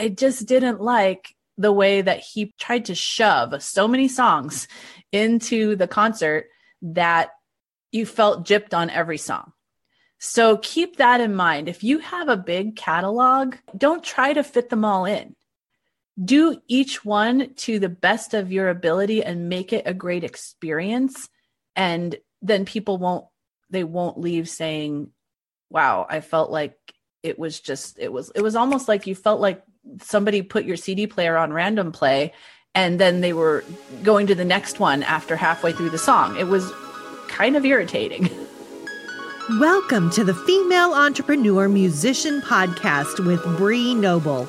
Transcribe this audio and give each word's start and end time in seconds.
I 0.00 0.08
just 0.08 0.46
didn't 0.46 0.80
like 0.80 1.34
the 1.58 1.70
way 1.70 2.00
that 2.00 2.20
he 2.20 2.54
tried 2.58 2.86
to 2.86 2.94
shove 2.94 3.62
so 3.62 3.86
many 3.86 4.08
songs 4.08 4.66
into 5.12 5.76
the 5.76 5.86
concert 5.86 6.46
that 6.80 7.32
you 7.92 8.06
felt 8.06 8.46
gypped 8.46 8.72
on 8.72 8.88
every 8.88 9.18
song. 9.18 9.52
So 10.18 10.56
keep 10.56 10.96
that 10.96 11.20
in 11.20 11.34
mind. 11.34 11.68
If 11.68 11.84
you 11.84 11.98
have 11.98 12.30
a 12.30 12.36
big 12.38 12.76
catalog, 12.76 13.56
don't 13.76 14.02
try 14.02 14.32
to 14.32 14.42
fit 14.42 14.70
them 14.70 14.86
all 14.86 15.04
in. 15.04 15.36
Do 16.22 16.62
each 16.66 17.04
one 17.04 17.52
to 17.56 17.78
the 17.78 17.90
best 17.90 18.32
of 18.32 18.50
your 18.50 18.70
ability 18.70 19.22
and 19.22 19.50
make 19.50 19.74
it 19.74 19.86
a 19.86 19.92
great 19.92 20.24
experience. 20.24 21.28
And 21.76 22.16
then 22.40 22.64
people 22.64 22.96
won't, 22.96 23.26
they 23.68 23.84
won't 23.84 24.18
leave 24.18 24.48
saying, 24.48 25.10
wow, 25.68 26.06
I 26.08 26.20
felt 26.20 26.50
like 26.50 26.78
it 27.22 27.38
was 27.38 27.60
just, 27.60 27.98
it 27.98 28.10
was, 28.10 28.32
it 28.34 28.40
was 28.40 28.56
almost 28.56 28.88
like 28.88 29.06
you 29.06 29.14
felt 29.14 29.42
like 29.42 29.62
somebody 30.00 30.42
put 30.42 30.64
your 30.64 30.76
CD 30.76 31.06
player 31.06 31.36
on 31.36 31.52
random 31.52 31.92
play 31.92 32.32
and 32.74 33.00
then 33.00 33.20
they 33.20 33.32
were 33.32 33.64
going 34.02 34.26
to 34.28 34.34
the 34.34 34.44
next 34.44 34.78
one 34.78 35.02
after 35.02 35.36
halfway 35.36 35.72
through 35.72 35.90
the 35.90 35.98
song. 35.98 36.36
It 36.38 36.46
was 36.46 36.70
kind 37.28 37.56
of 37.56 37.64
irritating. 37.64 38.30
Welcome 39.58 40.10
to 40.10 40.22
the 40.22 40.34
Female 40.34 40.94
Entrepreneur 40.94 41.68
Musician 41.68 42.40
Podcast 42.42 43.24
with 43.26 43.42
Bree 43.56 43.94
Noble. 43.94 44.48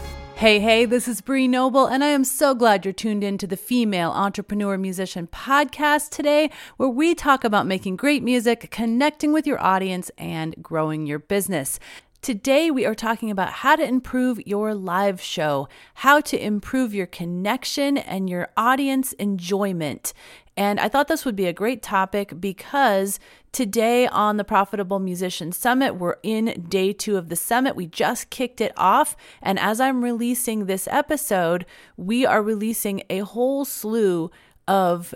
Hey, 0.41 0.59
hey, 0.59 0.85
this 0.85 1.07
is 1.07 1.21
Bree 1.21 1.47
Noble, 1.47 1.85
and 1.85 2.03
I 2.03 2.07
am 2.07 2.23
so 2.23 2.55
glad 2.55 2.83
you're 2.83 2.95
tuned 2.95 3.23
in 3.23 3.37
to 3.37 3.45
the 3.45 3.55
Female 3.55 4.09
Entrepreneur 4.09 4.75
Musician 4.75 5.27
podcast 5.27 6.09
today, 6.09 6.49
where 6.77 6.89
we 6.89 7.13
talk 7.13 7.43
about 7.43 7.67
making 7.67 7.95
great 7.95 8.23
music, 8.23 8.71
connecting 8.71 9.33
with 9.33 9.45
your 9.45 9.61
audience, 9.61 10.09
and 10.17 10.55
growing 10.59 11.05
your 11.05 11.19
business. 11.19 11.79
Today, 12.23 12.71
we 12.71 12.87
are 12.87 12.95
talking 12.95 13.29
about 13.29 13.51
how 13.51 13.75
to 13.75 13.87
improve 13.87 14.39
your 14.47 14.73
live 14.73 15.21
show, 15.21 15.69
how 15.93 16.19
to 16.21 16.43
improve 16.43 16.95
your 16.95 17.05
connection 17.05 17.99
and 17.99 18.27
your 18.27 18.49
audience 18.57 19.13
enjoyment. 19.13 20.11
And 20.57 20.79
I 20.79 20.89
thought 20.89 21.07
this 21.07 21.25
would 21.25 21.35
be 21.35 21.47
a 21.47 21.53
great 21.53 21.81
topic 21.81 22.39
because 22.39 23.19
today 23.51 24.07
on 24.07 24.37
the 24.37 24.43
Profitable 24.43 24.99
Musician 24.99 25.51
Summit, 25.51 25.95
we're 25.95 26.17
in 26.23 26.65
day 26.67 26.93
two 26.93 27.17
of 27.17 27.29
the 27.29 27.35
summit. 27.35 27.75
We 27.75 27.87
just 27.87 28.29
kicked 28.29 28.59
it 28.61 28.73
off. 28.75 29.15
And 29.41 29.57
as 29.57 29.79
I'm 29.79 30.03
releasing 30.03 30.65
this 30.65 30.87
episode, 30.91 31.65
we 31.95 32.25
are 32.25 32.43
releasing 32.43 33.03
a 33.09 33.19
whole 33.19 33.65
slew 33.65 34.29
of 34.67 35.15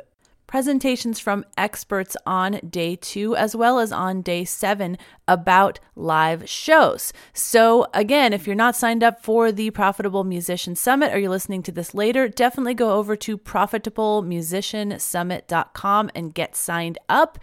presentations 0.56 1.20
from 1.20 1.44
experts 1.58 2.16
on 2.26 2.62
day 2.70 2.96
two 2.96 3.36
as 3.36 3.58
well 3.58 3.78
as 3.78 3.92
on 3.92 4.22
day 4.22 4.46
seven 4.46 4.98
about 5.28 5.82
live 5.98 6.50
shows. 6.50 7.12
So, 7.34 7.88
again, 7.94 8.32
if 8.32 8.48
you're 8.48 8.56
not 8.56 8.78
signed 8.78 9.04
up 9.04 9.22
for 9.22 9.52
the 9.52 9.72
Profitable 9.72 10.24
Musician 10.24 10.78
Summit 10.78 11.14
or 11.14 11.20
you're 11.20 11.30
listening 11.30 11.62
to 11.64 11.74
this 11.74 11.94
later, 11.94 12.30
definitely 12.30 12.74
go 12.74 12.94
over 12.94 13.18
to 13.18 13.38
profitablemusiciansummit.com 13.38 16.12
and 16.16 16.34
get 16.34 16.56
signed 16.56 17.00
up. 17.10 17.38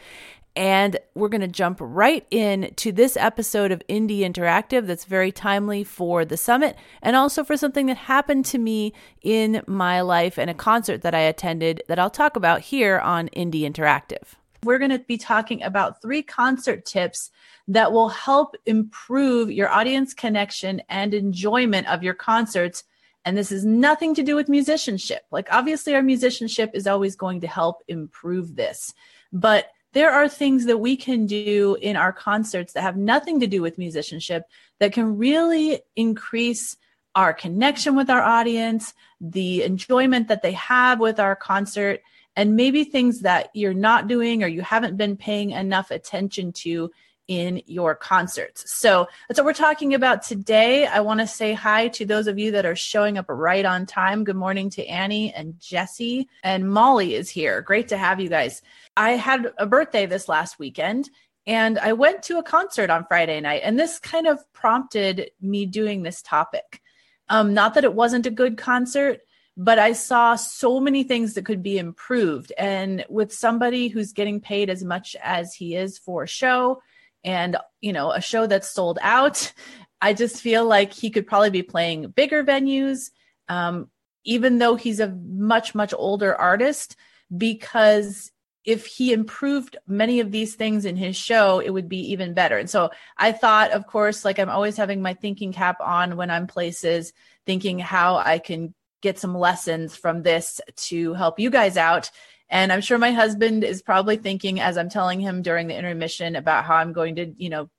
And 0.54 0.98
we're 1.14 1.28
going 1.30 1.40
to 1.40 1.48
jump 1.48 1.78
right 1.80 2.26
in 2.30 2.72
to 2.76 2.92
this 2.92 3.16
episode 3.16 3.72
of 3.72 3.82
Indie 3.88 4.20
Interactive 4.20 4.86
that's 4.86 5.06
very 5.06 5.32
timely 5.32 5.82
for 5.82 6.24
the 6.24 6.36
summit 6.36 6.76
and 7.00 7.16
also 7.16 7.42
for 7.42 7.56
something 7.56 7.86
that 7.86 7.96
happened 7.96 8.44
to 8.46 8.58
me 8.58 8.92
in 9.22 9.62
my 9.66 10.02
life 10.02 10.38
and 10.38 10.50
a 10.50 10.54
concert 10.54 11.02
that 11.02 11.14
I 11.14 11.20
attended 11.20 11.82
that 11.88 11.98
I'll 11.98 12.10
talk 12.10 12.36
about 12.36 12.60
here 12.60 12.98
on 12.98 13.28
Indie 13.30 13.62
Interactive. 13.62 14.34
We're 14.64 14.78
going 14.78 14.90
to 14.90 14.98
be 14.98 15.16
talking 15.16 15.62
about 15.62 16.02
three 16.02 16.22
concert 16.22 16.84
tips 16.84 17.30
that 17.68 17.92
will 17.92 18.10
help 18.10 18.54
improve 18.66 19.50
your 19.50 19.70
audience 19.70 20.12
connection 20.14 20.82
and 20.88 21.14
enjoyment 21.14 21.88
of 21.88 22.02
your 22.02 22.14
concerts. 22.14 22.84
And 23.24 23.36
this 23.36 23.50
is 23.52 23.64
nothing 23.64 24.14
to 24.16 24.22
do 24.22 24.36
with 24.36 24.48
musicianship. 24.48 25.22
Like, 25.30 25.48
obviously, 25.50 25.94
our 25.94 26.02
musicianship 26.02 26.72
is 26.74 26.86
always 26.86 27.16
going 27.16 27.40
to 27.40 27.46
help 27.46 27.82
improve 27.88 28.54
this. 28.54 28.92
But 29.32 29.68
there 29.92 30.10
are 30.10 30.28
things 30.28 30.66
that 30.66 30.78
we 30.78 30.96
can 30.96 31.26
do 31.26 31.76
in 31.80 31.96
our 31.96 32.12
concerts 32.12 32.72
that 32.72 32.82
have 32.82 32.96
nothing 32.96 33.40
to 33.40 33.46
do 33.46 33.62
with 33.62 33.78
musicianship 33.78 34.44
that 34.78 34.92
can 34.92 35.18
really 35.18 35.80
increase 35.96 36.76
our 37.14 37.34
connection 37.34 37.94
with 37.94 38.08
our 38.08 38.22
audience, 38.22 38.94
the 39.20 39.62
enjoyment 39.62 40.28
that 40.28 40.42
they 40.42 40.52
have 40.52 40.98
with 40.98 41.20
our 41.20 41.36
concert, 41.36 42.00
and 42.34 42.56
maybe 42.56 42.84
things 42.84 43.20
that 43.20 43.50
you're 43.52 43.74
not 43.74 44.08
doing 44.08 44.42
or 44.42 44.46
you 44.46 44.62
haven't 44.62 44.96
been 44.96 45.16
paying 45.16 45.50
enough 45.50 45.90
attention 45.90 46.52
to 46.52 46.90
in 47.28 47.62
your 47.66 47.94
concerts. 47.94 48.72
So 48.72 49.08
that's 49.28 49.38
what 49.38 49.46
we're 49.46 49.52
talking 49.52 49.94
about 49.94 50.22
today. 50.22 50.86
I 50.86 51.00
want 51.00 51.20
to 51.20 51.26
say 51.26 51.52
hi 51.52 51.88
to 51.88 52.04
those 52.04 52.26
of 52.26 52.38
you 52.38 52.50
that 52.52 52.66
are 52.66 52.76
showing 52.76 53.18
up 53.18 53.26
right 53.28 53.64
on 53.64 53.86
time. 53.86 54.24
Good 54.24 54.36
morning 54.36 54.70
to 54.70 54.86
Annie 54.86 55.32
and 55.32 55.58
Jesse, 55.58 56.28
and 56.42 56.70
Molly 56.70 57.14
is 57.14 57.30
here. 57.30 57.62
Great 57.62 57.88
to 57.88 57.96
have 57.96 58.20
you 58.20 58.28
guys. 58.28 58.62
I 58.96 59.12
had 59.12 59.52
a 59.58 59.66
birthday 59.66 60.06
this 60.06 60.28
last 60.28 60.58
weekend. 60.58 61.10
And 61.44 61.76
I 61.78 61.92
went 61.94 62.22
to 62.24 62.38
a 62.38 62.42
concert 62.44 62.88
on 62.88 63.04
Friday 63.06 63.40
night, 63.40 63.62
and 63.64 63.76
this 63.76 63.98
kind 63.98 64.28
of 64.28 64.38
prompted 64.52 65.32
me 65.40 65.66
doing 65.66 66.02
this 66.02 66.22
topic. 66.22 66.80
Um, 67.28 67.52
not 67.52 67.74
that 67.74 67.82
it 67.82 67.94
wasn't 67.94 68.26
a 68.26 68.30
good 68.30 68.56
concert, 68.56 69.22
but 69.56 69.78
I 69.78 69.92
saw 69.92 70.36
so 70.36 70.78
many 70.78 71.02
things 71.02 71.34
that 71.34 71.44
could 71.44 71.62
be 71.62 71.78
improved. 71.78 72.52
And 72.56 73.04
with 73.08 73.32
somebody 73.32 73.88
who's 73.88 74.12
getting 74.12 74.40
paid 74.40 74.70
as 74.70 74.84
much 74.84 75.16
as 75.22 75.52
he 75.52 75.74
is 75.74 75.98
for 75.98 76.22
a 76.22 76.28
show, 76.28 76.80
and 77.24 77.56
you 77.80 77.92
know 77.92 78.10
a 78.10 78.20
show 78.20 78.46
that's 78.46 78.68
sold 78.68 78.98
out 79.02 79.52
i 80.00 80.12
just 80.12 80.40
feel 80.40 80.64
like 80.64 80.92
he 80.92 81.10
could 81.10 81.26
probably 81.26 81.50
be 81.50 81.62
playing 81.62 82.08
bigger 82.08 82.44
venues 82.44 83.10
um, 83.48 83.90
even 84.24 84.58
though 84.58 84.76
he's 84.76 85.00
a 85.00 85.08
much 85.08 85.74
much 85.74 85.92
older 85.96 86.34
artist 86.34 86.96
because 87.36 88.30
if 88.64 88.86
he 88.86 89.12
improved 89.12 89.76
many 89.88 90.20
of 90.20 90.30
these 90.30 90.54
things 90.54 90.84
in 90.84 90.96
his 90.96 91.16
show 91.16 91.58
it 91.58 91.70
would 91.70 91.88
be 91.88 92.12
even 92.12 92.34
better. 92.34 92.58
And 92.58 92.70
so 92.70 92.90
i 93.16 93.32
thought 93.32 93.72
of 93.72 93.86
course 93.86 94.24
like 94.24 94.38
i'm 94.38 94.50
always 94.50 94.76
having 94.76 95.02
my 95.02 95.14
thinking 95.14 95.52
cap 95.52 95.80
on 95.80 96.16
when 96.16 96.30
i'm 96.30 96.46
places 96.46 97.12
thinking 97.46 97.78
how 97.78 98.16
i 98.16 98.38
can 98.38 98.74
get 99.00 99.18
some 99.18 99.36
lessons 99.36 99.96
from 99.96 100.22
this 100.22 100.60
to 100.76 101.12
help 101.14 101.40
you 101.40 101.50
guys 101.50 101.76
out 101.76 102.10
and 102.52 102.70
I'm 102.70 102.82
sure 102.82 102.98
my 102.98 103.12
husband 103.12 103.64
is 103.64 103.80
probably 103.80 104.18
thinking 104.18 104.60
as 104.60 104.76
I'm 104.76 104.90
telling 104.90 105.18
him 105.18 105.40
during 105.40 105.68
the 105.68 105.76
intermission 105.76 106.36
about 106.36 106.64
how 106.64 106.76
I'm 106.76 106.92
going 106.92 107.16
to, 107.16 107.32
you 107.38 107.48
know, 107.48 107.70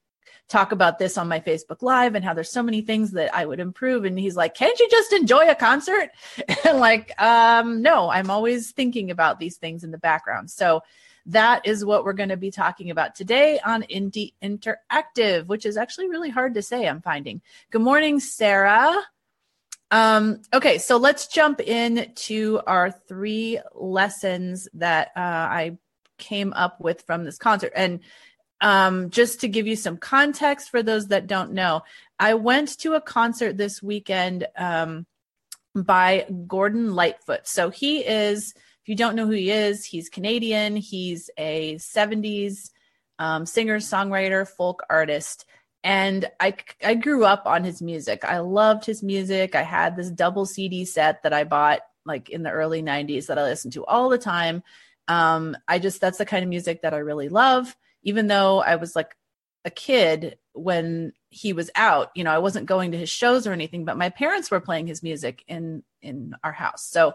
talk 0.49 0.71
about 0.71 0.97
this 0.97 1.15
on 1.15 1.27
my 1.27 1.39
Facebook 1.39 1.83
Live 1.83 2.15
and 2.15 2.25
how 2.25 2.33
there's 2.33 2.51
so 2.51 2.63
many 2.63 2.81
things 2.81 3.11
that 3.11 3.33
I 3.35 3.45
would 3.45 3.59
improve. 3.59 4.03
And 4.03 4.17
he's 4.17 4.35
like, 4.35 4.55
Can't 4.55 4.77
you 4.79 4.89
just 4.89 5.13
enjoy 5.13 5.47
a 5.47 5.55
concert? 5.55 6.09
And 6.65 6.79
like, 6.79 7.13
um, 7.21 7.81
no, 7.81 8.09
I'm 8.09 8.31
always 8.31 8.71
thinking 8.71 9.11
about 9.11 9.37
these 9.37 9.57
things 9.57 9.83
in 9.83 9.91
the 9.91 9.97
background. 9.97 10.49
So 10.49 10.81
that 11.27 11.67
is 11.67 11.85
what 11.85 12.03
we're 12.03 12.13
going 12.13 12.29
to 12.29 12.37
be 12.37 12.51
talking 12.51 12.89
about 12.89 13.15
today 13.15 13.59
on 13.59 13.83
Indie 13.83 14.33
Interactive, 14.41 15.45
which 15.45 15.65
is 15.65 15.77
actually 15.77 16.09
really 16.09 16.29
hard 16.29 16.55
to 16.55 16.61
say, 16.61 16.87
I'm 16.87 17.01
finding. 17.01 17.41
Good 17.69 17.81
morning, 17.81 18.19
Sarah. 18.19 18.95
Um, 19.93 20.41
okay, 20.51 20.79
so 20.79 20.97
let's 20.97 21.27
jump 21.27 21.61
in 21.61 22.13
to 22.15 22.61
our 22.65 22.89
three 22.89 23.59
lessons 23.75 24.67
that 24.73 25.09
uh, 25.15 25.19
I 25.19 25.77
came 26.17 26.51
up 26.53 26.81
with 26.81 27.03
from 27.03 27.23
this 27.23 27.37
concert. 27.37 27.73
And 27.75 27.99
um, 28.59 29.11
just 29.11 29.41
to 29.41 29.47
give 29.47 29.67
you 29.67 29.75
some 29.75 29.97
context 29.97 30.71
for 30.71 30.81
those 30.81 31.09
that 31.09 31.27
don't 31.27 31.53
know, 31.53 31.83
I 32.19 32.33
went 32.33 32.79
to 32.79 32.95
a 32.95 33.01
concert 33.01 33.55
this 33.55 33.83
weekend 33.83 34.47
um, 34.57 35.05
by 35.75 36.25
Gordon 36.47 36.95
Lightfoot. 36.95 37.47
So 37.47 37.69
he 37.69 37.99
is, 37.99 38.55
if 38.55 38.89
you 38.89 38.95
don't 38.95 39.15
know 39.15 39.27
who 39.27 39.33
he 39.33 39.51
is, 39.51 39.85
he's 39.85 40.09
Canadian. 40.09 40.75
He's 40.75 41.29
a 41.37 41.75
70s 41.75 42.71
um, 43.19 43.45
singer, 43.45 43.77
songwriter, 43.77 44.47
folk 44.47 44.81
artist 44.89 45.45
and 45.83 46.29
I 46.39 46.55
I 46.83 46.95
grew 46.95 47.25
up 47.25 47.45
on 47.45 47.63
his 47.63 47.81
music. 47.81 48.23
I 48.23 48.39
loved 48.39 48.85
his 48.85 49.03
music. 49.03 49.55
I 49.55 49.63
had 49.63 49.95
this 49.95 50.09
double 50.09 50.45
CD 50.45 50.85
set 50.85 51.23
that 51.23 51.33
I 51.33 51.43
bought 51.43 51.81
like 52.05 52.29
in 52.29 52.43
the 52.43 52.51
early 52.51 52.81
90s 52.81 53.27
that 53.27 53.39
I 53.39 53.43
listened 53.43 53.73
to 53.73 53.85
all 53.85 54.09
the 54.09 54.17
time. 54.17 54.63
Um, 55.07 55.57
I 55.67 55.79
just 55.79 55.99
that's 56.01 56.17
the 56.17 56.25
kind 56.25 56.43
of 56.43 56.49
music 56.49 56.81
that 56.81 56.93
I 56.93 56.97
really 56.97 57.29
love. 57.29 57.75
Even 58.03 58.27
though 58.27 58.61
I 58.61 58.75
was 58.75 58.95
like 58.95 59.15
a 59.65 59.69
kid 59.69 60.37
when 60.53 61.13
he 61.29 61.53
was 61.53 61.69
out. 61.75 62.11
You 62.15 62.23
know, 62.23 62.31
I 62.31 62.39
wasn't 62.39 62.65
going 62.65 62.91
to 62.91 62.97
his 62.97 63.09
shows 63.09 63.47
or 63.47 63.53
anything, 63.53 63.85
but 63.85 63.97
my 63.97 64.09
parents 64.09 64.51
were 64.51 64.59
playing 64.59 64.87
his 64.87 65.03
music 65.03 65.43
in 65.47 65.83
in 66.01 66.35
our 66.43 66.51
house. 66.51 66.85
So 66.85 67.13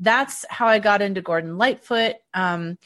that's 0.00 0.44
how 0.48 0.66
I 0.66 0.78
got 0.78 1.02
into 1.02 1.20
Gordon 1.20 1.58
Lightfoot. 1.58 2.16
Um, 2.34 2.78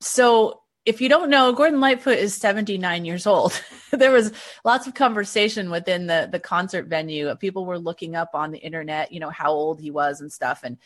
so 0.00 0.60
if 0.84 1.00
you 1.00 1.08
don't 1.08 1.30
know, 1.30 1.52
Gordon 1.52 1.80
Lightfoot 1.80 2.18
is 2.18 2.34
79 2.34 3.04
years 3.04 3.26
old. 3.26 3.60
there 3.90 4.10
was 4.10 4.32
lots 4.64 4.86
of 4.86 4.94
conversation 4.94 5.70
within 5.70 6.06
the 6.06 6.28
the 6.30 6.40
concert 6.40 6.86
venue. 6.86 7.34
People 7.36 7.64
were 7.64 7.78
looking 7.78 8.16
up 8.16 8.30
on 8.34 8.50
the 8.50 8.58
internet, 8.58 9.12
you 9.12 9.20
know, 9.20 9.30
how 9.30 9.52
old 9.52 9.80
he 9.80 9.90
was 9.90 10.20
and 10.20 10.32
stuff. 10.32 10.60
And 10.62 10.78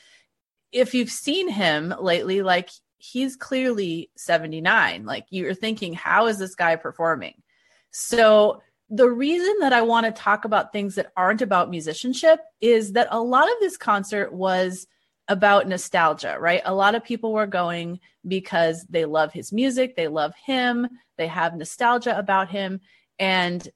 if 0.70 0.94
you've 0.94 1.10
seen 1.10 1.48
him 1.48 1.94
lately, 1.98 2.42
like 2.42 2.70
he's 2.98 3.36
clearly 3.36 4.10
79. 4.16 5.04
Like 5.04 5.26
you're 5.30 5.54
thinking, 5.54 5.94
how 5.94 6.26
is 6.26 6.38
this 6.38 6.54
guy 6.54 6.76
performing? 6.76 7.42
So 7.90 8.62
the 8.90 9.08
reason 9.08 9.56
that 9.60 9.72
I 9.72 9.82
want 9.82 10.06
to 10.06 10.12
talk 10.12 10.44
about 10.44 10.72
things 10.72 10.94
that 10.94 11.12
aren't 11.16 11.42
about 11.42 11.70
musicianship 11.70 12.40
is 12.60 12.92
that 12.92 13.08
a 13.10 13.20
lot 13.20 13.48
of 13.48 13.54
this 13.60 13.76
concert 13.76 14.32
was 14.32 14.86
about 15.28 15.68
nostalgia, 15.68 16.36
right? 16.40 16.62
A 16.64 16.74
lot 16.74 16.94
of 16.94 17.04
people 17.04 17.32
were 17.32 17.46
going 17.46 18.00
because 18.26 18.84
they 18.88 19.04
love 19.04 19.32
his 19.32 19.52
music, 19.52 19.94
they 19.94 20.08
love 20.08 20.32
him, 20.34 20.88
they 21.16 21.26
have 21.26 21.56
nostalgia 21.56 22.18
about 22.18 22.48
him. 22.48 22.80
And, 23.18 23.66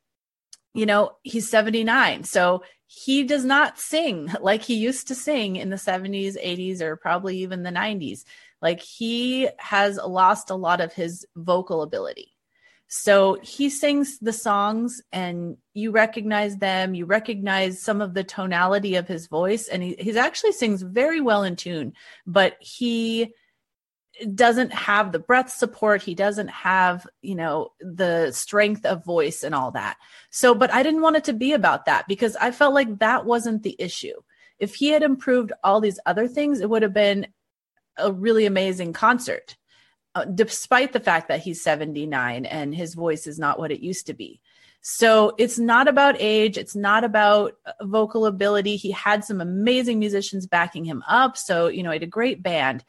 you 0.74 0.86
know, 0.86 1.12
he's 1.22 1.50
79. 1.50 2.24
So 2.24 2.62
he 2.86 3.24
does 3.24 3.44
not 3.44 3.78
sing 3.78 4.30
like 4.40 4.62
he 4.62 4.74
used 4.74 5.08
to 5.08 5.14
sing 5.14 5.56
in 5.56 5.70
the 5.70 5.76
70s, 5.76 6.42
80s, 6.42 6.80
or 6.80 6.96
probably 6.96 7.38
even 7.38 7.62
the 7.62 7.70
90s. 7.70 8.24
Like 8.60 8.80
he 8.80 9.48
has 9.58 9.96
lost 9.96 10.50
a 10.50 10.54
lot 10.54 10.80
of 10.80 10.92
his 10.92 11.26
vocal 11.36 11.82
ability. 11.82 12.31
So 12.94 13.38
he 13.42 13.70
sings 13.70 14.18
the 14.18 14.34
songs 14.34 15.00
and 15.12 15.56
you 15.72 15.92
recognize 15.92 16.58
them, 16.58 16.94
you 16.94 17.06
recognize 17.06 17.80
some 17.80 18.02
of 18.02 18.12
the 18.12 18.22
tonality 18.22 18.96
of 18.96 19.08
his 19.08 19.28
voice, 19.28 19.68
and 19.68 19.82
he 19.82 19.96
he's 19.98 20.16
actually 20.16 20.52
sings 20.52 20.82
very 20.82 21.18
well 21.18 21.42
in 21.42 21.56
tune, 21.56 21.94
but 22.26 22.58
he 22.60 23.32
doesn't 24.34 24.74
have 24.74 25.10
the 25.10 25.18
breath 25.18 25.48
support. 25.50 26.02
He 26.02 26.14
doesn't 26.14 26.48
have 26.48 27.06
you 27.22 27.34
know 27.34 27.72
the 27.80 28.30
strength 28.30 28.84
of 28.84 29.06
voice 29.06 29.42
and 29.42 29.54
all 29.54 29.70
that. 29.70 29.96
So 30.28 30.54
but 30.54 30.70
i 30.70 30.82
didn't 30.82 31.00
want 31.00 31.16
it 31.16 31.24
to 31.24 31.32
be 31.32 31.54
about 31.54 31.86
that 31.86 32.06
because 32.08 32.36
i 32.36 32.50
felt 32.50 32.74
like 32.74 32.98
that 32.98 33.24
wasn't 33.24 33.62
the 33.62 33.74
issue. 33.78 34.20
If 34.58 34.74
he 34.74 34.88
had 34.88 35.02
improved 35.02 35.54
all 35.64 35.80
these 35.80 35.98
other 36.04 36.28
things 36.28 36.60
it 36.60 36.68
would 36.68 36.82
have 36.82 36.92
been 36.92 37.28
a 37.96 38.12
really 38.12 38.44
amazing 38.44 38.92
concert 38.92 39.56
despite 40.34 40.92
the 40.92 41.00
fact 41.00 41.28
that 41.28 41.40
he's 41.40 41.62
79 41.62 42.44
and 42.44 42.74
his 42.74 42.94
voice 42.94 43.26
is 43.26 43.38
not 43.38 43.58
what 43.58 43.72
it 43.72 43.80
used 43.80 44.06
to 44.06 44.14
be. 44.14 44.40
So 44.82 45.34
it's 45.38 45.58
not 45.58 45.86
about 45.86 46.16
age, 46.18 46.58
it's 46.58 46.74
not 46.74 47.04
about 47.04 47.56
uh, 47.64 47.72
vocal 47.84 48.26
ability. 48.26 48.76
He 48.76 48.90
had 48.90 49.24
some 49.24 49.40
amazing 49.40 50.00
musicians 50.00 50.46
backing 50.46 50.84
him 50.84 51.04
up. 51.06 51.36
So, 51.36 51.68
you 51.68 51.84
know, 51.84 51.90
he 51.90 51.96
had 51.96 52.02
a 52.02 52.06
great 52.06 52.42
band. 52.42 52.84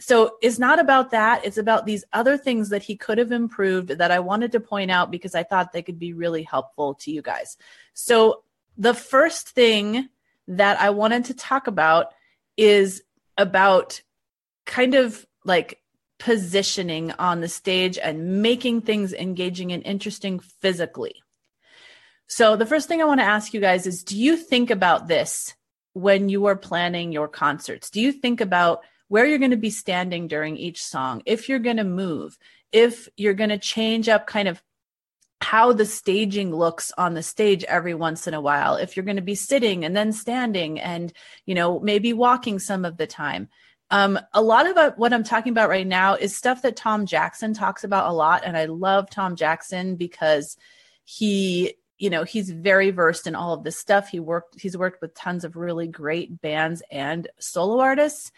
So 0.00 0.36
it's 0.42 0.58
not 0.58 0.80
about 0.80 1.12
that. 1.12 1.44
It's 1.44 1.56
about 1.56 1.86
these 1.86 2.04
other 2.12 2.36
things 2.36 2.70
that 2.70 2.82
he 2.82 2.96
could 2.96 3.18
have 3.18 3.32
improved 3.32 3.90
that 3.90 4.10
I 4.10 4.18
wanted 4.18 4.52
to 4.52 4.60
point 4.60 4.90
out 4.90 5.10
because 5.10 5.34
I 5.34 5.44
thought 5.44 5.72
they 5.72 5.82
could 5.82 5.98
be 5.98 6.12
really 6.12 6.42
helpful 6.42 6.94
to 6.94 7.10
you 7.10 7.22
guys. 7.22 7.56
So 7.94 8.42
the 8.76 8.94
first 8.94 9.50
thing 9.50 10.08
that 10.48 10.80
I 10.80 10.90
wanted 10.90 11.26
to 11.26 11.34
talk 11.34 11.66
about 11.66 12.12
is 12.56 13.02
about 13.36 14.02
kind 14.66 14.94
of 14.94 15.24
like 15.44 15.80
positioning 16.18 17.12
on 17.12 17.40
the 17.40 17.48
stage 17.48 17.98
and 17.98 18.42
making 18.42 18.82
things 18.82 19.12
engaging 19.12 19.72
and 19.72 19.84
interesting 19.84 20.40
physically. 20.40 21.14
So, 22.26 22.56
the 22.56 22.66
first 22.66 22.88
thing 22.88 23.00
I 23.00 23.06
want 23.06 23.20
to 23.20 23.24
ask 23.24 23.54
you 23.54 23.60
guys 23.60 23.86
is 23.86 24.04
do 24.04 24.18
you 24.18 24.36
think 24.36 24.70
about 24.70 25.08
this 25.08 25.54
when 25.94 26.28
you 26.28 26.46
are 26.46 26.56
planning 26.56 27.12
your 27.12 27.28
concerts? 27.28 27.90
Do 27.90 28.00
you 28.00 28.12
think 28.12 28.40
about 28.40 28.82
where 29.08 29.24
you're 29.24 29.38
going 29.38 29.50
to 29.50 29.56
be 29.56 29.70
standing 29.70 30.28
during 30.28 30.56
each 30.56 30.82
song, 30.84 31.22
if 31.24 31.48
you're 31.48 31.58
going 31.58 31.78
to 31.78 31.84
move, 31.84 32.38
if 32.72 33.08
you're 33.16 33.34
going 33.34 33.50
to 33.50 33.58
change 33.58 34.08
up 34.08 34.26
kind 34.26 34.48
of 34.48 34.62
how 35.40 35.72
the 35.72 35.86
staging 35.86 36.54
looks 36.54 36.92
on 36.98 37.14
the 37.14 37.22
stage 37.22 37.64
every 37.64 37.94
once 37.94 38.26
in 38.26 38.34
a 38.34 38.40
while 38.40 38.74
if 38.74 38.96
you're 38.96 39.04
going 39.04 39.16
to 39.16 39.22
be 39.22 39.36
sitting 39.36 39.84
and 39.84 39.96
then 39.96 40.12
standing 40.12 40.80
and 40.80 41.12
you 41.46 41.54
know 41.54 41.78
maybe 41.78 42.12
walking 42.12 42.58
some 42.58 42.84
of 42.84 42.96
the 42.96 43.06
time 43.06 43.48
um, 43.90 44.18
a 44.34 44.42
lot 44.42 44.66
of 44.66 44.94
what 44.96 45.12
I'm 45.12 45.24
talking 45.24 45.52
about 45.52 45.70
right 45.70 45.86
now 45.86 46.14
is 46.14 46.36
stuff 46.36 46.62
that 46.62 46.76
Tom 46.76 47.06
Jackson 47.06 47.54
talks 47.54 47.84
about 47.84 48.10
a 48.10 48.12
lot. 48.12 48.42
And 48.44 48.56
I 48.56 48.66
love 48.66 49.08
Tom 49.08 49.34
Jackson 49.34 49.96
because 49.96 50.56
he, 51.04 51.74
you 51.96 52.10
know, 52.10 52.24
he's 52.24 52.50
very 52.50 52.90
versed 52.90 53.26
in 53.26 53.34
all 53.34 53.54
of 53.54 53.64
this 53.64 53.78
stuff. 53.78 54.08
He 54.08 54.20
worked, 54.20 54.60
he's 54.60 54.76
worked 54.76 55.00
with 55.00 55.14
tons 55.14 55.44
of 55.44 55.56
really 55.56 55.86
great 55.86 56.40
bands 56.40 56.82
and 56.90 57.28
solo 57.38 57.80
artists. 57.80 58.30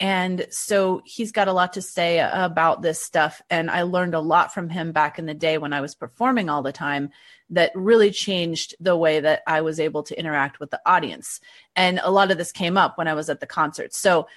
And 0.00 0.46
so 0.50 1.02
he's 1.04 1.32
got 1.32 1.48
a 1.48 1.52
lot 1.52 1.72
to 1.72 1.82
say 1.82 2.20
about 2.20 2.82
this 2.82 3.02
stuff. 3.02 3.42
And 3.50 3.68
I 3.70 3.82
learned 3.82 4.14
a 4.14 4.20
lot 4.20 4.54
from 4.54 4.68
him 4.68 4.92
back 4.92 5.18
in 5.18 5.26
the 5.26 5.34
day 5.34 5.58
when 5.58 5.72
I 5.72 5.80
was 5.80 5.96
performing 5.96 6.48
all 6.48 6.62
the 6.62 6.70
time 6.70 7.10
that 7.50 7.72
really 7.74 8.12
changed 8.12 8.76
the 8.78 8.96
way 8.96 9.18
that 9.20 9.42
I 9.46 9.62
was 9.62 9.80
able 9.80 10.04
to 10.04 10.18
interact 10.18 10.60
with 10.60 10.70
the 10.70 10.80
audience. 10.86 11.40
And 11.74 11.98
a 12.02 12.12
lot 12.12 12.30
of 12.30 12.38
this 12.38 12.52
came 12.52 12.76
up 12.76 12.96
when 12.96 13.08
I 13.08 13.14
was 13.14 13.28
at 13.28 13.40
the 13.40 13.46
concert. 13.46 13.92
So 13.92 14.28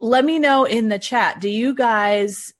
let 0.00 0.24
me 0.24 0.38
know 0.38 0.64
in 0.64 0.88
the 0.88 0.98
chat. 0.98 1.40
Do 1.40 1.48
you 1.48 1.74
guys 1.74 2.52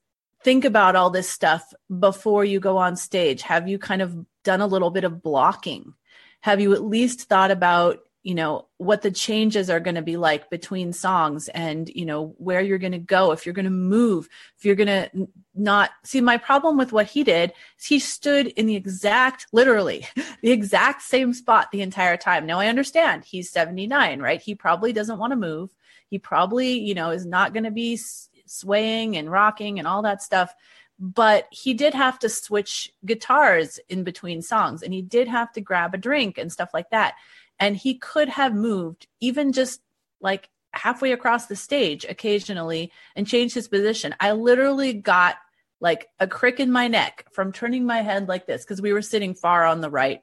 think 0.43 0.63
about 0.65 0.95
all 0.95 1.09
this 1.09 1.29
stuff 1.29 1.73
before 1.99 2.45
you 2.45 2.59
go 2.59 2.77
on 2.77 2.95
stage? 2.95 3.41
Have 3.41 3.67
you 3.67 3.79
kind 3.79 4.01
of 4.01 4.25
done 4.43 4.61
a 4.61 4.67
little 4.67 4.91
bit 4.91 5.03
of 5.03 5.21
blocking? 5.21 5.93
Have 6.41 6.59
you 6.59 6.73
at 6.73 6.83
least 6.83 7.29
thought 7.29 7.51
about, 7.51 7.99
you 8.23 8.35
know, 8.35 8.67
what 8.77 9.01
the 9.01 9.11
changes 9.11 9.69
are 9.69 9.79
going 9.79 9.95
to 9.95 10.01
be 10.01 10.17
like 10.17 10.49
between 10.49 10.93
songs 10.93 11.47
and, 11.49 11.89
you 11.89 12.05
know, 12.05 12.35
where 12.37 12.61
you're 12.61 12.77
going 12.77 12.91
to 12.91 12.99
go, 12.99 13.31
if 13.31 13.45
you're 13.45 13.53
going 13.53 13.65
to 13.65 13.71
move, 13.71 14.27
if 14.57 14.65
you're 14.65 14.75
going 14.75 14.87
to 14.87 15.27
not 15.55 15.91
see 16.03 16.21
my 16.21 16.37
problem 16.37 16.77
with 16.77 16.91
what 16.91 17.07
he 17.07 17.23
did 17.23 17.53
is 17.79 17.85
he 17.85 17.99
stood 17.99 18.47
in 18.47 18.67
the 18.67 18.75
exact, 18.75 19.47
literally 19.51 20.07
the 20.41 20.51
exact 20.51 21.01
same 21.01 21.33
spot 21.33 21.71
the 21.71 21.81
entire 21.81 22.17
time. 22.17 22.45
Now 22.45 22.59
I 22.59 22.67
understand 22.67 23.23
he's 23.23 23.51
79, 23.51 24.19
right? 24.19 24.41
He 24.41 24.53
probably 24.53 24.93
doesn't 24.93 25.19
want 25.19 25.31
to 25.31 25.37
move 25.37 25.75
he 26.11 26.19
probably, 26.19 26.77
you 26.77 26.93
know, 26.93 27.09
is 27.09 27.25
not 27.25 27.53
going 27.53 27.63
to 27.63 27.71
be 27.71 27.97
swaying 28.45 29.15
and 29.15 29.31
rocking 29.31 29.79
and 29.79 29.87
all 29.87 30.01
that 30.03 30.21
stuff. 30.21 30.53
But 30.99 31.47
he 31.51 31.73
did 31.73 31.95
have 31.95 32.19
to 32.19 32.29
switch 32.29 32.91
guitars 33.05 33.79
in 33.89 34.03
between 34.03 34.41
songs 34.41 34.83
and 34.83 34.93
he 34.93 35.01
did 35.01 35.29
have 35.29 35.51
to 35.53 35.61
grab 35.61 35.95
a 35.95 35.97
drink 35.97 36.37
and 36.37 36.51
stuff 36.51 36.69
like 36.73 36.89
that. 36.91 37.15
And 37.59 37.77
he 37.77 37.95
could 37.95 38.27
have 38.27 38.53
moved 38.53 39.07
even 39.21 39.53
just 39.53 39.81
like 40.19 40.49
halfway 40.73 41.13
across 41.13 41.45
the 41.45 41.55
stage 41.55 42.05
occasionally 42.07 42.91
and 43.15 43.25
changed 43.25 43.55
his 43.55 43.69
position. 43.69 44.13
I 44.19 44.33
literally 44.33 44.93
got 44.93 45.37
like 45.79 46.09
a 46.19 46.27
crick 46.27 46.59
in 46.59 46.73
my 46.73 46.89
neck 46.89 47.25
from 47.31 47.53
turning 47.53 47.85
my 47.85 48.01
head 48.01 48.27
like 48.27 48.47
this 48.47 48.63
because 48.63 48.81
we 48.81 48.91
were 48.91 49.01
sitting 49.01 49.33
far 49.33 49.65
on 49.65 49.79
the 49.79 49.89
right 49.89 50.21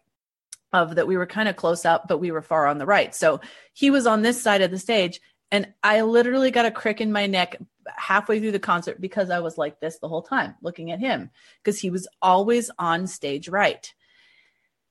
of 0.74 0.96
that 0.96 1.06
we 1.06 1.16
were 1.16 1.26
kind 1.26 1.48
of 1.48 1.56
close 1.56 1.86
up 1.86 2.06
but 2.06 2.18
we 2.18 2.30
were 2.30 2.42
far 2.42 2.66
on 2.66 2.76
the 2.76 2.84
right 2.84 3.14
so 3.14 3.40
he 3.72 3.90
was 3.90 4.06
on 4.06 4.20
this 4.20 4.40
side 4.40 4.60
of 4.60 4.70
the 4.70 4.78
stage 4.78 5.18
and 5.50 5.72
I 5.82 6.02
literally 6.02 6.50
got 6.50 6.66
a 6.66 6.70
crick 6.70 7.00
in 7.00 7.12
my 7.12 7.26
neck 7.26 7.56
halfway 7.96 8.38
through 8.38 8.52
the 8.52 8.58
concert 8.58 9.00
because 9.00 9.30
I 9.30 9.40
was 9.40 9.56
like 9.56 9.80
this 9.80 9.98
the 9.98 10.08
whole 10.08 10.22
time 10.22 10.54
looking 10.62 10.90
at 10.90 10.98
him 10.98 11.30
because 11.62 11.80
he 11.80 11.90
was 11.90 12.06
always 12.20 12.70
on 12.78 13.06
stage 13.06 13.48
right. 13.48 13.92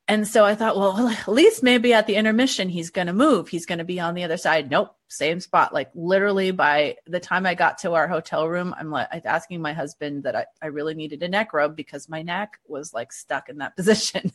And 0.10 0.26
so 0.26 0.46
I 0.46 0.56
thought, 0.56 0.78
well, 0.78 1.10
at 1.10 1.28
least 1.28 1.64
maybe 1.64 1.94
at 1.94 2.08
the 2.08 2.16
intermission, 2.16 2.70
he's 2.70 2.92
going 2.92 3.08
to 3.08 3.14
move. 3.14 3.50
He's 3.50 3.66
going 3.66 3.80
to 3.80 3.84
be 3.84 4.00
on 4.00 4.16
the 4.16 4.24
other 4.24 4.38
side. 4.38 4.72
Nope, 4.72 4.96
same 5.10 5.42
spot. 5.42 5.74
Like 5.74 5.92
literally 5.94 6.52
by 6.52 6.96
the 7.06 7.20
time 7.20 7.46
I 7.46 7.56
got 7.56 7.80
to 7.80 7.94
our 7.94 8.08
hotel 8.08 8.48
room, 8.48 8.74
I'm 8.80 8.90
like 8.90 9.26
asking 9.26 9.62
my 9.62 9.74
husband 9.74 10.24
that 10.24 10.36
I, 10.36 10.46
I 10.62 10.68
really 10.68 10.94
needed 10.94 11.24
a 11.24 11.28
neck 11.28 11.52
rub 11.54 11.76
because 11.76 12.08
my 12.08 12.22
neck 12.22 12.58
was 12.66 12.94
like 12.94 13.12
stuck 13.12 13.50
in 13.50 13.58
that 13.58 13.76
position. 13.76 14.32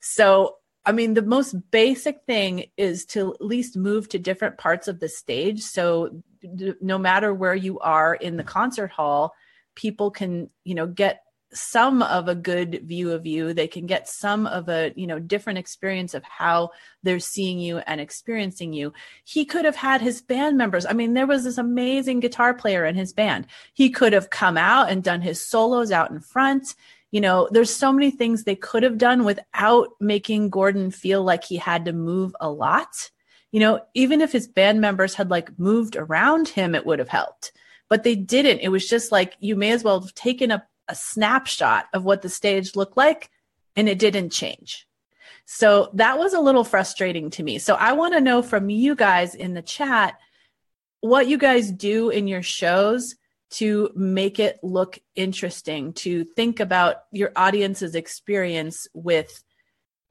so 0.00 0.56
I 0.86 0.92
mean, 0.92 1.14
the 1.14 1.22
most 1.22 1.54
basic 1.72 2.22
thing 2.26 2.66
is 2.76 3.04
to 3.06 3.34
at 3.34 3.44
least 3.44 3.76
move 3.76 4.08
to 4.10 4.18
different 4.20 4.56
parts 4.56 4.86
of 4.86 5.00
the 5.00 5.08
stage. 5.08 5.62
So 5.62 6.22
d- 6.54 6.74
no 6.80 6.96
matter 6.96 7.34
where 7.34 7.56
you 7.56 7.80
are 7.80 8.14
in 8.14 8.36
the 8.36 8.44
concert 8.44 8.92
hall, 8.92 9.34
people 9.74 10.12
can, 10.12 10.48
you 10.62 10.76
know, 10.76 10.86
get 10.86 11.22
some 11.52 12.02
of 12.02 12.28
a 12.28 12.34
good 12.34 12.82
view 12.84 13.12
of 13.12 13.26
you. 13.26 13.52
They 13.52 13.66
can 13.66 13.86
get 13.86 14.08
some 14.08 14.46
of 14.46 14.68
a, 14.68 14.92
you 14.94 15.06
know, 15.06 15.18
different 15.18 15.58
experience 15.58 16.14
of 16.14 16.22
how 16.22 16.70
they're 17.02 17.18
seeing 17.18 17.58
you 17.58 17.78
and 17.78 18.00
experiencing 18.00 18.72
you. 18.72 18.92
He 19.24 19.44
could 19.44 19.64
have 19.64 19.76
had 19.76 20.00
his 20.00 20.20
band 20.20 20.56
members. 20.56 20.86
I 20.86 20.92
mean, 20.92 21.14
there 21.14 21.26
was 21.26 21.44
this 21.44 21.58
amazing 21.58 22.20
guitar 22.20 22.54
player 22.54 22.84
in 22.84 22.94
his 22.94 23.12
band. 23.12 23.46
He 23.74 23.90
could 23.90 24.12
have 24.12 24.30
come 24.30 24.56
out 24.56 24.90
and 24.90 25.02
done 25.02 25.20
his 25.20 25.44
solos 25.44 25.90
out 25.90 26.10
in 26.10 26.20
front 26.20 26.74
you 27.16 27.22
know, 27.22 27.48
there's 27.50 27.74
so 27.74 27.90
many 27.90 28.10
things 28.10 28.44
they 28.44 28.54
could 28.54 28.82
have 28.82 28.98
done 28.98 29.24
without 29.24 29.88
making 30.00 30.50
Gordon 30.50 30.90
feel 30.90 31.24
like 31.24 31.44
he 31.44 31.56
had 31.56 31.86
to 31.86 31.94
move 31.94 32.36
a 32.40 32.50
lot. 32.50 33.10
You 33.52 33.60
know, 33.60 33.80
even 33.94 34.20
if 34.20 34.32
his 34.32 34.46
band 34.46 34.82
members 34.82 35.14
had 35.14 35.30
like 35.30 35.58
moved 35.58 35.96
around 35.96 36.46
him, 36.46 36.74
it 36.74 36.84
would 36.84 36.98
have 36.98 37.08
helped. 37.08 37.52
But 37.88 38.04
they 38.04 38.16
didn't. 38.16 38.58
It 38.58 38.68
was 38.68 38.86
just 38.86 39.12
like 39.12 39.34
you 39.40 39.56
may 39.56 39.70
as 39.70 39.82
well 39.82 39.98
have 39.98 40.12
taken 40.12 40.50
a, 40.50 40.62
a 40.88 40.94
snapshot 40.94 41.86
of 41.94 42.04
what 42.04 42.20
the 42.20 42.28
stage 42.28 42.76
looked 42.76 42.98
like 42.98 43.30
and 43.76 43.88
it 43.88 43.98
didn't 43.98 44.28
change. 44.28 44.86
So 45.46 45.88
that 45.94 46.18
was 46.18 46.34
a 46.34 46.40
little 46.40 46.64
frustrating 46.64 47.30
to 47.30 47.42
me. 47.42 47.58
So 47.58 47.76
I 47.76 47.94
want 47.94 48.12
to 48.12 48.20
know 48.20 48.42
from 48.42 48.68
you 48.68 48.94
guys 48.94 49.34
in 49.34 49.54
the 49.54 49.62
chat 49.62 50.18
what 51.00 51.28
you 51.28 51.38
guys 51.38 51.72
do 51.72 52.10
in 52.10 52.28
your 52.28 52.42
shows 52.42 53.14
to 53.48 53.90
make 53.94 54.38
it 54.38 54.58
look 54.62 54.98
interesting, 55.14 55.92
to 55.94 56.24
think 56.24 56.60
about 56.60 56.96
your 57.12 57.32
audience's 57.36 57.94
experience 57.94 58.88
with, 58.92 59.42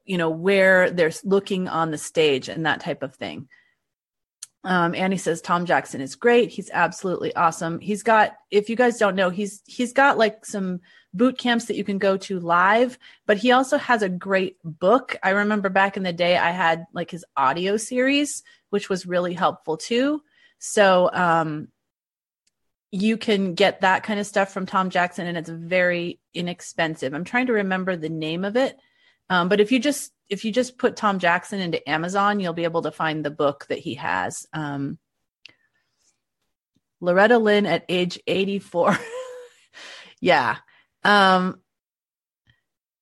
you 0.04 0.16
know, 0.16 0.30
where 0.30 0.90
they're 0.90 1.12
looking 1.24 1.68
on 1.68 1.90
the 1.90 1.98
stage 1.98 2.48
and 2.48 2.66
that 2.66 2.80
type 2.80 3.02
of 3.02 3.14
thing. 3.14 3.48
Um, 4.64 4.96
Annie 4.96 5.16
says 5.16 5.40
Tom 5.40 5.64
Jackson 5.64 6.00
is 6.00 6.16
great. 6.16 6.50
He's 6.50 6.70
absolutely 6.72 7.34
awesome. 7.36 7.78
He's 7.78 8.02
got, 8.02 8.32
if 8.50 8.68
you 8.68 8.74
guys 8.74 8.98
don't 8.98 9.14
know, 9.14 9.30
he's 9.30 9.62
he's 9.66 9.92
got 9.92 10.18
like 10.18 10.44
some 10.44 10.80
boot 11.14 11.38
camps 11.38 11.66
that 11.66 11.76
you 11.76 11.84
can 11.84 11.98
go 11.98 12.16
to 12.16 12.40
live, 12.40 12.98
but 13.26 13.36
he 13.36 13.52
also 13.52 13.78
has 13.78 14.02
a 14.02 14.08
great 14.08 14.56
book. 14.64 15.16
I 15.22 15.30
remember 15.30 15.68
back 15.68 15.96
in 15.96 16.02
the 16.02 16.12
day, 16.12 16.36
I 16.36 16.50
had 16.50 16.84
like 16.92 17.12
his 17.12 17.24
audio 17.36 17.76
series, 17.76 18.42
which 18.70 18.88
was 18.88 19.06
really 19.06 19.34
helpful 19.34 19.76
too. 19.76 20.22
So 20.58 21.10
um, 21.12 21.68
you 22.96 23.16
can 23.16 23.54
get 23.54 23.82
that 23.82 24.02
kind 24.02 24.18
of 24.18 24.26
stuff 24.26 24.52
from 24.52 24.66
Tom 24.66 24.90
Jackson, 24.90 25.26
and 25.26 25.36
it's 25.36 25.50
very 25.50 26.18
inexpensive. 26.34 27.14
I'm 27.14 27.24
trying 27.24 27.46
to 27.46 27.52
remember 27.54 27.96
the 27.96 28.08
name 28.08 28.44
of 28.44 28.56
it, 28.56 28.76
um, 29.28 29.48
but 29.48 29.60
if 29.60 29.72
you 29.72 29.78
just 29.78 30.12
if 30.28 30.44
you 30.44 30.52
just 30.52 30.78
put 30.78 30.96
Tom 30.96 31.18
Jackson 31.18 31.60
into 31.60 31.88
Amazon, 31.88 32.40
you'll 32.40 32.52
be 32.52 32.64
able 32.64 32.82
to 32.82 32.90
find 32.90 33.24
the 33.24 33.30
book 33.30 33.66
that 33.68 33.78
he 33.78 33.94
has. 33.94 34.46
Um, 34.52 34.98
Loretta 37.00 37.38
Lynn 37.38 37.66
at 37.66 37.84
age 37.88 38.18
84. 38.26 38.98
yeah. 40.20 40.56
Um, 41.04 41.60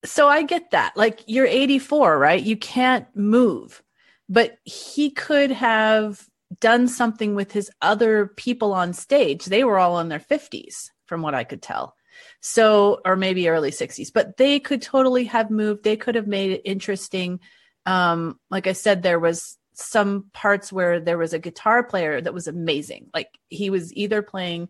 so 0.05 0.29
I 0.29 0.43
get 0.43 0.73
that. 0.73 0.97
Like 0.97 1.21
you're 1.27 1.47
84, 1.47 2.19
right? 2.19 2.43
You 2.43 2.57
can't 2.57 3.07
move, 3.15 3.83
but 4.29 4.59
he 4.65 5.11
could 5.11 5.51
have 5.51 6.23
done 6.61 6.89
something 6.89 7.35
with 7.35 7.53
his 7.53 7.71
other 7.81 8.27
people 8.27 8.73
on 8.73 8.93
stage. 8.93 9.45
They 9.45 9.65
were 9.65 9.79
all 9.79 10.01
in 10.01 10.09
their 10.09 10.21
50s, 10.21 10.91
from 11.07 11.23
what 11.23 11.35
I 11.35 11.45
could 11.45 11.63
tell. 11.63 11.97
So, 12.41 13.01
or 13.05 13.17
maybe 13.17 13.49
early 13.49 13.71
60s, 13.71 14.13
but 14.13 14.37
they 14.37 14.61
could 14.61 14.83
totally 14.83 15.25
have 15.25 15.51
moved. 15.51 15.83
They 15.83 15.97
could 15.97 16.15
have 16.15 16.27
made 16.27 16.53
it 16.53 16.63
interesting. 16.65 17.41
Um, 17.87 18.39
like 18.51 18.67
I 18.67 18.73
said, 18.73 19.03
there 19.03 19.19
was 19.19 19.59
some 19.75 20.27
parts 20.33 20.73
where 20.73 21.01
there 21.01 21.19
was 21.19 21.33
a 21.33 21.39
guitar 21.39 21.83
player 21.83 22.21
that 22.21 22.35
was 22.35 22.47
amazing. 22.47 23.09
Like 23.13 23.29
he 23.49 23.71
was 23.71 23.93
either 23.95 24.23
playing 24.23 24.69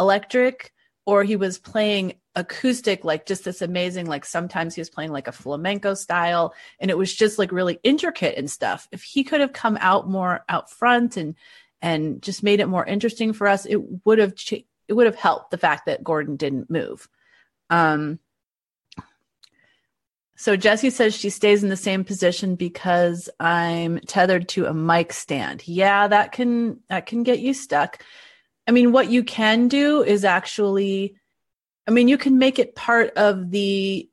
electric 0.00 0.72
or 1.04 1.22
he 1.22 1.36
was 1.36 1.58
playing 1.58 2.14
acoustic 2.36 3.02
like 3.02 3.24
just 3.24 3.44
this 3.44 3.62
amazing 3.62 4.06
like 4.06 4.24
sometimes 4.24 4.74
he 4.74 4.80
was 4.80 4.90
playing 4.90 5.10
like 5.10 5.26
a 5.26 5.32
flamenco 5.32 5.94
style 5.94 6.54
and 6.78 6.90
it 6.90 6.98
was 6.98 7.12
just 7.12 7.38
like 7.38 7.50
really 7.50 7.80
intricate 7.82 8.36
and 8.36 8.50
stuff 8.50 8.86
if 8.92 9.02
he 9.02 9.24
could 9.24 9.40
have 9.40 9.54
come 9.54 9.78
out 9.80 10.08
more 10.08 10.44
out 10.48 10.70
front 10.70 11.16
and 11.16 11.34
and 11.80 12.22
just 12.22 12.42
made 12.42 12.60
it 12.60 12.66
more 12.66 12.84
interesting 12.84 13.32
for 13.32 13.48
us 13.48 13.64
it 13.64 13.80
would 14.04 14.18
have 14.18 14.34
ch- 14.34 14.66
it 14.86 14.92
would 14.92 15.06
have 15.06 15.16
helped 15.16 15.50
the 15.50 15.58
fact 15.58 15.86
that 15.86 16.04
gordon 16.04 16.36
didn't 16.36 16.70
move 16.70 17.08
um 17.70 18.18
so 20.38 20.54
Jesse 20.54 20.90
says 20.90 21.14
she 21.14 21.30
stays 21.30 21.62
in 21.62 21.70
the 21.70 21.76
same 21.76 22.04
position 22.04 22.56
because 22.56 23.30
I'm 23.40 24.00
tethered 24.00 24.50
to 24.50 24.66
a 24.66 24.74
mic 24.74 25.14
stand. 25.14 25.66
Yeah, 25.66 26.08
that 26.08 26.32
can 26.32 26.80
that 26.90 27.06
can 27.06 27.22
get 27.22 27.40
you 27.40 27.54
stuck. 27.54 28.04
I 28.68 28.72
mean, 28.72 28.92
what 28.92 29.08
you 29.08 29.24
can 29.24 29.66
do 29.66 30.02
is 30.02 30.26
actually 30.26 31.16
I 31.86 31.92
mean, 31.92 32.08
you 32.08 32.18
can 32.18 32.38
make 32.38 32.58
it 32.58 32.74
part 32.74 33.10
of 33.16 33.50
the, 33.50 34.08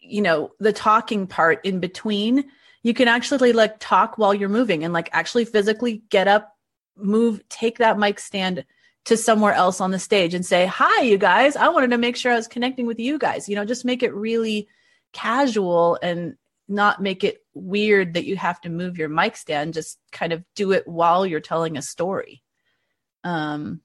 you 0.00 0.22
know, 0.22 0.52
the 0.58 0.72
talking 0.72 1.26
part 1.26 1.64
in 1.64 1.80
between. 1.80 2.50
You 2.82 2.94
can 2.94 3.08
actually 3.08 3.52
like 3.52 3.76
talk 3.78 4.16
while 4.16 4.32
you're 4.32 4.48
moving 4.48 4.84
and 4.84 4.92
like 4.92 5.10
actually 5.12 5.44
physically 5.44 6.02
get 6.08 6.28
up, 6.28 6.56
move, 6.96 7.46
take 7.48 7.78
that 7.78 7.98
mic 7.98 8.18
stand 8.18 8.64
to 9.04 9.16
somewhere 9.16 9.52
else 9.52 9.80
on 9.80 9.90
the 9.90 9.98
stage 9.98 10.34
and 10.34 10.44
say, 10.44 10.66
Hi, 10.66 11.02
you 11.02 11.18
guys. 11.18 11.56
I 11.56 11.68
wanted 11.68 11.90
to 11.90 11.98
make 11.98 12.16
sure 12.16 12.32
I 12.32 12.36
was 12.36 12.48
connecting 12.48 12.86
with 12.86 12.98
you 12.98 13.18
guys. 13.18 13.48
You 13.48 13.56
know, 13.56 13.64
just 13.64 13.84
make 13.84 14.02
it 14.02 14.14
really 14.14 14.68
casual 15.12 15.98
and 16.02 16.36
not 16.68 17.02
make 17.02 17.24
it 17.24 17.42
weird 17.54 18.14
that 18.14 18.24
you 18.24 18.36
have 18.36 18.60
to 18.62 18.70
move 18.70 18.98
your 18.98 19.08
mic 19.08 19.36
stand. 19.36 19.74
Just 19.74 19.98
kind 20.12 20.32
of 20.32 20.44
do 20.54 20.72
it 20.72 20.86
while 20.86 21.26
you're 21.26 21.40
telling 21.40 21.76
a 21.76 21.82
story. 21.82 22.42
Um, 23.24 23.80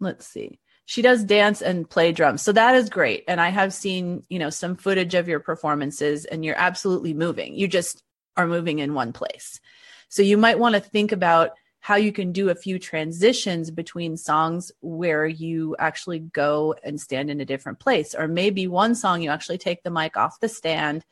let's 0.00 0.26
see 0.26 0.58
she 0.88 1.02
does 1.02 1.22
dance 1.22 1.60
and 1.60 1.88
play 1.88 2.12
drums. 2.12 2.40
So 2.40 2.50
that 2.52 2.74
is 2.74 2.88
great. 2.88 3.24
And 3.28 3.42
I 3.42 3.50
have 3.50 3.74
seen, 3.74 4.22
you 4.30 4.38
know, 4.38 4.48
some 4.48 4.74
footage 4.74 5.12
of 5.12 5.28
your 5.28 5.38
performances 5.38 6.24
and 6.24 6.42
you're 6.42 6.56
absolutely 6.56 7.12
moving. 7.12 7.54
You 7.54 7.68
just 7.68 8.02
are 8.38 8.46
moving 8.46 8.78
in 8.78 8.94
one 8.94 9.12
place. 9.12 9.60
So 10.08 10.22
you 10.22 10.38
might 10.38 10.58
want 10.58 10.76
to 10.76 10.80
think 10.80 11.12
about 11.12 11.50
how 11.80 11.96
you 11.96 12.10
can 12.10 12.32
do 12.32 12.48
a 12.48 12.54
few 12.54 12.78
transitions 12.78 13.70
between 13.70 14.16
songs 14.16 14.72
where 14.80 15.26
you 15.26 15.76
actually 15.78 16.20
go 16.20 16.74
and 16.82 16.98
stand 16.98 17.30
in 17.30 17.42
a 17.42 17.44
different 17.44 17.80
place. 17.80 18.14
Or 18.14 18.26
maybe 18.26 18.66
one 18.66 18.94
song 18.94 19.20
you 19.20 19.28
actually 19.28 19.58
take 19.58 19.82
the 19.82 19.90
mic 19.90 20.16
off 20.16 20.40
the 20.40 20.48
stand 20.48 21.04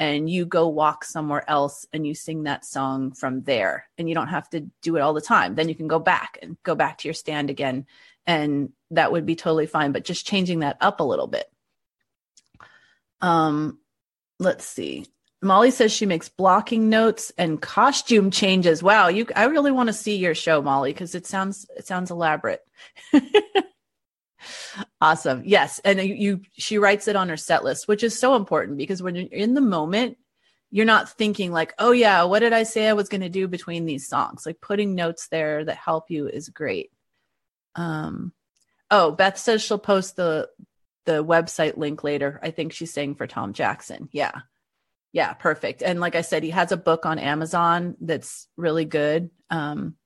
and 0.00 0.28
you 0.28 0.44
go 0.44 0.66
walk 0.66 1.04
somewhere 1.04 1.48
else 1.48 1.86
and 1.92 2.04
you 2.04 2.16
sing 2.16 2.42
that 2.42 2.64
song 2.64 3.12
from 3.12 3.42
there. 3.42 3.86
And 3.96 4.08
you 4.08 4.16
don't 4.16 4.26
have 4.26 4.50
to 4.50 4.68
do 4.82 4.96
it 4.96 5.02
all 5.02 5.14
the 5.14 5.20
time. 5.20 5.54
Then 5.54 5.68
you 5.68 5.76
can 5.76 5.86
go 5.86 6.00
back 6.00 6.36
and 6.42 6.60
go 6.64 6.74
back 6.74 6.98
to 6.98 7.06
your 7.06 7.14
stand 7.14 7.48
again 7.48 7.86
and 8.26 8.72
that 8.90 9.12
would 9.12 9.26
be 9.26 9.36
totally 9.36 9.66
fine 9.66 9.92
but 9.92 10.04
just 10.04 10.26
changing 10.26 10.60
that 10.60 10.76
up 10.80 11.00
a 11.00 11.04
little 11.04 11.26
bit. 11.26 11.50
Um 13.20 13.78
let's 14.38 14.64
see. 14.64 15.06
Molly 15.42 15.70
says 15.70 15.90
she 15.90 16.04
makes 16.04 16.28
blocking 16.28 16.90
notes 16.90 17.32
and 17.38 17.60
costume 17.60 18.30
changes. 18.30 18.82
Wow 18.82 19.08
you 19.08 19.26
i 19.34 19.44
really 19.44 19.72
want 19.72 19.88
to 19.88 19.92
see 19.92 20.16
your 20.16 20.34
show 20.34 20.62
molly 20.62 20.92
because 20.92 21.14
it 21.14 21.26
sounds 21.26 21.66
it 21.76 21.86
sounds 21.86 22.10
elaborate. 22.10 22.62
Awesome. 25.00 25.42
Yes 25.44 25.80
and 25.84 26.00
you 26.00 26.40
she 26.52 26.78
writes 26.78 27.08
it 27.08 27.16
on 27.16 27.28
her 27.28 27.36
set 27.36 27.64
list 27.64 27.88
which 27.88 28.02
is 28.02 28.18
so 28.18 28.36
important 28.36 28.78
because 28.78 29.02
when 29.02 29.14
you're 29.14 29.26
in 29.30 29.54
the 29.54 29.60
moment 29.60 30.16
you're 30.70 30.86
not 30.86 31.10
thinking 31.10 31.52
like 31.52 31.74
oh 31.78 31.90
yeah 31.90 32.22
what 32.24 32.38
did 32.38 32.52
i 32.52 32.62
say 32.62 32.88
i 32.88 32.92
was 32.92 33.08
going 33.08 33.20
to 33.20 33.28
do 33.28 33.48
between 33.48 33.86
these 33.86 34.08
songs? 34.08 34.46
Like 34.46 34.60
putting 34.60 34.94
notes 34.94 35.28
there 35.28 35.64
that 35.64 35.76
help 35.76 36.10
you 36.10 36.28
is 36.28 36.48
great. 36.48 36.90
Um, 37.74 38.32
oh, 38.90 39.12
Beth 39.12 39.38
says 39.38 39.62
she'll 39.62 39.78
post 39.78 40.16
the 40.16 40.48
the 41.06 41.24
website 41.24 41.76
link 41.76 42.04
later. 42.04 42.38
I 42.42 42.50
think 42.50 42.72
she's 42.72 42.92
saying 42.92 43.14
for 43.16 43.26
Tom 43.26 43.52
Jackson. 43.52 44.08
Yeah. 44.12 44.32
Yeah, 45.12 45.32
perfect. 45.32 45.82
And 45.82 45.98
like 45.98 46.14
I 46.14 46.20
said, 46.20 46.44
he 46.44 46.50
has 46.50 46.70
a 46.70 46.76
book 46.76 47.04
on 47.04 47.18
Amazon 47.18 47.96
that's 48.00 48.46
really 48.56 48.84
good. 48.84 49.30
Um, 49.48 49.96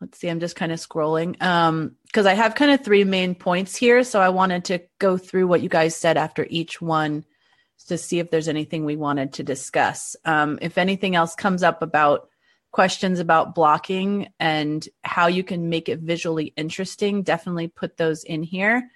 let's 0.00 0.18
see, 0.18 0.28
I'm 0.28 0.40
just 0.40 0.56
kind 0.56 0.72
of 0.72 0.78
scrolling. 0.78 1.40
Um, 1.42 1.96
because 2.06 2.24
I 2.24 2.32
have 2.32 2.54
kind 2.54 2.70
of 2.70 2.82
three 2.82 3.04
main 3.04 3.34
points 3.34 3.76
here. 3.76 4.04
So 4.04 4.20
I 4.20 4.30
wanted 4.30 4.64
to 4.66 4.80
go 4.98 5.18
through 5.18 5.48
what 5.48 5.60
you 5.60 5.68
guys 5.68 5.94
said 5.94 6.16
after 6.16 6.46
each 6.48 6.80
one 6.80 7.24
to 7.88 7.98
see 7.98 8.20
if 8.20 8.30
there's 8.30 8.48
anything 8.48 8.84
we 8.84 8.96
wanted 8.96 9.34
to 9.34 9.42
discuss. 9.42 10.16
Um, 10.24 10.58
if 10.62 10.78
anything 10.78 11.14
else 11.14 11.34
comes 11.34 11.62
up 11.62 11.82
about 11.82 12.29
questions 12.70 13.18
about 13.18 13.54
blocking 13.54 14.28
and 14.38 14.88
how 15.02 15.26
you 15.26 15.42
can 15.42 15.68
make 15.68 15.88
it 15.88 16.00
visually 16.00 16.52
interesting, 16.56 17.22
definitely 17.22 17.68
put 17.68 17.96
those 17.96 18.24
in 18.24 18.42
here. 18.42 18.90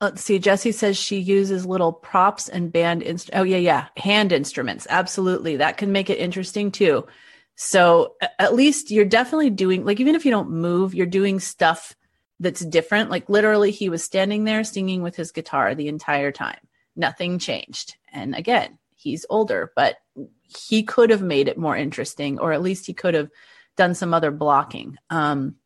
Let's 0.00 0.22
see. 0.22 0.38
Jesse 0.38 0.72
says 0.72 0.96
she 0.96 1.18
uses 1.18 1.66
little 1.66 1.92
props 1.92 2.48
and 2.48 2.72
band. 2.72 3.02
Inst- 3.02 3.30
oh 3.34 3.42
yeah, 3.42 3.58
yeah, 3.58 3.88
hand 3.98 4.32
instruments. 4.32 4.86
Absolutely, 4.88 5.56
that 5.58 5.76
can 5.76 5.92
make 5.92 6.08
it 6.08 6.18
interesting 6.18 6.70
too. 6.70 7.06
So 7.56 8.16
at 8.38 8.54
least 8.54 8.90
you're 8.90 9.04
definitely 9.04 9.50
doing 9.50 9.84
like 9.84 10.00
even 10.00 10.14
if 10.14 10.24
you 10.24 10.30
don't 10.30 10.50
move, 10.50 10.94
you're 10.94 11.04
doing 11.04 11.38
stuff 11.38 11.94
that's 12.38 12.64
different. 12.64 13.10
Like 13.10 13.28
literally, 13.28 13.70
he 13.70 13.90
was 13.90 14.02
standing 14.02 14.44
there 14.44 14.64
singing 14.64 15.02
with 15.02 15.16
his 15.16 15.32
guitar 15.32 15.74
the 15.74 15.88
entire 15.88 16.32
time. 16.32 16.60
Nothing 16.96 17.38
changed. 17.38 17.96
And 18.10 18.34
again, 18.34 18.78
he's 18.94 19.26
older, 19.28 19.72
but 19.76 19.96
he 20.56 20.82
could 20.82 21.10
have 21.10 21.22
made 21.22 21.48
it 21.48 21.58
more 21.58 21.76
interesting, 21.76 22.38
or 22.38 22.52
at 22.52 22.62
least 22.62 22.86
he 22.86 22.94
could 22.94 23.14
have 23.14 23.30
done 23.76 23.94
some 23.94 24.12
other 24.14 24.30
blocking. 24.30 24.96
Um, 25.08 25.56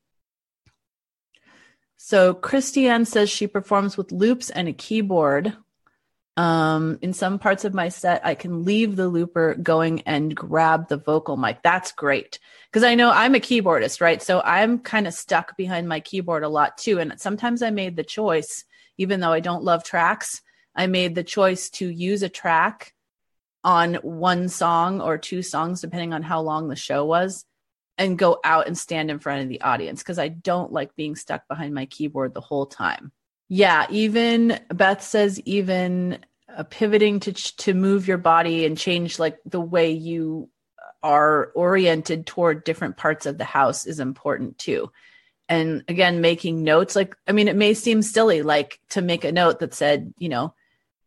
so 1.96 2.34
Christiane 2.34 3.06
says 3.06 3.30
she 3.30 3.46
performs 3.46 3.96
with 3.96 4.12
loops 4.12 4.50
and 4.50 4.68
a 4.68 4.72
keyboard. 4.72 5.56
Um, 6.36 6.98
in 7.00 7.12
some 7.12 7.38
parts 7.38 7.64
of 7.64 7.74
my 7.74 7.88
set, 7.88 8.26
I 8.26 8.34
can 8.34 8.64
leave 8.64 8.96
the 8.96 9.08
looper 9.08 9.54
going 9.54 10.02
and 10.02 10.34
grab 10.34 10.88
the 10.88 10.96
vocal 10.96 11.36
mic. 11.36 11.62
That's 11.62 11.92
great 11.92 12.40
because 12.70 12.82
I 12.82 12.96
know 12.96 13.10
I'm 13.10 13.36
a 13.36 13.40
keyboardist, 13.40 14.00
right? 14.00 14.20
So 14.20 14.40
I'm 14.40 14.80
kind 14.80 15.06
of 15.06 15.14
stuck 15.14 15.56
behind 15.56 15.88
my 15.88 16.00
keyboard 16.00 16.42
a 16.42 16.48
lot 16.48 16.76
too. 16.76 16.98
And 16.98 17.18
sometimes 17.20 17.62
I 17.62 17.70
made 17.70 17.96
the 17.96 18.02
choice, 18.02 18.64
even 18.98 19.20
though 19.20 19.32
I 19.32 19.40
don't 19.40 19.62
love 19.62 19.84
tracks, 19.84 20.42
I 20.74 20.88
made 20.88 21.14
the 21.14 21.22
choice 21.22 21.70
to 21.70 21.88
use 21.88 22.22
a 22.22 22.28
track 22.28 22.93
on 23.64 23.94
one 23.96 24.48
song 24.48 25.00
or 25.00 25.18
two 25.18 25.42
songs, 25.42 25.80
depending 25.80 26.12
on 26.12 26.22
how 26.22 26.40
long 26.42 26.68
the 26.68 26.76
show 26.76 27.04
was, 27.04 27.44
and 27.96 28.18
go 28.18 28.38
out 28.44 28.66
and 28.66 28.76
stand 28.76 29.10
in 29.10 29.18
front 29.18 29.42
of 29.42 29.48
the 29.48 29.62
audience 29.62 30.02
because 30.02 30.18
I 30.18 30.28
don't 30.28 30.72
like 30.72 30.94
being 30.96 31.16
stuck 31.16 31.48
behind 31.48 31.74
my 31.74 31.86
keyboard 31.86 32.34
the 32.34 32.40
whole 32.40 32.66
time. 32.66 33.12
Yeah, 33.48 33.86
even 33.90 34.58
Beth 34.72 35.02
says 35.02 35.40
even 35.40 36.18
uh, 36.54 36.64
pivoting 36.64 37.20
to 37.20 37.32
to 37.32 37.74
move 37.74 38.08
your 38.08 38.18
body 38.18 38.64
and 38.64 38.76
change 38.76 39.18
like 39.18 39.38
the 39.44 39.60
way 39.60 39.92
you 39.92 40.50
are 41.02 41.52
oriented 41.54 42.26
toward 42.26 42.64
different 42.64 42.96
parts 42.96 43.26
of 43.26 43.38
the 43.38 43.44
house 43.44 43.86
is 43.86 44.00
important 44.00 44.58
too. 44.58 44.90
And 45.48 45.84
again, 45.88 46.20
making 46.20 46.64
notes 46.64 46.96
like 46.96 47.16
I 47.26 47.32
mean 47.32 47.48
it 47.48 47.56
may 47.56 47.74
seem 47.74 48.02
silly 48.02 48.42
like 48.42 48.80
to 48.90 49.02
make 49.02 49.24
a 49.24 49.32
note 49.32 49.60
that 49.60 49.74
said, 49.74 50.14
you 50.18 50.28
know, 50.28 50.54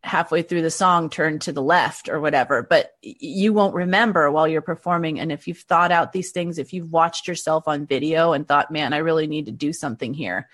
halfway 0.04 0.42
through 0.42 0.62
the 0.62 0.70
song 0.70 1.10
turn 1.10 1.38
to 1.40 1.52
the 1.52 1.62
left 1.62 2.08
or 2.08 2.20
whatever 2.20 2.62
but 2.62 2.92
you 3.02 3.52
won't 3.52 3.74
remember 3.74 4.30
while 4.30 4.46
you're 4.46 4.60
performing. 4.60 5.18
And 5.18 5.32
if 5.32 5.48
you've 5.48 5.58
thought 5.58 5.90
out 5.90 6.12
these 6.12 6.30
things 6.30 6.58
if 6.58 6.72
you've 6.72 6.92
watched 6.92 7.26
yourself 7.26 7.66
on 7.66 7.86
video 7.86 8.32
and 8.32 8.46
thought 8.46 8.70
man 8.70 8.92
i 8.92 8.98
really 8.98 9.26
need 9.26 9.46
to 9.46 9.52
do 9.52 9.72
something 9.72 10.14
here 10.14 10.48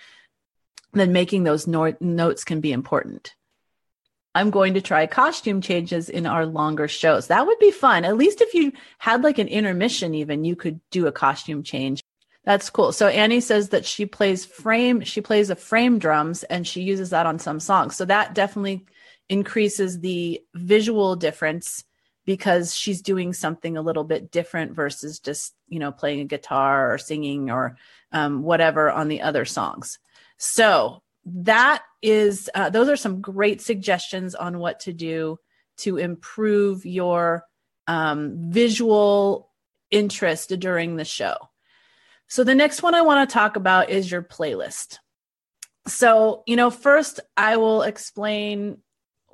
then 0.94 1.12
making 1.12 1.44
those 1.44 1.66
no- 1.66 1.96
notes 2.00 2.44
can 2.44 2.60
be 2.60 2.72
important. 2.72 3.34
I'm 4.34 4.50
going 4.50 4.74
to 4.74 4.80
try 4.80 5.06
costume 5.06 5.60
changes 5.60 6.08
in 6.08 6.26
our 6.26 6.44
longer 6.44 6.88
shows. 6.88 7.28
That 7.28 7.46
would 7.46 7.58
be 7.60 7.70
fun. 7.70 8.04
At 8.04 8.16
least 8.16 8.40
if 8.40 8.52
you 8.54 8.72
had 8.98 9.22
like 9.22 9.38
an 9.38 9.48
intermission 9.48 10.14
even 10.14 10.44
you 10.44 10.56
could 10.56 10.80
do 10.90 11.06
a 11.06 11.12
costume 11.12 11.62
change. 11.62 12.02
That's 12.44 12.68
cool. 12.68 12.92
So 12.92 13.08
Annie 13.08 13.40
says 13.40 13.70
that 13.70 13.86
she 13.86 14.06
plays 14.06 14.44
frame, 14.44 15.02
she 15.02 15.20
plays 15.20 15.50
a 15.50 15.56
frame 15.56 15.98
drums 15.98 16.42
and 16.42 16.66
she 16.66 16.82
uses 16.82 17.10
that 17.10 17.26
on 17.26 17.38
some 17.38 17.60
songs. 17.60 17.96
So 17.96 18.04
that 18.06 18.34
definitely 18.34 18.84
increases 19.28 20.00
the 20.00 20.40
visual 20.54 21.16
difference 21.16 21.84
because 22.24 22.74
she's 22.74 23.02
doing 23.02 23.32
something 23.32 23.76
a 23.76 23.82
little 23.82 24.04
bit 24.04 24.30
different 24.30 24.72
versus 24.72 25.18
just 25.20 25.54
you 25.68 25.78
know 25.78 25.92
playing 25.92 26.20
a 26.20 26.24
guitar 26.24 26.92
or 26.92 26.98
singing 26.98 27.50
or 27.50 27.76
um, 28.12 28.42
whatever 28.42 28.90
on 28.90 29.08
the 29.08 29.22
other 29.22 29.44
songs. 29.44 29.98
So 30.36 31.02
that 31.26 31.82
is 32.02 32.50
uh, 32.54 32.70
those 32.70 32.88
are 32.88 32.96
some 32.96 33.20
great 33.20 33.60
suggestions 33.60 34.34
on 34.34 34.58
what 34.58 34.80
to 34.80 34.92
do 34.92 35.38
to 35.78 35.96
improve 35.96 36.86
your 36.86 37.44
um, 37.86 38.50
visual 38.50 39.50
interest 39.90 40.50
during 40.58 40.96
the 40.96 41.04
show. 41.04 41.36
So 42.26 42.42
the 42.42 42.54
next 42.54 42.82
one 42.82 42.94
i 42.94 43.02
want 43.02 43.28
to 43.28 43.32
talk 43.32 43.56
about 43.56 43.90
is 43.90 44.10
your 44.10 44.22
playlist. 44.22 44.98
So 45.86 46.42
you 46.46 46.56
know 46.56 46.70
first 46.70 47.20
i 47.36 47.56
will 47.56 47.82
explain 47.82 48.78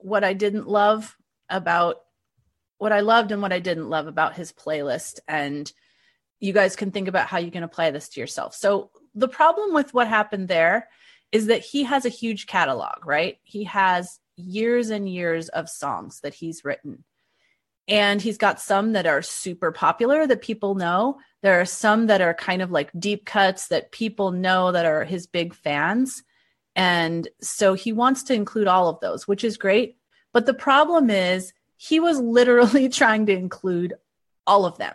what 0.02 0.25
I 0.25 0.33
didn't 0.33 0.69
love 0.69 1.16
about 1.49 1.97
what 2.78 2.92
I 2.92 3.00
loved 3.00 3.33
and 3.33 3.42
what 3.42 3.52
I 3.52 3.59
didn't 3.59 3.90
love 3.90 4.07
about 4.07 4.35
his 4.35 4.52
playlist. 4.52 5.21
And 5.28 5.71
you 6.38 6.52
guys 6.52 6.76
can 6.76 6.90
think 6.90 7.09
about 7.09 7.26
how 7.26 7.38
you 7.38 7.50
can 7.50 7.62
apply 7.62 7.90
this 7.90 8.09
to 8.11 8.21
yourself. 8.21 8.54
So, 8.54 8.90
the 9.14 9.28
problem 9.28 9.75
with 9.75 9.92
what 9.92 10.09
happened 10.09 10.49
there 10.49 10.88
is 11.33 11.47
that 11.47 11.61
he 11.61 11.85
has 11.85 12.04
a 12.04 12.11
huge 12.11 12.47
catalog, 12.47 13.04
right? 13.04 13.38
He 13.42 13.64
has 13.64 14.19
years 14.37 14.90
and 14.90 15.09
years 15.09 15.49
of 15.49 15.69
songs 15.69 16.21
that 16.21 16.35
he's 16.35 16.64
written. 16.64 17.04
And 17.88 18.23
he's 18.23 18.38
got 18.38 18.61
some 18.61 18.92
that 18.92 19.07
are 19.07 19.23
super 19.23 19.73
popular 19.73 20.26
that 20.26 20.42
people 20.42 20.76
know. 20.76 21.19
There 21.42 21.61
are 21.61 21.66
some 21.66 22.07
that 22.07 22.21
are 22.21 22.35
kind 22.35 22.62
of 22.62 22.71
like 22.71 22.90
deep 22.99 23.26
cuts 23.26 23.69
that 23.69 23.90
people 23.90 24.30
know 24.30 24.71
that 24.73 24.87
are 24.87 25.04
his 25.04 25.26
big 25.26 25.54
fans. 25.54 26.23
And 26.77 27.29
so 27.41 27.75
he 27.75 27.93
wants 27.93 28.23
to 28.25 28.35
include 28.35 28.69
all 28.69 28.89
of 28.89 29.00
those, 29.00 29.27
which 29.27 29.45
is 29.45 29.57
great. 29.57 29.97
But 30.33 30.47
the 30.47 30.55
problem 30.55 31.11
is 31.11 31.53
he 31.77 32.00
was 32.00 32.19
literally 32.21 32.89
trying 32.91 33.27
to 33.27 33.33
include 33.33 33.95
all 34.47 34.65
of 34.65 34.79
them. 34.79 34.95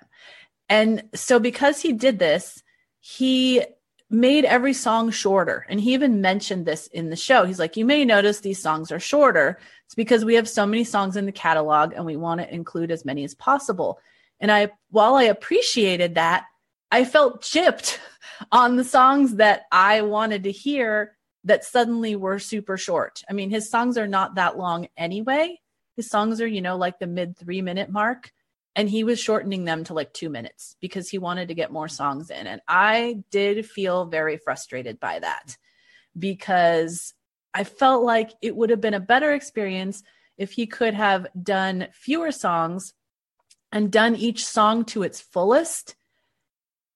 And 0.69 1.03
so 1.13 1.39
because 1.39 1.81
he 1.81 1.93
did 1.93 2.19
this, 2.19 2.63
he 2.99 3.63
made 4.09 4.45
every 4.45 4.73
song 4.73 5.11
shorter. 5.11 5.65
And 5.69 5.79
he 5.79 5.93
even 5.93 6.21
mentioned 6.21 6.65
this 6.65 6.87
in 6.87 7.09
the 7.09 7.15
show. 7.15 7.45
He's 7.45 7.59
like, 7.59 7.77
You 7.77 7.85
may 7.85 8.05
notice 8.05 8.39
these 8.39 8.61
songs 8.61 8.91
are 8.91 8.99
shorter. 8.99 9.59
It's 9.85 9.95
because 9.95 10.25
we 10.25 10.35
have 10.35 10.49
so 10.49 10.65
many 10.65 10.83
songs 10.83 11.17
in 11.17 11.25
the 11.25 11.31
catalog 11.31 11.93
and 11.93 12.05
we 12.05 12.15
want 12.15 12.41
to 12.41 12.53
include 12.53 12.91
as 12.91 13.05
many 13.05 13.23
as 13.23 13.35
possible. 13.35 13.99
And 14.39 14.51
I, 14.51 14.71
while 14.89 15.15
I 15.15 15.23
appreciated 15.23 16.15
that, 16.15 16.45
I 16.91 17.05
felt 17.05 17.41
chipped 17.41 17.99
on 18.51 18.75
the 18.75 18.83
songs 18.83 19.35
that 19.35 19.63
I 19.71 20.01
wanted 20.01 20.43
to 20.43 20.51
hear 20.51 21.15
that 21.45 21.63
suddenly 21.63 22.15
were 22.15 22.39
super 22.39 22.75
short. 22.75 23.23
I 23.29 23.33
mean, 23.33 23.49
his 23.49 23.69
songs 23.69 23.97
are 23.97 24.07
not 24.07 24.35
that 24.35 24.57
long 24.57 24.87
anyway. 24.97 25.59
His 25.95 26.09
songs 26.09 26.41
are, 26.41 26.47
you 26.47 26.61
know, 26.61 26.75
like 26.75 26.99
the 26.99 27.07
mid 27.07 27.37
three 27.37 27.61
minute 27.61 27.89
mark. 27.89 28.31
And 28.75 28.89
he 28.89 29.05
was 29.05 29.21
shortening 29.21 29.63
them 29.63 29.85
to 29.85 29.93
like 29.93 30.11
two 30.11 30.29
minutes 30.29 30.75
because 30.81 31.07
he 31.07 31.17
wanted 31.17 31.47
to 31.47 31.53
get 31.53 31.71
more 31.71 31.87
songs 31.87 32.29
in. 32.29 32.45
And 32.45 32.59
I 32.67 33.23
did 33.31 33.65
feel 33.65 34.05
very 34.05 34.35
frustrated 34.35 34.99
by 34.99 35.19
that 35.19 35.55
because 36.17 37.13
I 37.53 37.63
felt 37.63 38.03
like 38.03 38.31
it 38.41 38.53
would 38.53 38.71
have 38.71 38.81
been 38.81 38.93
a 38.93 38.99
better 38.99 39.31
experience 39.31 40.03
if 40.37 40.51
he 40.51 40.67
could 40.67 40.93
have 40.93 41.27
done 41.41 41.87
fewer 41.93 42.33
songs 42.33 42.93
and 43.71 43.91
done 43.91 44.15
each 44.15 44.45
song 44.45 44.83
to 44.85 45.03
its 45.03 45.21
fullest 45.21 45.95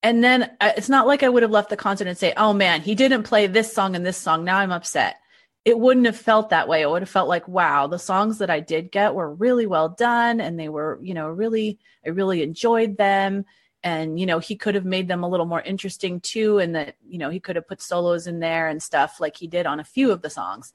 and 0.01 0.23
then 0.23 0.43
uh, 0.61 0.71
it's 0.77 0.89
not 0.89 1.07
like 1.07 1.23
I 1.23 1.29
would 1.29 1.43
have 1.43 1.51
left 1.51 1.69
the 1.69 1.77
concert 1.77 2.07
and 2.07 2.17
say, 2.17 2.33
oh 2.37 2.53
man, 2.53 2.81
he 2.81 2.95
didn't 2.95 3.23
play 3.23 3.47
this 3.47 3.73
song 3.73 3.95
and 3.95 4.05
this 4.05 4.17
song. 4.17 4.43
Now 4.43 4.57
I'm 4.57 4.71
upset. 4.71 5.17
It 5.65 5.77
wouldn't 5.77 6.05
have 6.05 6.17
felt 6.17 6.49
that 6.49 6.69
way. 6.69 6.81
It 6.81 6.89
would 6.89 7.01
have 7.01 7.09
felt 7.09 7.27
like, 7.27 7.47
wow, 7.47 7.87
the 7.87 7.99
songs 7.99 8.37
that 8.37 8.49
I 8.49 8.61
did 8.61 8.91
get 8.91 9.13
were 9.13 9.33
really 9.33 9.65
well 9.65 9.89
done 9.89 10.39
and 10.39 10.57
they 10.57 10.69
were, 10.69 10.99
you 11.01 11.13
know, 11.13 11.27
really, 11.27 11.79
I 12.05 12.09
really 12.09 12.41
enjoyed 12.43 12.97
them. 12.97 13.45
And, 13.83 14.19
you 14.19 14.25
know, 14.25 14.39
he 14.39 14.55
could 14.55 14.75
have 14.75 14.85
made 14.85 15.07
them 15.09 15.23
a 15.23 15.27
little 15.27 15.45
more 15.45 15.61
interesting 15.61 16.21
too. 16.21 16.59
And 16.59 16.75
that, 16.75 16.95
you 17.05 17.17
know, 17.17 17.29
he 17.29 17.41
could 17.41 17.57
have 17.57 17.67
put 17.67 17.81
solos 17.81 18.25
in 18.25 18.39
there 18.39 18.67
and 18.67 18.81
stuff 18.81 19.19
like 19.19 19.35
he 19.35 19.47
did 19.47 19.65
on 19.65 19.81
a 19.81 19.85
few 19.85 20.11
of 20.11 20.21
the 20.21 20.29
songs. 20.29 20.71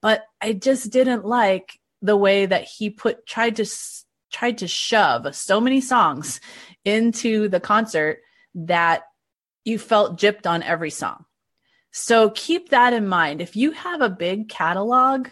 But 0.00 0.24
I 0.40 0.54
just 0.54 0.90
didn't 0.90 1.24
like 1.26 1.78
the 2.00 2.16
way 2.16 2.46
that 2.46 2.64
he 2.64 2.90
put, 2.90 3.26
tried 3.26 3.56
to, 3.56 3.66
tried 4.32 4.58
to 4.58 4.68
shove 4.68 5.34
so 5.34 5.60
many 5.60 5.82
songs 5.82 6.40
into 6.84 7.48
the 7.48 7.60
concert 7.60 8.20
that 8.54 9.04
you 9.64 9.78
felt 9.78 10.18
gypped 10.18 10.46
on 10.46 10.62
every 10.62 10.90
song. 10.90 11.24
So 11.90 12.30
keep 12.30 12.70
that 12.70 12.92
in 12.92 13.06
mind. 13.06 13.40
If 13.40 13.56
you 13.56 13.70
have 13.70 14.00
a 14.00 14.10
big 14.10 14.48
catalog, 14.48 15.28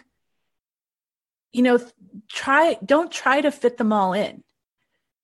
you 1.51 1.61
know, 1.61 1.79
try 2.31 2.77
don't 2.83 3.11
try 3.11 3.41
to 3.41 3.51
fit 3.51 3.77
them 3.77 3.93
all 3.93 4.13
in. 4.13 4.43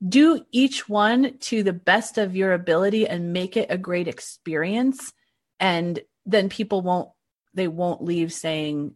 Do 0.07 0.45
each 0.51 0.88
one 0.88 1.38
to 1.39 1.63
the 1.63 1.73
best 1.73 2.17
of 2.17 2.35
your 2.35 2.53
ability 2.53 3.07
and 3.07 3.33
make 3.33 3.57
it 3.57 3.67
a 3.69 3.77
great 3.77 4.07
experience 4.07 5.13
and 5.59 5.99
then 6.25 6.49
people 6.49 6.81
won't 6.81 7.09
they 7.53 7.67
won't 7.67 8.03
leave 8.03 8.31
saying, 8.31 8.95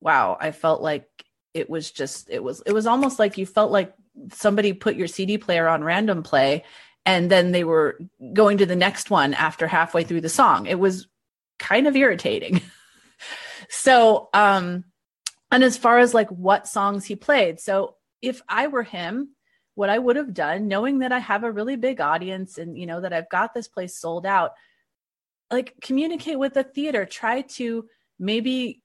"Wow, 0.00 0.36
I 0.38 0.52
felt 0.52 0.82
like 0.82 1.08
it 1.54 1.70
was 1.70 1.90
just 1.90 2.28
it 2.30 2.42
was 2.42 2.62
it 2.66 2.72
was 2.72 2.86
almost 2.86 3.18
like 3.18 3.38
you 3.38 3.46
felt 3.46 3.72
like 3.72 3.94
somebody 4.32 4.72
put 4.72 4.96
your 4.96 5.08
CD 5.08 5.38
player 5.38 5.66
on 5.68 5.82
random 5.82 6.22
play 6.22 6.64
and 7.06 7.30
then 7.30 7.52
they 7.52 7.62
were 7.62 7.98
going 8.32 8.58
to 8.58 8.66
the 8.66 8.76
next 8.76 9.08
one 9.10 9.32
after 9.32 9.68
halfway 9.68 10.02
through 10.02 10.20
the 10.20 10.28
song. 10.28 10.66
It 10.66 10.80
was 10.80 11.06
kind 11.58 11.86
of 11.86 11.94
irritating. 11.94 12.60
so, 13.68 14.28
um, 14.34 14.84
and 15.52 15.62
as 15.62 15.76
far 15.76 15.98
as 16.00 16.12
like 16.12 16.28
what 16.30 16.66
songs 16.66 17.04
he 17.04 17.14
played, 17.14 17.60
so 17.60 17.94
if 18.20 18.42
I 18.48 18.66
were 18.66 18.82
him, 18.82 19.30
what 19.76 19.88
I 19.88 19.98
would 19.98 20.16
have 20.16 20.34
done, 20.34 20.66
knowing 20.66 20.98
that 20.98 21.12
I 21.12 21.20
have 21.20 21.44
a 21.44 21.52
really 21.52 21.76
big 21.76 22.00
audience 22.00 22.58
and 22.58 22.76
you 22.76 22.86
know 22.86 23.00
that 23.02 23.12
I've 23.12 23.28
got 23.28 23.54
this 23.54 23.68
place 23.68 23.96
sold 23.96 24.26
out, 24.26 24.52
like 25.50 25.74
communicate 25.80 26.38
with 26.38 26.54
the 26.54 26.64
theater, 26.64 27.04
try 27.04 27.42
to 27.42 27.86
maybe, 28.18 28.82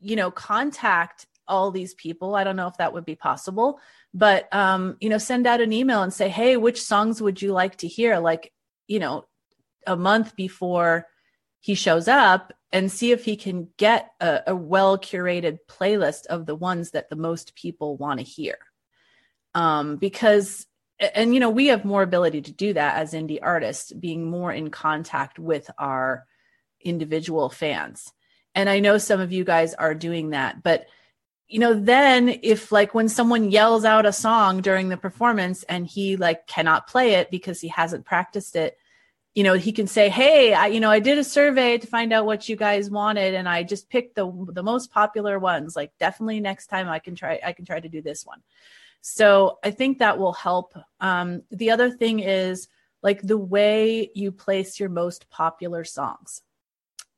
you 0.00 0.14
know, 0.14 0.30
contact 0.30 1.26
all 1.46 1.70
these 1.70 1.94
people. 1.94 2.34
I 2.34 2.44
don't 2.44 2.56
know 2.56 2.68
if 2.68 2.76
that 2.78 2.92
would 2.92 3.04
be 3.04 3.14
possible, 3.16 3.80
but 4.12 4.52
um, 4.54 4.96
you 5.00 5.08
know, 5.08 5.18
send 5.18 5.46
out 5.46 5.60
an 5.60 5.72
email 5.72 6.02
and 6.02 6.12
say, 6.12 6.28
"Hey, 6.28 6.56
which 6.56 6.82
songs 6.82 7.20
would 7.20 7.40
you 7.42 7.52
like 7.52 7.76
to 7.78 7.88
hear?" 7.88 8.18
Like, 8.18 8.52
you 8.86 8.98
know, 8.98 9.26
a 9.86 9.96
month 9.96 10.36
before 10.36 11.06
he 11.60 11.74
shows 11.74 12.08
up 12.08 12.52
and 12.72 12.90
see 12.90 13.12
if 13.12 13.24
he 13.24 13.36
can 13.36 13.68
get 13.78 14.10
a, 14.20 14.42
a 14.48 14.56
well 14.56 14.98
curated 14.98 15.58
playlist 15.68 16.26
of 16.26 16.46
the 16.46 16.54
ones 16.54 16.90
that 16.90 17.08
the 17.08 17.16
most 17.16 17.54
people 17.54 17.96
want 17.96 18.20
to 18.20 18.24
hear. 18.24 18.56
Um, 19.54 19.96
because 19.96 20.66
and 20.98 21.34
you 21.34 21.40
know 21.40 21.50
we 21.50 21.68
have 21.68 21.84
more 21.84 22.02
ability 22.02 22.42
to 22.42 22.52
do 22.52 22.72
that 22.72 22.96
as 22.96 23.12
indie 23.12 23.38
artists 23.42 23.92
being 23.92 24.28
more 24.28 24.52
in 24.52 24.70
contact 24.70 25.38
with 25.38 25.70
our 25.78 26.26
individual 26.80 27.48
fans 27.48 28.12
and 28.54 28.68
i 28.68 28.78
know 28.80 28.98
some 28.98 29.20
of 29.20 29.32
you 29.32 29.44
guys 29.44 29.74
are 29.74 29.94
doing 29.94 30.30
that 30.30 30.62
but 30.62 30.86
you 31.48 31.58
know 31.58 31.74
then 31.74 32.40
if 32.42 32.72
like 32.72 32.94
when 32.94 33.08
someone 33.08 33.50
yells 33.50 33.84
out 33.84 34.06
a 34.06 34.12
song 34.12 34.60
during 34.60 34.88
the 34.88 34.96
performance 34.96 35.62
and 35.64 35.86
he 35.86 36.16
like 36.16 36.46
cannot 36.46 36.86
play 36.86 37.14
it 37.14 37.30
because 37.30 37.60
he 37.60 37.68
hasn't 37.68 38.04
practiced 38.04 38.56
it 38.56 38.78
you 39.34 39.42
know 39.42 39.54
he 39.54 39.72
can 39.72 39.86
say 39.86 40.08
hey 40.08 40.54
I, 40.54 40.68
you 40.68 40.80
know 40.80 40.90
i 40.90 41.00
did 41.00 41.18
a 41.18 41.24
survey 41.24 41.78
to 41.78 41.86
find 41.86 42.12
out 42.12 42.26
what 42.26 42.48
you 42.48 42.56
guys 42.56 42.90
wanted 42.90 43.34
and 43.34 43.48
i 43.48 43.62
just 43.62 43.90
picked 43.90 44.14
the 44.14 44.30
the 44.52 44.62
most 44.62 44.90
popular 44.90 45.38
ones. 45.38 45.76
Like 45.76 45.92
definitely 45.98 46.40
next 46.40 46.68
time 46.68 46.88
i 46.88 46.98
can 46.98 47.14
try 47.14 47.40
i 47.44 47.52
can 47.52 47.64
try 47.64 47.80
to 47.80 47.88
do 47.88 48.00
this 48.00 48.24
one. 48.24 48.42
So 49.00 49.58
i 49.62 49.70
think 49.70 49.98
that 49.98 50.18
will 50.18 50.32
help. 50.32 50.74
Um, 51.00 51.42
the 51.50 51.70
other 51.70 51.90
thing 51.90 52.20
is 52.20 52.68
like 53.02 53.20
the 53.20 53.38
way 53.38 54.10
you 54.14 54.32
place 54.32 54.80
your 54.80 54.88
most 54.88 55.28
popular 55.28 55.84
songs. 55.84 56.40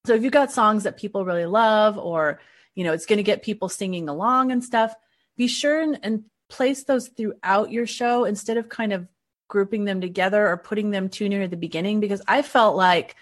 So 0.05 0.15
if 0.15 0.23
you've 0.23 0.33
got 0.33 0.53
songs 0.53 0.83
that 0.85 0.97
people 0.97 1.25
really 1.25 1.47
love 1.47 1.97
or 1.97 2.41
you 2.77 2.85
know, 2.85 2.93
it's 2.93 3.07
going 3.07 3.17
to 3.17 3.25
get 3.25 3.43
people 3.43 3.69
singing 3.69 4.09
along 4.09 4.53
and 4.53 4.63
stuff. 4.63 4.95
Be 5.37 5.49
sure 5.49 5.81
and, 5.81 5.99
and 6.05 6.25
place 6.49 6.85
those 6.85 7.09
throughout 7.09 7.73
your 7.73 7.87
show 7.87 8.25
instead 8.25 8.59
of 8.59 8.69
kind 8.69 8.93
of 8.93 9.09
grouping 9.49 9.85
them 9.85 10.01
together 10.01 10.47
or 10.47 10.57
putting 10.57 10.91
them 10.91 11.09
too 11.09 11.29
near 11.29 11.49
the 11.49 11.57
beginning 11.57 11.99
because 11.99 12.23
I 12.29 12.43
felt 12.43 12.77
like 12.77 13.17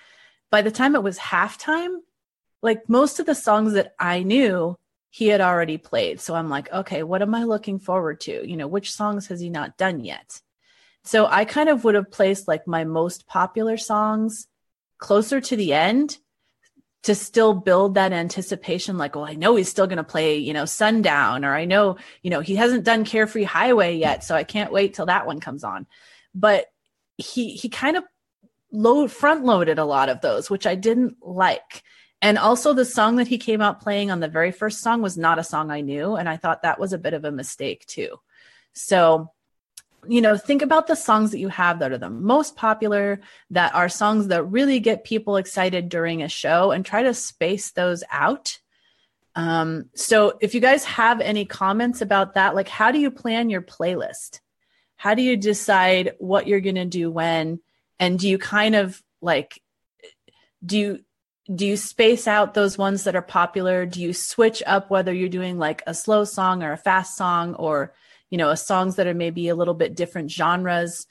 by 0.50 0.60
the 0.60 0.70
time 0.70 0.94
it 0.94 1.02
was 1.02 1.18
halftime, 1.18 1.98
like 2.62 2.88
most 2.88 3.20
of 3.20 3.26
the 3.26 3.34
songs 3.34 3.74
that 3.74 3.94
I 3.98 4.22
knew, 4.22 4.76
he 5.10 5.28
had 5.28 5.40
already 5.40 5.78
played. 5.78 6.20
So 6.20 6.34
I'm 6.34 6.50
like, 6.50 6.72
okay, 6.72 7.04
what 7.04 7.22
am 7.22 7.34
I 7.34 7.44
looking 7.44 7.78
forward 7.78 8.20
to? 8.22 8.48
You 8.48 8.56
know, 8.56 8.66
which 8.66 8.92
songs 8.92 9.28
has 9.28 9.38
he 9.38 9.48
not 9.48 9.76
done 9.76 10.00
yet? 10.00 10.40
So 11.04 11.26
I 11.26 11.44
kind 11.44 11.68
of 11.68 11.84
would 11.84 11.94
have 11.94 12.10
placed 12.10 12.48
like 12.48 12.66
my 12.66 12.84
most 12.84 13.26
popular 13.28 13.76
songs 13.76 14.48
closer 14.98 15.40
to 15.40 15.56
the 15.56 15.72
end 15.72 16.18
to 17.04 17.14
still 17.14 17.52
build 17.52 17.94
that 17.94 18.12
anticipation 18.12 18.98
like 18.98 19.14
well 19.14 19.24
i 19.24 19.34
know 19.34 19.56
he's 19.56 19.68
still 19.68 19.86
going 19.86 19.98
to 19.98 20.04
play 20.04 20.38
you 20.38 20.52
know 20.52 20.64
sundown 20.64 21.44
or 21.44 21.54
i 21.54 21.64
know 21.64 21.96
you 22.22 22.30
know 22.30 22.40
he 22.40 22.56
hasn't 22.56 22.84
done 22.84 23.04
carefree 23.04 23.44
highway 23.44 23.96
yet 23.96 24.24
so 24.24 24.34
i 24.34 24.42
can't 24.42 24.72
wait 24.72 24.94
till 24.94 25.06
that 25.06 25.26
one 25.26 25.40
comes 25.40 25.64
on. 25.64 25.86
But 26.34 26.66
he 27.16 27.50
he 27.50 27.68
kind 27.68 27.96
of 27.96 28.04
load 28.72 29.12
front 29.12 29.44
loaded 29.44 29.78
a 29.78 29.84
lot 29.84 30.08
of 30.08 30.20
those 30.20 30.50
which 30.50 30.66
i 30.66 30.74
didn't 30.74 31.16
like. 31.22 31.82
And 32.22 32.38
also 32.38 32.72
the 32.72 32.86
song 32.86 33.16
that 33.16 33.28
he 33.28 33.36
came 33.36 33.60
out 33.60 33.82
playing 33.82 34.10
on 34.10 34.20
the 34.20 34.28
very 34.28 34.50
first 34.50 34.80
song 34.80 35.02
was 35.02 35.16
not 35.16 35.38
a 35.38 35.44
song 35.44 35.70
i 35.70 35.80
knew 35.80 36.16
and 36.16 36.28
i 36.28 36.36
thought 36.36 36.62
that 36.62 36.80
was 36.80 36.92
a 36.92 36.98
bit 36.98 37.14
of 37.14 37.24
a 37.24 37.30
mistake 37.30 37.86
too. 37.86 38.18
So 38.72 39.30
you 40.08 40.20
know, 40.20 40.36
think 40.36 40.62
about 40.62 40.86
the 40.86 40.94
songs 40.94 41.30
that 41.30 41.38
you 41.38 41.48
have 41.48 41.78
that 41.78 41.92
are 41.92 41.98
the 41.98 42.10
most 42.10 42.56
popular, 42.56 43.20
that 43.50 43.74
are 43.74 43.88
songs 43.88 44.28
that 44.28 44.44
really 44.44 44.80
get 44.80 45.04
people 45.04 45.36
excited 45.36 45.88
during 45.88 46.22
a 46.22 46.28
show, 46.28 46.70
and 46.70 46.84
try 46.84 47.02
to 47.02 47.14
space 47.14 47.72
those 47.72 48.04
out. 48.10 48.58
Um, 49.34 49.90
so, 49.94 50.38
if 50.40 50.54
you 50.54 50.60
guys 50.60 50.84
have 50.84 51.20
any 51.20 51.44
comments 51.44 52.00
about 52.00 52.34
that, 52.34 52.54
like 52.54 52.68
how 52.68 52.92
do 52.92 52.98
you 52.98 53.10
plan 53.10 53.50
your 53.50 53.62
playlist? 53.62 54.40
How 54.96 55.14
do 55.14 55.22
you 55.22 55.36
decide 55.36 56.12
what 56.18 56.46
you're 56.46 56.60
going 56.60 56.76
to 56.76 56.84
do 56.84 57.10
when? 57.10 57.60
And 57.98 58.18
do 58.18 58.28
you 58.28 58.38
kind 58.38 58.74
of 58.74 59.02
like, 59.20 59.60
do 60.64 60.78
you 60.78 61.04
do 61.52 61.66
you 61.66 61.76
space 61.76 62.26
out 62.26 62.54
those 62.54 62.78
ones 62.78 63.04
that 63.04 63.16
are 63.16 63.22
popular? 63.22 63.84
Do 63.84 64.00
you 64.00 64.14
switch 64.14 64.62
up 64.66 64.90
whether 64.90 65.12
you're 65.12 65.28
doing 65.28 65.58
like 65.58 65.82
a 65.86 65.92
slow 65.92 66.24
song 66.24 66.62
or 66.62 66.72
a 66.72 66.78
fast 66.78 67.16
song 67.16 67.54
or 67.54 67.92
you 68.30 68.38
know, 68.38 68.54
songs 68.54 68.96
that 68.96 69.06
are 69.06 69.14
maybe 69.14 69.48
a 69.48 69.54
little 69.54 69.74
bit 69.74 69.94
different 69.94 70.30
genres, 70.30 71.06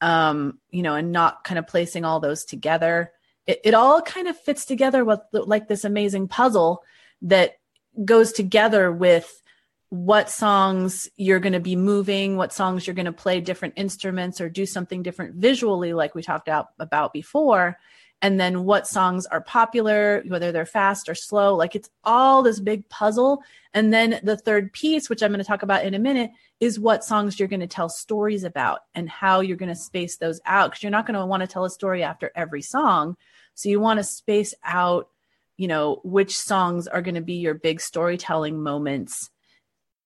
um, 0.00 0.58
you 0.70 0.82
know, 0.82 0.94
and 0.94 1.12
not 1.12 1.44
kind 1.44 1.58
of 1.58 1.66
placing 1.66 2.04
all 2.04 2.20
those 2.20 2.44
together. 2.44 3.12
It, 3.46 3.60
it 3.64 3.74
all 3.74 4.00
kind 4.02 4.28
of 4.28 4.38
fits 4.38 4.64
together 4.64 5.04
with 5.04 5.20
like 5.32 5.68
this 5.68 5.84
amazing 5.84 6.28
puzzle 6.28 6.82
that 7.22 7.58
goes 8.04 8.32
together 8.32 8.92
with 8.92 9.42
what 9.90 10.28
songs 10.30 11.08
you're 11.16 11.40
going 11.40 11.54
to 11.54 11.60
be 11.60 11.76
moving, 11.76 12.36
what 12.36 12.52
songs 12.52 12.86
you're 12.86 12.94
going 12.94 13.06
to 13.06 13.12
play 13.12 13.40
different 13.40 13.74
instruments 13.76 14.40
or 14.40 14.50
do 14.50 14.66
something 14.66 15.02
different 15.02 15.36
visually, 15.36 15.94
like 15.94 16.14
we 16.14 16.22
talked 16.22 16.48
out 16.48 16.68
about 16.78 17.12
before 17.12 17.78
and 18.20 18.38
then 18.40 18.64
what 18.64 18.86
songs 18.86 19.26
are 19.26 19.40
popular, 19.40 20.22
whether 20.26 20.50
they're 20.50 20.66
fast 20.66 21.08
or 21.08 21.14
slow. 21.14 21.54
Like 21.54 21.76
it's 21.76 21.90
all 22.02 22.42
this 22.42 22.58
big 22.58 22.88
puzzle. 22.88 23.42
And 23.72 23.92
then 23.92 24.18
the 24.24 24.36
third 24.36 24.72
piece, 24.72 25.08
which 25.08 25.22
I'm 25.22 25.30
going 25.30 25.38
to 25.38 25.44
talk 25.44 25.62
about 25.62 25.84
in 25.84 25.94
a 25.94 26.00
minute, 26.00 26.32
is 26.58 26.80
what 26.80 27.04
songs 27.04 27.38
you're 27.38 27.48
going 27.48 27.60
to 27.60 27.68
tell 27.68 27.88
stories 27.88 28.42
about 28.42 28.80
and 28.94 29.08
how 29.08 29.40
you're 29.40 29.56
going 29.56 29.68
to 29.68 29.76
space 29.76 30.16
those 30.16 30.40
out. 30.44 30.70
Because 30.70 30.82
you're 30.82 30.90
not 30.90 31.06
going 31.06 31.18
to 31.18 31.26
want 31.26 31.42
to 31.42 31.46
tell 31.46 31.64
a 31.64 31.70
story 31.70 32.02
after 32.02 32.32
every 32.34 32.62
song. 32.62 33.16
So 33.54 33.68
you 33.68 33.78
want 33.78 33.98
to 33.98 34.04
space 34.04 34.52
out, 34.64 35.08
you 35.56 35.68
know, 35.68 36.00
which 36.02 36.36
songs 36.36 36.88
are 36.88 37.02
going 37.02 37.14
to 37.14 37.20
be 37.20 37.34
your 37.34 37.54
big 37.54 37.80
storytelling 37.80 38.60
moments 38.60 39.30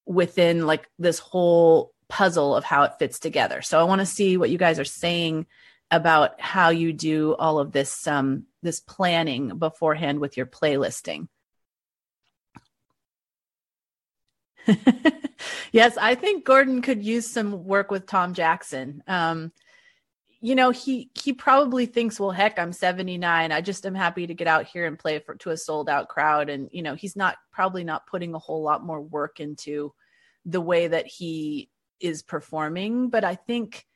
within 0.04 0.66
like 0.66 0.86
this 0.98 1.18
whole 1.18 1.94
puzzle 2.08 2.54
of 2.54 2.64
how 2.64 2.82
it 2.82 2.92
fits 2.98 3.18
together. 3.18 3.62
So 3.62 3.80
I 3.80 3.84
want 3.84 4.00
to 4.00 4.06
see 4.06 4.36
what 4.36 4.50
you 4.50 4.58
guys 4.58 4.78
are 4.78 4.84
saying 4.84 5.46
about 5.92 6.40
how 6.40 6.70
you 6.70 6.92
do 6.92 7.36
all 7.36 7.58
of 7.60 7.70
this 7.70 8.06
um, 8.08 8.46
this 8.62 8.80
planning 8.80 9.58
beforehand 9.58 10.18
with 10.18 10.36
your 10.36 10.46
playlisting. 10.46 11.28
yes, 15.72 15.96
I 15.98 16.14
think 16.14 16.44
Gordon 16.44 16.80
could 16.82 17.04
use 17.04 17.28
some 17.28 17.64
work 17.64 17.90
with 17.90 18.06
Tom 18.06 18.32
Jackson. 18.32 19.02
Um, 19.06 19.52
you 20.40 20.54
know, 20.54 20.70
he 20.70 21.10
he 21.14 21.34
probably 21.34 21.84
thinks, 21.86 22.18
well, 22.18 22.30
heck, 22.30 22.58
I'm 22.58 22.72
79. 22.72 23.52
I 23.52 23.60
just 23.60 23.84
am 23.84 23.94
happy 23.94 24.26
to 24.26 24.34
get 24.34 24.48
out 24.48 24.64
here 24.64 24.86
and 24.86 24.98
play 24.98 25.18
for 25.18 25.34
to 25.36 25.50
a 25.50 25.56
sold 25.58 25.90
out 25.90 26.08
crowd. 26.08 26.48
And 26.48 26.70
you 26.72 26.82
know, 26.82 26.94
he's 26.94 27.16
not 27.16 27.36
probably 27.52 27.84
not 27.84 28.06
putting 28.06 28.34
a 28.34 28.38
whole 28.38 28.62
lot 28.62 28.82
more 28.82 29.00
work 29.00 29.40
into 29.40 29.92
the 30.46 30.60
way 30.60 30.88
that 30.88 31.06
he 31.06 31.68
is 32.00 32.22
performing. 32.22 33.10
But 33.10 33.24
I 33.24 33.34
think 33.34 33.86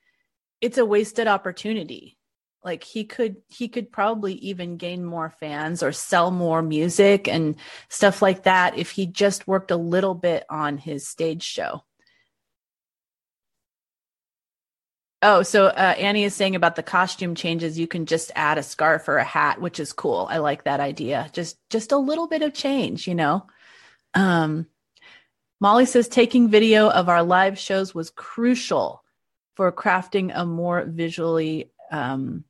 it's 0.61 0.79
a 0.79 0.87
wasted 0.87 1.27
opportunity. 1.27 2.17
Like 2.65 2.83
he 2.83 3.05
could 3.05 3.37
he 3.47 3.69
could 3.69 3.93
probably 3.93 4.35
even 4.35 4.77
gain 4.77 5.05
more 5.05 5.31
fans 5.31 5.85
or 5.85 5.93
sell 5.93 6.33
more 6.33 6.63
music 6.63 7.29
and 7.29 7.55
stuff 7.89 8.21
like 8.21 8.43
that 8.43 8.77
if 8.77 8.91
he 8.91 9.07
just 9.07 9.47
worked 9.47 9.71
a 9.71 9.77
little 9.77 10.15
bit 10.15 10.45
on 10.51 10.77
his 10.77 11.07
stage 11.07 11.45
show. 11.45 11.85
Oh 15.23 15.43
so 15.43 15.67
uh, 15.67 15.95
annie 15.97 16.25
is 16.25 16.35
saying 16.35 16.57
about 16.57 16.75
the 16.75 16.83
costume 16.83 17.37
changes 17.37 17.79
you 17.79 17.87
can 17.87 18.05
just 18.05 18.33
add 18.35 18.59
a 18.59 18.65
scarf 18.65 19.09
or 19.09 19.19
a 19.19 19.25
hat 19.25 19.61
which 19.61 19.79
is 19.79 19.93
cool. 19.93 20.27
I 20.29 20.39
like 20.39 20.65
that 20.65 20.81
idea. 20.81 21.31
Just 21.33 21.59
just 21.71 21.93
a 21.93 21.99
little 21.99 22.27
bit 22.27 22.43
of 22.43 22.53
change 22.53 23.07
you 23.07 23.15
know? 23.15 23.47
Um 24.15 24.67
molly 25.61 25.87
says 25.87 26.09
taking 26.09 26.49
video 26.49 26.91
of 26.91 27.09
our 27.09 27.23
live 27.23 27.59
shows 27.61 27.95
was 27.95 28.11
crucial 28.11 29.05
for 29.57 29.73
crafting 29.73 30.31
a 30.35 30.47
more 30.47 30.85
visually 30.85 31.73
um, 31.91 32.45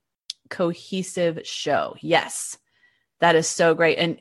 cohesive 0.51 1.41
show. 1.45 1.97
Yes, 2.01 2.59
that 3.21 3.37
is 3.37 3.49
so 3.49 3.75
great. 3.75 3.99
And 3.99 4.21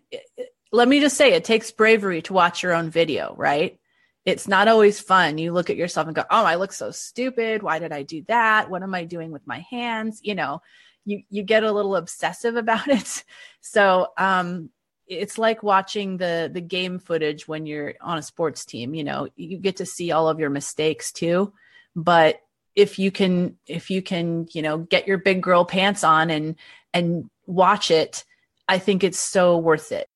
let 0.72 0.88
me 0.88 1.00
just 1.00 1.18
say, 1.18 1.34
it 1.34 1.44
takes 1.44 1.72
bravery 1.72 2.22
to 2.24 2.34
watch 2.34 2.64
your 2.64 2.74
own 2.74 2.90
video, 2.90 3.34
right? 3.38 3.80
It's 4.24 4.48
not 4.48 4.68
always 4.68 5.00
fun. 5.00 5.38
You 5.38 5.52
look 5.52 5.70
at 5.70 5.78
yourself 5.78 6.08
and 6.08 6.16
go, 6.16 6.24
"Oh, 6.30 6.46
I 6.46 6.56
look 6.56 6.74
so 6.74 6.90
stupid. 6.92 7.62
Why 7.62 7.78
did 7.78 7.92
I 7.92 8.02
do 8.02 8.24
that? 8.28 8.70
What 8.72 8.82
am 8.82 8.96
I 8.96 9.04
doing 9.04 9.32
with 9.32 9.46
my 9.46 9.60
hands?" 9.70 10.20
You 10.24 10.34
know, 10.34 10.62
you 11.06 11.22
you 11.30 11.44
get 11.44 11.64
a 11.64 11.72
little 11.72 11.96
obsessive 11.96 12.56
about 12.64 12.88
it. 12.88 13.24
So, 13.62 14.08
um, 14.18 14.72
it's 15.08 15.38
like 15.38 15.62
watching 15.62 16.18
the 16.18 16.50
the 16.52 16.62
game 16.62 16.98
footage 16.98 17.48
when 17.48 17.68
you're 17.68 17.94
on 18.02 18.18
a 18.18 18.24
sports 18.24 18.66
team. 18.66 18.96
You 18.96 19.04
know, 19.04 19.28
you 19.36 19.60
get 19.60 19.78
to 19.78 19.86
see 19.86 20.12
all 20.12 20.28
of 20.28 20.40
your 20.40 20.50
mistakes 20.50 21.12
too, 21.12 21.54
but 21.96 22.40
if 22.76 23.00
you 23.00 23.12
can 23.12 23.58
if 23.68 23.90
you 23.90 24.02
can 24.02 24.48
you 24.52 24.62
know 24.62 24.80
get 24.80 25.08
your 25.08 25.18
big 25.18 25.42
girl 25.42 25.66
pants 25.66 26.04
on 26.04 26.30
and 26.30 26.56
and 26.94 27.30
watch 27.46 27.92
it 27.92 28.26
i 28.68 28.78
think 28.78 29.04
it's 29.04 29.20
so 29.20 29.58
worth 29.58 29.92
it. 29.92 30.08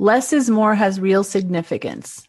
Less 0.00 0.32
is 0.32 0.48
more 0.48 0.74
has 0.74 0.98
real 0.98 1.22
significance. 1.22 2.26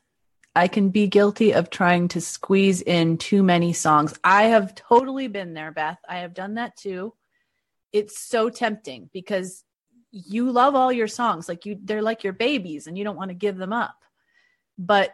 I 0.54 0.68
can 0.68 0.90
be 0.90 1.08
guilty 1.08 1.54
of 1.54 1.70
trying 1.70 2.10
to 2.10 2.20
squeeze 2.20 2.82
in 2.82 3.18
too 3.18 3.44
many 3.44 3.72
songs. 3.72 4.14
I 4.26 4.44
have 4.44 4.76
totally 4.76 5.30
been 5.30 5.54
there 5.54 5.72
beth. 5.72 5.98
I 6.06 6.18
have 6.18 6.34
done 6.34 6.56
that 6.56 6.76
too. 6.76 7.14
It's 7.94 8.20
so 8.20 8.50
tempting 8.50 9.10
because 9.14 9.64
you 10.12 10.52
love 10.52 10.76
all 10.76 10.92
your 10.92 11.08
songs. 11.08 11.48
Like 11.48 11.66
you 11.66 11.80
they're 11.82 12.02
like 12.02 12.26
your 12.26 12.34
babies 12.34 12.88
and 12.88 12.98
you 12.98 13.06
don't 13.06 13.16
want 13.16 13.30
to 13.30 13.36
give 13.36 13.56
them 13.56 13.72
up. 13.72 13.96
But 14.78 15.14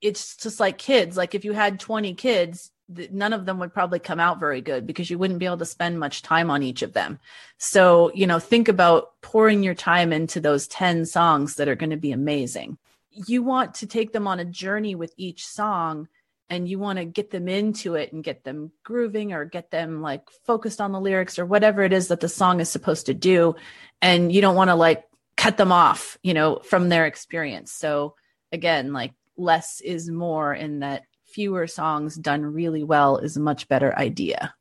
it's 0.00 0.36
just 0.36 0.60
like 0.60 0.78
kids. 0.78 1.16
Like 1.16 1.34
if 1.34 1.44
you 1.44 1.52
had 1.52 1.80
20 1.80 2.14
kids 2.14 2.70
none 3.10 3.32
of 3.32 3.46
them 3.46 3.58
would 3.58 3.72
probably 3.72 3.98
come 3.98 4.20
out 4.20 4.40
very 4.40 4.60
good 4.60 4.86
because 4.86 5.10
you 5.10 5.18
wouldn't 5.18 5.38
be 5.38 5.46
able 5.46 5.58
to 5.58 5.64
spend 5.64 5.98
much 5.98 6.22
time 6.22 6.50
on 6.50 6.62
each 6.62 6.82
of 6.82 6.92
them. 6.92 7.18
So, 7.58 8.10
you 8.14 8.26
know, 8.26 8.38
think 8.38 8.68
about 8.68 9.20
pouring 9.20 9.62
your 9.62 9.74
time 9.74 10.12
into 10.12 10.40
those 10.40 10.66
10 10.68 11.06
songs 11.06 11.56
that 11.56 11.68
are 11.68 11.76
going 11.76 11.90
to 11.90 11.96
be 11.96 12.12
amazing. 12.12 12.78
You 13.10 13.42
want 13.42 13.74
to 13.76 13.86
take 13.86 14.12
them 14.12 14.26
on 14.26 14.40
a 14.40 14.44
journey 14.44 14.94
with 14.94 15.12
each 15.16 15.46
song 15.46 16.08
and 16.48 16.68
you 16.68 16.78
want 16.78 16.98
to 16.98 17.04
get 17.04 17.30
them 17.30 17.48
into 17.48 17.94
it 17.94 18.12
and 18.12 18.24
get 18.24 18.42
them 18.42 18.72
grooving 18.82 19.32
or 19.32 19.44
get 19.44 19.70
them 19.70 20.02
like 20.02 20.28
focused 20.44 20.80
on 20.80 20.90
the 20.90 21.00
lyrics 21.00 21.38
or 21.38 21.46
whatever 21.46 21.82
it 21.82 21.92
is 21.92 22.08
that 22.08 22.20
the 22.20 22.28
song 22.28 22.60
is 22.60 22.68
supposed 22.68 23.06
to 23.06 23.14
do. 23.14 23.54
And 24.02 24.32
you 24.32 24.40
don't 24.40 24.56
want 24.56 24.70
to 24.70 24.74
like 24.74 25.04
cut 25.36 25.56
them 25.56 25.70
off, 25.70 26.18
you 26.22 26.34
know, 26.34 26.56
from 26.64 26.88
their 26.88 27.06
experience. 27.06 27.72
So, 27.72 28.16
again, 28.52 28.92
like 28.92 29.12
less 29.36 29.80
is 29.80 30.10
more 30.10 30.52
in 30.52 30.80
that 30.80 31.04
fewer 31.32 31.66
songs 31.66 32.16
done 32.16 32.42
really 32.44 32.82
well 32.82 33.18
is 33.18 33.36
a 33.36 33.40
much 33.40 33.68
better 33.68 33.96
idea. 33.96 34.54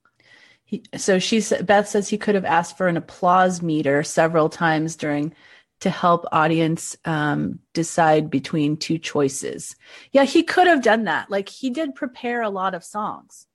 He, 0.65 0.84
so 0.97 1.17
she 1.19 1.41
Beth 1.63 1.88
says 1.88 2.08
he 2.08 2.17
could 2.17 2.36
have 2.36 2.45
asked 2.45 2.77
for 2.77 2.88
an 2.88 2.97
applause 2.97 3.62
meter 3.62 4.03
several 4.03 4.49
times 4.49 4.95
during 4.95 5.34
to 5.79 5.89
help 5.89 6.25
audience 6.32 6.97
um, 7.05 7.60
decide 7.73 8.29
between 8.29 8.77
two 8.77 8.97
choices. 8.97 9.75
Yeah, 10.12 10.25
he 10.25 10.43
could 10.43 10.67
have 10.67 10.84
done 10.84 11.05
that. 11.05 11.32
Like 11.32 11.49
he 11.49 11.69
did 11.69 11.95
prepare 11.95 12.41
a 12.41 12.49
lot 12.49 12.75
of 12.75 12.84
songs, 12.84 13.47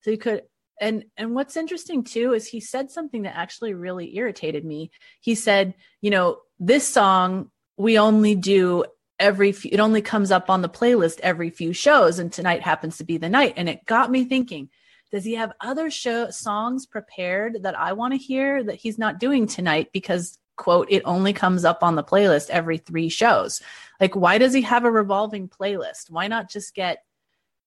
so 0.00 0.10
he 0.10 0.16
could. 0.16 0.42
And 0.80 1.04
and 1.16 1.34
what's 1.34 1.56
interesting 1.56 2.04
too 2.04 2.32
is 2.32 2.46
he 2.46 2.60
said 2.60 2.90
something 2.90 3.22
that 3.22 3.36
actually 3.36 3.74
really 3.74 4.16
irritated 4.16 4.64
me. 4.64 4.90
He 5.20 5.34
said, 5.34 5.74
you 6.00 6.10
know, 6.10 6.38
this 6.58 6.88
song 6.88 7.50
we 7.76 7.98
only 7.98 8.34
do 8.34 8.84
every 9.22 9.52
few, 9.52 9.70
it 9.72 9.80
only 9.80 10.02
comes 10.02 10.32
up 10.32 10.50
on 10.50 10.60
the 10.60 10.68
playlist 10.68 11.20
every 11.20 11.48
few 11.48 11.72
shows 11.72 12.18
and 12.18 12.32
tonight 12.32 12.60
happens 12.60 12.98
to 12.98 13.04
be 13.04 13.16
the 13.16 13.28
night 13.28 13.54
and 13.56 13.68
it 13.68 13.86
got 13.86 14.10
me 14.10 14.24
thinking 14.24 14.68
does 15.12 15.24
he 15.24 15.34
have 15.34 15.52
other 15.60 15.90
show 15.90 16.30
songs 16.30 16.86
prepared 16.86 17.62
that 17.62 17.78
I 17.78 17.92
want 17.92 18.14
to 18.14 18.18
hear 18.18 18.64
that 18.64 18.76
he's 18.76 18.98
not 18.98 19.20
doing 19.20 19.46
tonight 19.46 19.90
because 19.92 20.38
quote 20.56 20.88
it 20.90 21.02
only 21.04 21.32
comes 21.32 21.64
up 21.64 21.82
on 21.82 21.94
the 21.94 22.02
playlist 22.02 22.50
every 22.50 22.78
3 22.78 23.08
shows? 23.08 23.62
Like 24.00 24.16
why 24.16 24.38
does 24.38 24.52
he 24.52 24.62
have 24.62 24.84
a 24.84 24.90
revolving 24.90 25.48
playlist? 25.48 26.10
Why 26.10 26.26
not 26.26 26.50
just 26.50 26.74
get 26.74 27.04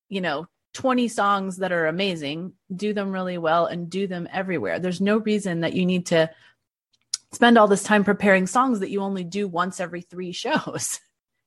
you 0.09 0.21
know 0.21 0.47
20 0.73 1.07
songs 1.07 1.57
that 1.57 1.71
are 1.71 1.87
amazing 1.87 2.51
do 2.75 2.93
them 2.93 3.11
really 3.11 3.37
well 3.37 3.65
and 3.67 3.89
do 3.89 4.07
them 4.07 4.27
everywhere? 4.31 4.79
There's 4.79 4.99
no 4.99 5.17
reason 5.17 5.61
that 5.61 5.73
you 5.73 5.85
need 5.85 6.07
to 6.07 6.29
spend 7.31 7.57
all 7.57 7.67
this 7.67 7.83
time 7.83 8.03
preparing 8.03 8.45
songs 8.45 8.81
that 8.81 8.89
you 8.89 9.01
only 9.01 9.23
do 9.23 9.47
once 9.47 9.79
every 9.79 10.01
3 10.01 10.31
shows 10.33 10.99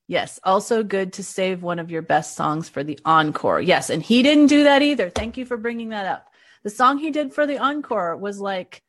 Yes. 0.09 0.41
Also 0.43 0.83
good 0.83 1.13
to 1.15 1.23
save 1.23 1.63
one 1.63 1.79
of 1.79 1.91
your 1.91 2.01
best 2.01 2.35
songs 2.35 2.69
for 2.69 2.83
the 2.83 2.99
encore. 3.05 3.61
Yes. 3.61 3.91
And 3.91 4.03
he 4.03 4.23
didn't 4.23 4.47
do 4.47 4.65
that 4.65 4.81
either. 4.81 5.11
Thank 5.11 5.37
you 5.37 5.45
for 5.45 5.59
bringing 5.59 5.91
that 5.91 6.07
up. 6.07 6.27
The 6.65 6.71
song 6.71 6.97
he 6.99 7.11
did 7.11 7.35
for 7.35 7.47
the 7.47 7.59
encore 7.59 8.17
was 8.17 8.41
like 8.41 8.83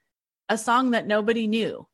a 0.48 0.58
song 0.58 0.92
that 0.92 1.06
nobody 1.06 1.46
knew. 1.46 1.86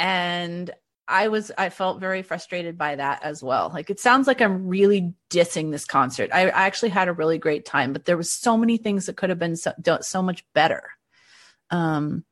And 0.00 0.68
I 1.06 1.28
was, 1.28 1.52
I 1.56 1.70
felt 1.70 2.00
very 2.00 2.22
frustrated 2.22 2.76
by 2.76 2.96
that 2.96 3.22
as 3.22 3.42
well. 3.42 3.70
Like 3.72 3.88
it 3.88 4.00
sounds 4.00 4.26
like 4.26 4.40
I'm 4.40 4.66
really 4.66 5.14
dissing 5.30 5.70
this 5.70 5.84
concert. 5.84 6.30
I, 6.32 6.48
I 6.48 6.66
actually 6.66 6.90
had 6.90 7.08
a 7.08 7.12
really 7.12 7.38
great 7.38 7.64
time, 7.64 7.92
but 7.92 8.04
there 8.04 8.16
was 8.16 8.32
so 8.32 8.56
many 8.56 8.78
things 8.78 9.06
that 9.06 9.16
could 9.16 9.30
have 9.30 9.38
been 9.38 9.56
so, 9.56 9.72
so 10.00 10.22
much 10.22 10.44
better. 10.54 10.90
Um, 11.70 12.24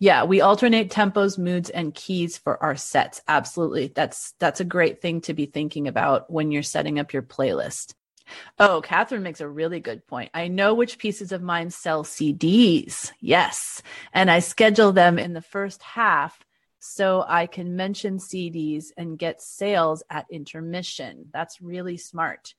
yeah, 0.00 0.24
we 0.24 0.40
alternate 0.40 0.90
tempos, 0.90 1.38
moods, 1.38 1.68
and 1.68 1.94
keys 1.94 2.38
for 2.38 2.60
our 2.62 2.74
sets. 2.74 3.20
Absolutely. 3.28 3.92
That's 3.94 4.32
that's 4.38 4.60
a 4.60 4.64
great 4.64 5.02
thing 5.02 5.20
to 5.22 5.34
be 5.34 5.44
thinking 5.44 5.86
about 5.86 6.30
when 6.30 6.50
you're 6.50 6.62
setting 6.62 6.98
up 6.98 7.12
your 7.12 7.22
playlist. 7.22 7.92
Oh, 8.58 8.80
Catherine 8.80 9.22
makes 9.22 9.42
a 9.42 9.48
really 9.48 9.78
good 9.78 10.06
point. 10.06 10.30
I 10.32 10.48
know 10.48 10.72
which 10.72 10.98
pieces 10.98 11.32
of 11.32 11.42
mine 11.42 11.68
sell 11.68 12.02
CDs. 12.02 13.12
Yes. 13.20 13.82
And 14.12 14.30
I 14.30 14.38
schedule 14.38 14.92
them 14.92 15.18
in 15.18 15.34
the 15.34 15.42
first 15.42 15.82
half 15.82 16.38
so 16.78 17.22
I 17.26 17.46
can 17.46 17.76
mention 17.76 18.18
CDs 18.18 18.86
and 18.96 19.18
get 19.18 19.42
sales 19.42 20.02
at 20.08 20.26
intermission. 20.30 21.26
That's 21.30 21.60
really 21.60 21.98
smart. 21.98 22.54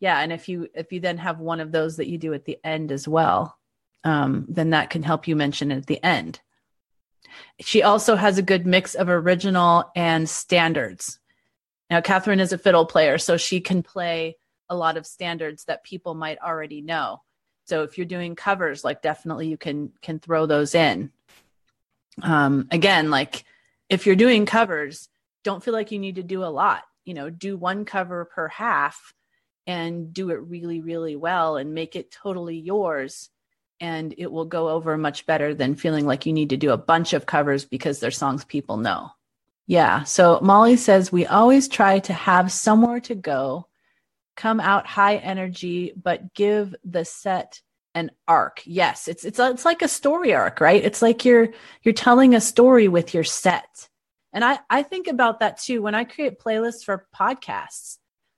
Yeah, 0.00 0.18
and 0.18 0.32
if 0.32 0.48
you 0.48 0.68
if 0.74 0.92
you 0.92 1.00
then 1.00 1.18
have 1.18 1.40
one 1.40 1.60
of 1.60 1.72
those 1.72 1.98
that 1.98 2.08
you 2.08 2.16
do 2.16 2.32
at 2.32 2.46
the 2.46 2.58
end 2.64 2.90
as 2.90 3.06
well, 3.06 3.58
um, 4.02 4.46
then 4.48 4.70
that 4.70 4.88
can 4.88 5.02
help 5.02 5.28
you 5.28 5.36
mention 5.36 5.70
it 5.70 5.78
at 5.78 5.86
the 5.86 6.02
end. 6.02 6.40
She 7.60 7.82
also 7.82 8.16
has 8.16 8.38
a 8.38 8.42
good 8.42 8.66
mix 8.66 8.94
of 8.94 9.08
original 9.08 9.90
and 9.94 10.28
standards. 10.28 11.18
Now, 11.90 12.00
Catherine 12.00 12.40
is 12.40 12.52
a 12.52 12.58
fiddle 12.58 12.86
player, 12.86 13.18
so 13.18 13.36
she 13.36 13.60
can 13.60 13.82
play 13.82 14.36
a 14.68 14.76
lot 14.76 14.96
of 14.96 15.06
standards 15.06 15.64
that 15.64 15.84
people 15.84 16.14
might 16.14 16.38
already 16.38 16.80
know. 16.80 17.22
So 17.66 17.82
if 17.82 17.98
you're 17.98 18.06
doing 18.06 18.34
covers, 18.34 18.84
like 18.84 19.02
definitely 19.02 19.48
you 19.48 19.56
can 19.56 19.92
can 20.02 20.18
throw 20.18 20.46
those 20.46 20.74
in. 20.74 21.10
Um, 22.22 22.68
again, 22.70 23.10
like 23.10 23.44
if 23.88 24.06
you're 24.06 24.16
doing 24.16 24.46
covers, 24.46 25.08
don't 25.44 25.62
feel 25.62 25.74
like 25.74 25.92
you 25.92 25.98
need 25.98 26.16
to 26.16 26.22
do 26.22 26.44
a 26.44 26.46
lot. 26.46 26.84
You 27.04 27.14
know, 27.14 27.30
do 27.30 27.56
one 27.56 27.84
cover 27.84 28.24
per 28.24 28.48
half 28.48 29.14
and 29.66 30.12
do 30.12 30.30
it 30.30 30.40
really, 30.40 30.80
really 30.80 31.16
well 31.16 31.56
and 31.56 31.74
make 31.74 31.96
it 31.96 32.10
totally 32.10 32.56
yours 32.56 33.30
and 33.80 34.14
it 34.16 34.30
will 34.30 34.44
go 34.44 34.68
over 34.68 34.96
much 34.96 35.26
better 35.26 35.54
than 35.54 35.74
feeling 35.74 36.06
like 36.06 36.26
you 36.26 36.32
need 36.32 36.50
to 36.50 36.56
do 36.56 36.70
a 36.70 36.78
bunch 36.78 37.12
of 37.12 37.26
covers 37.26 37.64
because 37.64 38.00
they're 38.00 38.10
songs 38.10 38.44
people 38.44 38.76
know. 38.76 39.10
Yeah. 39.66 40.04
So 40.04 40.38
Molly 40.42 40.76
says 40.76 41.10
we 41.10 41.26
always 41.26 41.68
try 41.68 41.98
to 42.00 42.12
have 42.12 42.52
somewhere 42.52 43.00
to 43.00 43.14
go, 43.14 43.66
come 44.36 44.60
out 44.60 44.86
high 44.86 45.16
energy, 45.16 45.92
but 46.00 46.34
give 46.34 46.74
the 46.84 47.04
set 47.04 47.60
an 47.94 48.10
arc. 48.28 48.62
Yes, 48.64 49.08
it's 49.08 49.24
it's 49.24 49.38
it's 49.38 49.64
like 49.64 49.82
a 49.82 49.88
story 49.88 50.34
arc, 50.34 50.60
right? 50.60 50.84
It's 50.84 51.02
like 51.02 51.24
you're 51.24 51.48
you're 51.82 51.94
telling 51.94 52.34
a 52.34 52.40
story 52.40 52.88
with 52.88 53.14
your 53.14 53.24
set. 53.24 53.88
And 54.32 54.44
I 54.44 54.58
I 54.68 54.82
think 54.82 55.08
about 55.08 55.40
that 55.40 55.58
too 55.58 55.82
when 55.82 55.94
I 55.94 56.04
create 56.04 56.38
playlists 56.38 56.84
for 56.84 57.06
podcasts. 57.18 57.96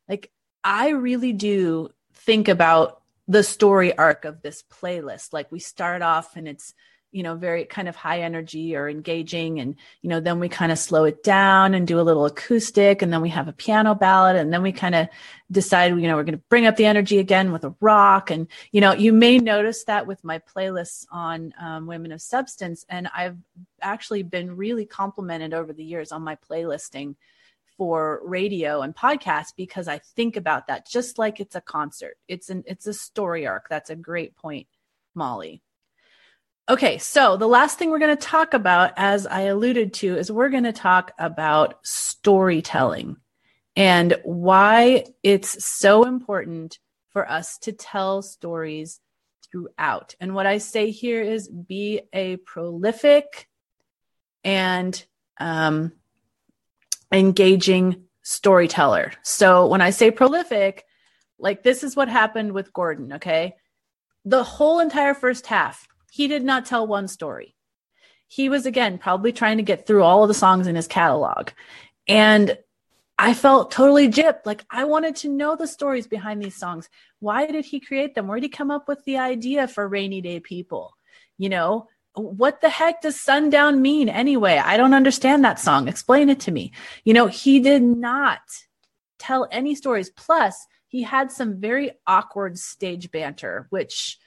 Like 0.09 0.31
I 0.63 0.91
really 0.91 1.33
do 1.33 1.91
think 2.15 2.49
about 2.49 2.98
the 3.29 3.43
story 3.43 3.97
arc 3.97 4.25
of 4.25 4.43
this 4.43 4.63
playlist. 4.63 5.33
Like 5.33 5.53
we 5.53 5.61
start 5.61 6.03
off 6.03 6.35
and 6.37 6.49
it's, 6.49 6.75
you 7.11 7.23
know, 7.23 7.37
very 7.37 7.65
kind 7.65 7.89
of 7.89 7.97
high 7.97 8.21
energy 8.21 8.77
or 8.77 8.89
engaging. 8.89 9.61
And, 9.61 9.77
you 10.03 10.11
know, 10.11 10.21
then 10.21 10.41
we 10.41 10.49
kind 10.49 10.73
of 10.73 10.79
slow 10.79 11.05
it 11.05 11.23
down 11.23 11.75
and 11.75 11.87
do 11.87 12.01
a 12.01 12.03
little 12.03 12.27
acoustic. 12.27 13.01
And 13.01 13.13
then 13.13 13.23
we 13.23 13.31
have 13.31 13.49
a 13.49 13.53
piano 13.53 13.95
ballad. 13.95 14.37
And 14.37 14.53
then 14.53 14.63
we 14.63 14.73
kind 14.73 14.95
of 14.95 15.09
decide, 15.51 15.89
you 15.89 16.07
know, 16.07 16.17
we're 16.17 16.25
going 16.25 16.39
to 16.39 16.45
bring 16.51 16.67
up 16.67 16.77
the 16.77 16.85
energy 16.85 17.19
again 17.19 17.53
with 17.53 17.65
a 17.65 17.75
rock. 17.81 18.31
And, 18.31 18.47
you 18.73 18.81
know, 18.83 18.93
you 18.93 19.13
may 19.13 19.39
notice 19.39 19.85
that 19.85 20.07
with 20.07 20.23
my 20.23 20.41
playlists 20.41 21.07
on 21.11 21.55
um, 21.59 21.87
women 21.87 22.13
of 22.13 22.21
substance. 22.21 22.85
And 22.91 23.09
I've 23.15 23.39
actually 23.81 24.23
been 24.23 24.57
really 24.57 24.85
complimented 24.85 25.55
over 25.55 25.73
the 25.73 25.85
years 25.85 26.13
on 26.13 26.23
my 26.23 26.37
playlisting 26.37 27.15
for 27.79 28.21
radio 28.25 28.83
and 28.83 28.95
podcasts 28.95 29.55
because 29.57 29.89
I 29.89 29.99
think 30.17 30.37
about 30.37 30.67
that 30.67 30.87
just 30.87 31.17
like 31.17 31.41
it's 31.41 31.55
a 31.55 31.61
concert. 31.61 32.19
It's 32.27 32.51
an 32.51 32.65
it's 32.67 32.87
a 32.87 32.93
story 32.93 33.47
arc. 33.47 33.69
That's 33.71 33.89
a 33.89 33.97
great 33.97 34.37
point, 34.37 34.67
Molly. 35.15 35.63
Okay, 36.69 36.99
so 36.99 37.39
the 37.39 37.49
last 37.49 37.79
thing 37.79 37.89
we're 37.89 37.99
going 37.99 38.15
to 38.15 38.27
talk 38.27 38.53
about 38.53 38.93
as 38.99 39.27
I 39.27 39.43
alluded 39.43 39.95
to 39.95 40.19
is 40.19 40.31
we're 40.31 40.51
going 40.51 40.65
to 40.65 40.73
talk 40.73 41.13
about 41.19 41.79
storytelling 41.83 43.17
and 43.75 44.19
why 44.25 45.07
it's 45.23 45.65
so 45.65 46.05
important 46.05 46.79
for 47.09 47.31
us 47.31 47.57
to 47.59 47.73
tell 47.73 48.21
stories 48.21 49.01
throughout. 49.51 50.15
And 50.21 50.35
what 50.35 50.47
I 50.47 50.59
say 50.59 50.91
here 50.91 51.23
is 51.23 51.49
be 51.49 52.03
a 52.13 52.37
prolific 52.37 53.49
and 54.45 55.03
um, 55.39 55.93
engaging 57.13 58.05
storyteller. 58.23 59.13
So 59.23 59.67
when 59.67 59.81
I 59.81 59.91
say 59.91 60.11
prolific, 60.11 60.85
like 61.39 61.63
this 61.63 61.83
is 61.83 61.97
what 61.97 62.09
happened 62.09 62.53
with 62.53 62.73
Gordon, 62.73 63.15
okay? 63.15 63.55
The 64.25 64.45
whole 64.45 64.81
entire 64.81 65.15
first 65.15 65.47
half, 65.47 65.87
he 66.11 66.29
did 66.29 66.45
not 66.45 66.67
tell 66.67 66.87
one 66.87 67.09
story. 67.09 67.55
He 68.27 68.49
was 68.49 68.67
again 68.67 68.99
probably 68.99 69.33
trying 69.33 69.57
to 69.57 69.63
get 69.63 69.87
through 69.87 70.03
all 70.03 70.23
of 70.23 70.29
the 70.29 70.35
songs 70.35 70.67
in 70.67 70.77
his 70.77 70.87
catalog. 70.87 71.51
And 72.07 72.59
I 73.19 73.35
felt 73.35 73.71
totally 73.71 74.09
gypped. 74.09 74.45
Like 74.45 74.65
I 74.71 74.85
wanted 74.85 75.17
to 75.17 75.29
know 75.29 75.57
the 75.57 75.67
stories 75.67 76.07
behind 76.07 76.43
these 76.43 76.57
songs. 76.57 76.89
Why 77.21 77.47
did 77.47 77.65
he 77.65 77.81
create 77.81 78.15
them? 78.15 78.29
Where 78.29 78.39
did 78.39 78.45
he 78.45 78.51
come 78.51 78.71
up 78.71 78.87
with 78.87 79.05
the 79.05 79.19
idea 79.19 79.67
for 79.67 79.89
rainy 79.89 80.21
day 80.21 80.41
people? 80.41 80.95
You 81.39 81.49
know, 81.49 81.89
what 82.19 82.61
the 82.61 82.69
heck 82.69 83.03
does 83.03 83.21
sundown 83.21 83.83
mean 83.83 84.09
anyway? 84.09 84.59
I 84.59 84.77
don't 84.77 84.95
understand 84.95 85.45
that 85.45 85.61
song. 85.61 85.89
Explain 85.89 86.29
it 86.29 86.41
to 86.41 86.51
me. 86.51 86.73
You 87.05 87.15
know, 87.15 87.27
he 87.27 87.61
did 87.61 87.83
not 87.83 88.41
tell 89.19 89.49
any 89.51 89.75
stories. 89.75 90.11
Plus, 90.11 90.67
he 90.89 91.03
had 91.03 91.31
some 91.31 91.61
very 91.61 91.93
awkward 92.07 92.59
stage 92.59 93.11
banter, 93.11 93.67
which 93.71 94.19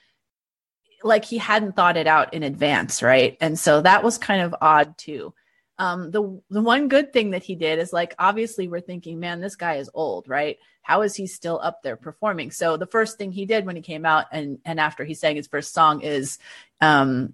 like 1.04 1.26
he 1.26 1.38
hadn't 1.38 1.76
thought 1.76 1.98
it 1.98 2.08
out 2.08 2.34
in 2.34 2.44
advance, 2.44 3.02
right? 3.02 3.38
And 3.42 3.58
so 3.58 3.82
that 3.82 4.04
was 4.04 4.18
kind 4.18 4.42
of 4.42 4.56
odd 4.62 4.98
too. 4.98 5.34
Um, 5.80 6.12
the 6.12 6.40
the 6.52 6.62
one 6.62 6.90
good 6.90 7.12
thing 7.12 7.32
that 7.32 7.44
he 7.44 7.56
did 7.56 7.80
is 7.80 7.92
like 7.92 8.14
obviously 8.20 8.68
we're 8.68 8.82
thinking, 8.82 9.20
man, 9.20 9.42
this 9.42 9.56
guy 9.56 9.76
is 9.76 9.90
old, 9.96 10.30
right? 10.30 10.58
How 10.84 11.02
is 11.02 11.16
he 11.16 11.26
still 11.26 11.60
up 11.62 11.82
there 11.82 11.96
performing? 11.96 12.52
So 12.52 12.78
the 12.78 12.86
first 12.86 13.18
thing 13.18 13.32
he 13.32 13.48
did 13.48 13.66
when 13.66 13.76
he 13.76 13.82
came 13.82 14.06
out 14.06 14.26
and 14.32 14.60
and 14.64 14.80
after 14.80 15.04
he 15.04 15.16
sang 15.16 15.36
his 15.36 15.48
first 15.48 15.74
song 15.74 16.02
is 16.02 16.38
um, 16.82 17.34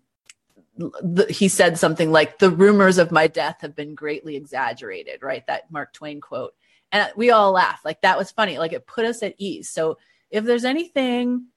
he 1.29 1.47
said 1.47 1.77
something 1.77 2.11
like 2.11 2.39
the 2.39 2.51
rumors 2.51 2.97
of 2.97 3.11
my 3.11 3.27
death 3.27 3.57
have 3.61 3.75
been 3.75 3.95
greatly 3.95 4.35
exaggerated 4.35 5.23
right? 5.23 5.45
That 5.47 5.71
mark 5.71 5.93
twain 5.93 6.21
quote. 6.21 6.53
And 6.91 7.11
we 7.15 7.31
all 7.31 7.51
laughed. 7.51 7.83
Like 7.83 8.01
that 8.01 8.17
was 8.17 8.31
funny. 8.31 8.57
Like 8.57 8.73
it 8.73 8.87
put 8.87 9.05
us 9.05 9.23
at 9.23 9.35
ease. 9.37 9.69
So 9.69 9.97
if 10.29 10.43
there's 10.43 10.65
anything 10.65 11.47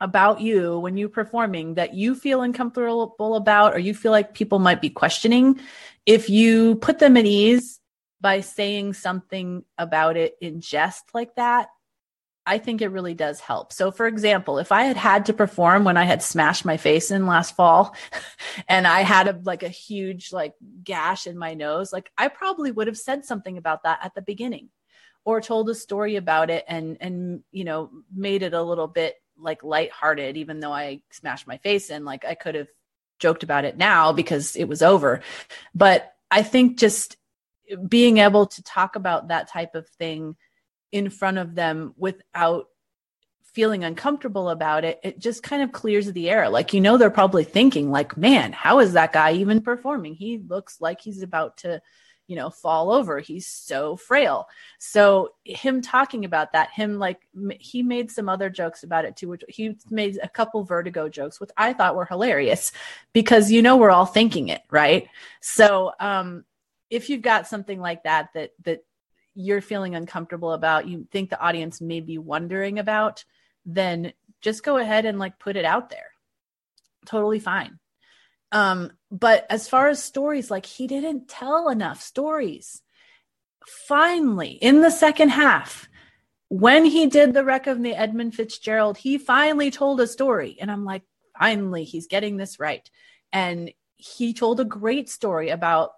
about 0.00 0.40
you 0.40 0.78
when 0.78 0.96
you're 0.96 1.08
performing 1.08 1.74
that 1.74 1.94
you 1.94 2.14
feel 2.14 2.42
uncomfortable 2.42 3.36
about 3.36 3.74
or 3.74 3.78
you 3.78 3.94
feel 3.94 4.12
like 4.12 4.34
people 4.34 4.58
might 4.58 4.82
be 4.82 4.90
questioning 4.90 5.58
if 6.04 6.28
you 6.28 6.74
put 6.76 6.98
them 6.98 7.16
at 7.16 7.24
ease 7.24 7.80
by 8.20 8.40
saying 8.40 8.92
something 8.92 9.64
about 9.78 10.18
it 10.18 10.36
in 10.42 10.60
jest 10.60 11.04
like 11.14 11.34
that 11.36 11.68
I 12.46 12.58
think 12.58 12.80
it 12.80 12.88
really 12.88 13.14
does 13.14 13.40
help. 13.40 13.72
So, 13.72 13.90
for 13.90 14.06
example, 14.06 14.58
if 14.58 14.70
I 14.70 14.84
had 14.84 14.96
had 14.96 15.26
to 15.26 15.32
perform 15.32 15.82
when 15.82 15.96
I 15.96 16.04
had 16.04 16.22
smashed 16.22 16.64
my 16.64 16.76
face 16.76 17.10
in 17.10 17.26
last 17.26 17.56
fall 17.56 17.96
and 18.68 18.86
I 18.86 19.00
had 19.00 19.26
a, 19.26 19.40
like 19.42 19.64
a 19.64 19.68
huge 19.68 20.32
like 20.32 20.54
gash 20.84 21.26
in 21.26 21.36
my 21.36 21.54
nose, 21.54 21.92
like 21.92 22.10
I 22.16 22.28
probably 22.28 22.70
would 22.70 22.86
have 22.86 22.96
said 22.96 23.24
something 23.24 23.58
about 23.58 23.82
that 23.82 23.98
at 24.02 24.14
the 24.14 24.22
beginning 24.22 24.68
or 25.24 25.40
told 25.40 25.68
a 25.68 25.74
story 25.74 26.14
about 26.14 26.50
it 26.50 26.64
and, 26.68 26.96
and, 27.00 27.42
you 27.50 27.64
know, 27.64 27.90
made 28.14 28.44
it 28.44 28.54
a 28.54 28.62
little 28.62 28.86
bit 28.86 29.16
like 29.36 29.64
lighthearted, 29.64 30.36
even 30.36 30.60
though 30.60 30.72
I 30.72 31.00
smashed 31.10 31.48
my 31.48 31.58
face 31.58 31.90
in, 31.90 32.04
like 32.04 32.24
I 32.24 32.36
could 32.36 32.54
have 32.54 32.68
joked 33.18 33.42
about 33.42 33.64
it 33.64 33.76
now 33.76 34.12
because 34.12 34.54
it 34.54 34.68
was 34.68 34.82
over. 34.82 35.20
But 35.74 36.12
I 36.30 36.44
think 36.44 36.78
just 36.78 37.16
being 37.88 38.18
able 38.18 38.46
to 38.46 38.62
talk 38.62 38.94
about 38.94 39.28
that 39.28 39.48
type 39.48 39.74
of 39.74 39.88
thing 39.88 40.36
in 40.92 41.10
front 41.10 41.38
of 41.38 41.54
them 41.54 41.94
without 41.96 42.68
feeling 43.56 43.84
uncomfortable 43.84 44.50
about 44.50 44.84
it, 44.84 45.00
it 45.02 45.18
just 45.18 45.42
kind 45.42 45.62
of 45.62 45.72
clears 45.72 46.12
the 46.12 46.28
air. 46.28 46.50
Like, 46.50 46.74
you 46.74 46.80
know, 46.82 46.98
they're 46.98 47.08
probably 47.08 47.42
thinking, 47.42 47.90
like, 47.90 48.14
man, 48.14 48.52
how 48.52 48.80
is 48.80 48.92
that 48.92 49.14
guy 49.14 49.32
even 49.32 49.62
performing? 49.62 50.14
He 50.14 50.36
looks 50.36 50.78
like 50.78 51.00
he's 51.00 51.22
about 51.22 51.56
to, 51.58 51.80
you 52.26 52.36
know, 52.36 52.50
fall 52.50 52.92
over. 52.92 53.18
He's 53.18 53.46
so 53.46 53.96
frail. 53.96 54.46
So, 54.78 55.30
him 55.42 55.80
talking 55.80 56.26
about 56.26 56.52
that, 56.52 56.70
him 56.70 56.98
like, 56.98 57.26
he 57.58 57.82
made 57.82 58.10
some 58.10 58.28
other 58.28 58.50
jokes 58.50 58.82
about 58.82 59.06
it 59.06 59.16
too, 59.16 59.30
which 59.30 59.42
he 59.48 59.78
made 59.88 60.18
a 60.22 60.28
couple 60.28 60.62
vertigo 60.62 61.08
jokes, 61.08 61.40
which 61.40 61.50
I 61.56 61.72
thought 61.72 61.96
were 61.96 62.04
hilarious 62.04 62.72
because, 63.14 63.50
you 63.50 63.62
know, 63.62 63.78
we're 63.78 63.90
all 63.90 64.04
thinking 64.04 64.48
it, 64.48 64.60
right? 64.70 65.08
So, 65.40 65.92
um, 65.98 66.44
if 66.90 67.08
you've 67.08 67.22
got 67.22 67.46
something 67.46 67.80
like 67.80 68.04
that, 68.04 68.34
that, 68.34 68.50
that, 68.64 68.84
you're 69.36 69.60
feeling 69.60 69.94
uncomfortable 69.94 70.52
about, 70.52 70.88
you 70.88 71.06
think 71.12 71.30
the 71.30 71.40
audience 71.40 71.80
may 71.80 72.00
be 72.00 72.18
wondering 72.18 72.78
about, 72.78 73.24
then 73.64 74.12
just 74.40 74.64
go 74.64 74.78
ahead 74.78 75.04
and 75.04 75.18
like 75.18 75.38
put 75.38 75.56
it 75.56 75.64
out 75.64 75.90
there. 75.90 76.10
Totally 77.04 77.38
fine. 77.38 77.78
Um, 78.50 78.92
but 79.10 79.46
as 79.50 79.68
far 79.68 79.88
as 79.88 80.02
stories, 80.02 80.50
like 80.50 80.66
he 80.66 80.86
didn't 80.86 81.28
tell 81.28 81.68
enough 81.68 82.00
stories. 82.00 82.82
Finally, 83.86 84.50
in 84.50 84.80
the 84.80 84.90
second 84.90 85.30
half, 85.30 85.88
when 86.48 86.84
he 86.84 87.06
did 87.06 87.34
the 87.34 87.44
wreck 87.44 87.66
of 87.66 87.82
the 87.82 87.94
Edmund 87.94 88.34
Fitzgerald, 88.34 88.96
he 88.96 89.18
finally 89.18 89.70
told 89.70 90.00
a 90.00 90.06
story. 90.06 90.56
And 90.60 90.70
I'm 90.70 90.84
like, 90.84 91.02
finally, 91.38 91.84
he's 91.84 92.06
getting 92.06 92.36
this 92.36 92.58
right. 92.58 92.88
And 93.32 93.72
he 93.96 94.32
told 94.32 94.60
a 94.60 94.64
great 94.64 95.08
story 95.10 95.50
about 95.50 95.90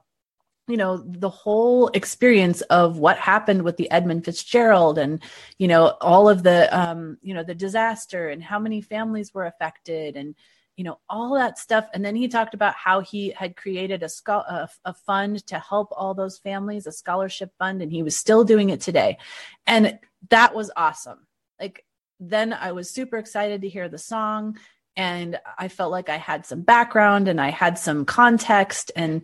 you 0.68 0.76
know 0.76 0.98
the 0.98 1.31
whole 1.31 1.88
experience 1.88 2.61
of 2.62 2.98
what 2.98 3.16
happened 3.18 3.62
with 3.62 3.76
the 3.76 3.90
Edmund 3.90 4.24
Fitzgerald 4.24 4.98
and 4.98 5.22
you 5.59 5.66
know 5.66 5.96
all 6.00 6.28
of 6.28 6.42
the 6.42 6.68
um 6.78 7.18
you 7.22 7.35
know 7.35 7.42
the 7.42 7.54
disaster 7.54 8.28
and 8.28 8.42
how 8.42 8.59
many 8.59 8.81
families 8.81 9.33
were 9.33 9.46
affected 9.46 10.16
and 10.16 10.35
you 10.76 10.85
know 10.85 10.98
all 11.11 11.35
that 11.35 11.59
stuff. 11.59 11.87
And 11.92 12.04
then 12.04 12.14
he 12.14 12.28
talked 12.28 12.54
about 12.54 12.74
how 12.74 13.00
he 13.00 13.31
had 13.31 13.57
created 13.57 14.02
a, 14.04 14.09
sco- 14.09 14.33
a, 14.48 14.68
a 14.85 14.94
fund 14.94 15.44
to 15.48 15.59
help 15.59 15.88
all 15.90 16.14
those 16.14 16.38
families 16.38 16.87
a 16.87 16.92
scholarship 16.92 17.50
fund 17.59 17.83
and 17.83 17.90
he 17.90 18.04
was 18.04 18.16
still 18.16 18.44
doing 18.44 18.70
it 18.70 18.81
today. 18.81 19.18
And 19.66 19.98
that 20.31 20.54
was 20.54 20.70
awesome. 20.76 21.26
Like 21.61 21.85
then 22.20 22.52
I 22.52 22.72
was 22.72 22.90
super 22.90 23.16
excited 23.16 23.62
to 23.62 23.68
hear 23.68 23.88
the 23.88 23.98
song 23.98 24.59
and 24.96 25.38
I 25.57 25.68
felt 25.68 25.92
like 25.92 26.09
I 26.09 26.16
had 26.16 26.46
some 26.46 26.62
background 26.62 27.28
and 27.28 27.40
I 27.40 27.50
had 27.50 27.78
some 27.78 28.04
context. 28.04 28.90
And 28.94 29.22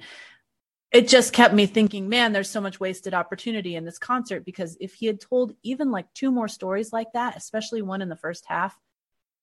it 0.94 1.08
just 1.08 1.32
kept 1.32 1.52
me 1.52 1.66
thinking, 1.66 2.08
man, 2.08 2.32
there's 2.32 2.48
so 2.48 2.60
much 2.60 2.78
wasted 2.78 3.14
opportunity 3.14 3.74
in 3.74 3.84
this 3.84 3.98
concert 3.98 4.44
because 4.44 4.76
if 4.78 4.94
he 4.94 5.06
had 5.06 5.20
told 5.20 5.52
even 5.64 5.90
like 5.90 6.06
two 6.14 6.30
more 6.30 6.46
stories 6.46 6.92
like 6.92 7.12
that, 7.14 7.36
especially 7.36 7.82
one 7.82 8.00
in 8.00 8.08
the 8.08 8.14
first 8.14 8.44
half, 8.46 8.78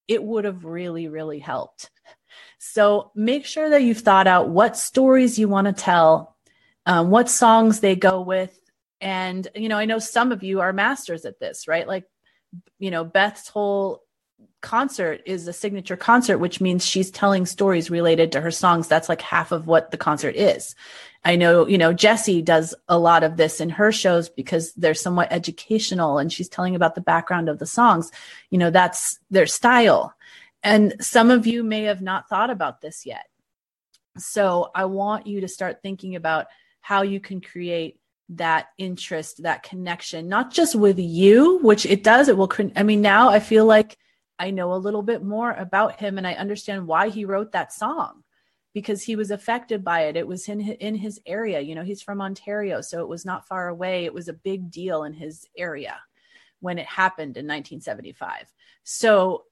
it 0.08 0.24
would 0.24 0.46
have 0.46 0.64
really, 0.64 1.08
really 1.08 1.38
helped. 1.38 1.90
So 2.58 3.10
make 3.14 3.44
sure 3.44 3.68
that 3.68 3.82
you've 3.82 4.00
thought 4.00 4.26
out 4.26 4.48
what 4.48 4.78
stories 4.78 5.38
you 5.38 5.46
want 5.46 5.66
to 5.66 5.74
tell, 5.74 6.34
um, 6.86 7.10
what 7.10 7.28
songs 7.28 7.80
they 7.80 7.96
go 7.96 8.22
with. 8.22 8.58
And, 9.02 9.46
you 9.54 9.68
know, 9.68 9.76
I 9.76 9.84
know 9.84 9.98
some 9.98 10.32
of 10.32 10.42
you 10.42 10.60
are 10.60 10.72
masters 10.72 11.26
at 11.26 11.38
this, 11.38 11.68
right? 11.68 11.86
Like, 11.86 12.06
you 12.78 12.90
know, 12.90 13.04
Beth's 13.04 13.48
whole 13.48 14.02
concert 14.62 15.20
is 15.26 15.46
a 15.46 15.52
signature 15.52 15.96
concert, 15.96 16.38
which 16.38 16.60
means 16.60 16.86
she's 16.86 17.10
telling 17.10 17.44
stories 17.44 17.90
related 17.90 18.32
to 18.32 18.40
her 18.40 18.50
songs. 18.50 18.88
That's 18.88 19.08
like 19.08 19.20
half 19.20 19.52
of 19.52 19.66
what 19.66 19.90
the 19.90 19.96
concert 19.98 20.34
is. 20.34 20.74
I 21.24 21.36
know, 21.36 21.66
you 21.66 21.78
know, 21.78 21.92
Jessie 21.92 22.42
does 22.42 22.74
a 22.88 22.98
lot 22.98 23.22
of 23.22 23.36
this 23.36 23.60
in 23.60 23.70
her 23.70 23.92
shows 23.92 24.28
because 24.28 24.72
they're 24.72 24.94
somewhat 24.94 25.30
educational 25.30 26.18
and 26.18 26.32
she's 26.32 26.48
telling 26.48 26.74
about 26.74 26.94
the 26.94 27.00
background 27.00 27.48
of 27.48 27.58
the 27.58 27.66
songs. 27.66 28.10
You 28.50 28.58
know, 28.58 28.70
that's 28.70 29.18
their 29.30 29.46
style. 29.46 30.14
And 30.62 30.94
some 31.00 31.30
of 31.30 31.46
you 31.46 31.62
may 31.62 31.82
have 31.82 32.00
not 32.00 32.28
thought 32.28 32.50
about 32.50 32.80
this 32.80 33.04
yet. 33.04 33.26
So 34.18 34.70
I 34.74 34.86
want 34.86 35.26
you 35.26 35.42
to 35.42 35.48
start 35.48 35.82
thinking 35.82 36.16
about 36.16 36.46
how 36.80 37.02
you 37.02 37.20
can 37.20 37.40
create 37.40 37.98
that 38.30 38.68
interest, 38.78 39.42
that 39.42 39.62
connection, 39.62 40.28
not 40.28 40.52
just 40.52 40.74
with 40.74 40.98
you, 40.98 41.58
which 41.58 41.86
it 41.86 42.02
does, 42.02 42.28
it 42.28 42.36
will, 42.36 42.50
I 42.76 42.82
mean, 42.82 43.00
now 43.00 43.28
I 43.28 43.40
feel 43.40 43.66
like 43.66 43.96
I 44.42 44.50
know 44.50 44.74
a 44.74 44.84
little 44.84 45.02
bit 45.04 45.22
more 45.22 45.52
about 45.52 46.00
him 46.00 46.18
and 46.18 46.26
I 46.26 46.32
understand 46.32 46.88
why 46.88 47.10
he 47.10 47.24
wrote 47.24 47.52
that 47.52 47.72
song 47.72 48.24
because 48.74 49.00
he 49.00 49.14
was 49.14 49.30
affected 49.30 49.84
by 49.84 50.06
it. 50.06 50.16
It 50.16 50.26
was 50.26 50.48
in 50.48 50.60
in 50.60 50.96
his 50.96 51.20
area. 51.26 51.60
You 51.60 51.76
know, 51.76 51.84
he's 51.84 52.02
from 52.02 52.20
Ontario, 52.20 52.80
so 52.80 53.00
it 53.02 53.08
was 53.08 53.24
not 53.24 53.46
far 53.46 53.68
away. 53.68 54.04
It 54.04 54.12
was 54.12 54.26
a 54.26 54.32
big 54.32 54.68
deal 54.68 55.04
in 55.04 55.12
his 55.12 55.46
area 55.56 56.00
when 56.58 56.78
it 56.78 56.86
happened 56.86 57.36
in 57.36 57.46
1975. 57.46 58.52
So, 58.82 59.44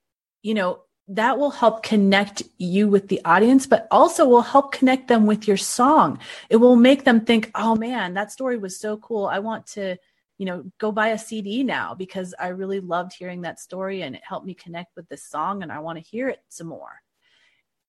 you 0.43 0.55
know, 0.55 0.81
that 1.07 1.39
will 1.39 1.51
help 1.51 1.85
connect 1.85 2.43
you 2.59 2.89
with 2.89 3.07
the 3.07 3.21
audience, 3.25 3.69
but 3.69 3.87
also 3.93 4.27
will 4.27 4.43
help 4.43 4.73
connect 4.73 5.07
them 5.07 5.25
with 5.25 5.47
your 5.47 5.57
song. 5.57 6.19
It 6.49 6.57
will 6.57 6.77
make 6.77 7.05
them 7.05 7.21
think, 7.25 7.53
"Oh 7.55 7.77
man, 7.77 8.15
that 8.15 8.33
story 8.33 8.59
was 8.59 8.77
so 8.81 8.97
cool. 8.97 9.27
I 9.27 9.39
want 9.39 9.69
to." 9.69 9.99
You 10.41 10.47
know, 10.47 10.65
go 10.79 10.91
buy 10.91 11.09
a 11.09 11.19
CD 11.19 11.63
now 11.63 11.95
because 11.95 12.35
I 12.41 12.49
really 12.49 12.81
loved 12.81 13.13
hearing 13.13 13.43
that 13.43 13.61
story 13.61 14.01
and 14.01 14.17
it 14.17 14.23
helped 14.27 14.47
me 14.47 14.55
connect 14.55 14.97
with 14.97 15.07
this 15.11 15.23
song 15.23 15.63
and 15.63 15.71
I 15.71 15.81
want 15.81 15.99
to 15.99 16.03
hear 16.03 16.31
it 16.31 16.41
some 16.49 16.69
more. 16.69 17.03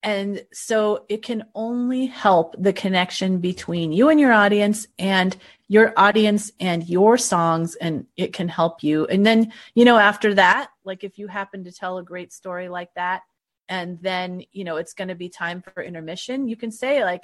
And 0.04 0.46
so 0.52 1.06
it 1.08 1.24
can 1.24 1.46
only 1.56 2.08
help 2.08 2.56
the 2.60 2.74
connection 2.74 3.38
between 3.38 3.94
you 3.94 4.10
and 4.10 4.20
your 4.20 4.34
audience 4.34 4.86
and 5.00 5.38
your 5.70 5.94
audience 5.96 6.52
and 6.60 6.90
your 6.90 7.18
songs, 7.18 7.76
and 7.76 8.06
it 8.18 8.34
can 8.34 8.50
help 8.50 8.84
you. 8.84 9.06
And 9.06 9.26
then, 9.26 9.54
you 9.74 9.86
know, 9.86 9.98
after 9.98 10.34
that, 10.34 10.72
like 10.84 11.06
if 11.06 11.18
you 11.18 11.28
happen 11.28 11.64
to 11.64 11.72
tell 11.72 12.00
a 12.00 12.04
great 12.04 12.34
story 12.34 12.68
like 12.68 12.94
that, 12.96 13.22
and 13.70 13.98
then, 14.02 14.44
you 14.52 14.66
know, 14.66 14.76
it's 14.76 14.94
going 14.94 15.08
to 15.08 15.16
be 15.16 15.30
time 15.30 15.62
for 15.62 15.82
intermission, 15.82 16.50
you 16.50 16.58
can 16.58 16.72
say, 16.72 17.06
like, 17.06 17.24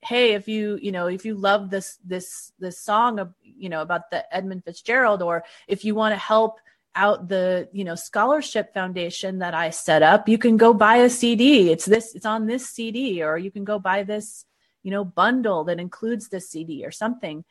hey 0.00 0.34
if 0.34 0.48
you 0.48 0.78
you 0.80 0.92
know 0.92 1.06
if 1.06 1.24
you 1.24 1.34
love 1.34 1.70
this 1.70 1.98
this 2.04 2.52
this 2.58 2.78
song 2.78 3.18
of 3.18 3.32
you 3.42 3.68
know 3.68 3.82
about 3.82 4.10
the 4.10 4.34
edmund 4.34 4.64
fitzgerald 4.64 5.22
or 5.22 5.44
if 5.68 5.84
you 5.84 5.94
want 5.94 6.12
to 6.12 6.18
help 6.18 6.58
out 6.94 7.28
the 7.28 7.68
you 7.72 7.84
know 7.84 7.94
scholarship 7.94 8.72
foundation 8.72 9.38
that 9.38 9.54
i 9.54 9.70
set 9.70 10.02
up 10.02 10.28
you 10.28 10.38
can 10.38 10.56
go 10.56 10.72
buy 10.72 10.96
a 10.96 11.10
cd 11.10 11.70
it's 11.70 11.84
this 11.84 12.14
it's 12.14 12.26
on 12.26 12.46
this 12.46 12.68
cd 12.68 13.22
or 13.22 13.36
you 13.36 13.50
can 13.50 13.64
go 13.64 13.78
buy 13.78 14.02
this 14.02 14.44
you 14.82 14.90
know 14.90 15.04
bundle 15.04 15.64
that 15.64 15.80
includes 15.80 16.28
this 16.28 16.50
cd 16.50 16.84
or 16.84 16.90
something 16.90 17.44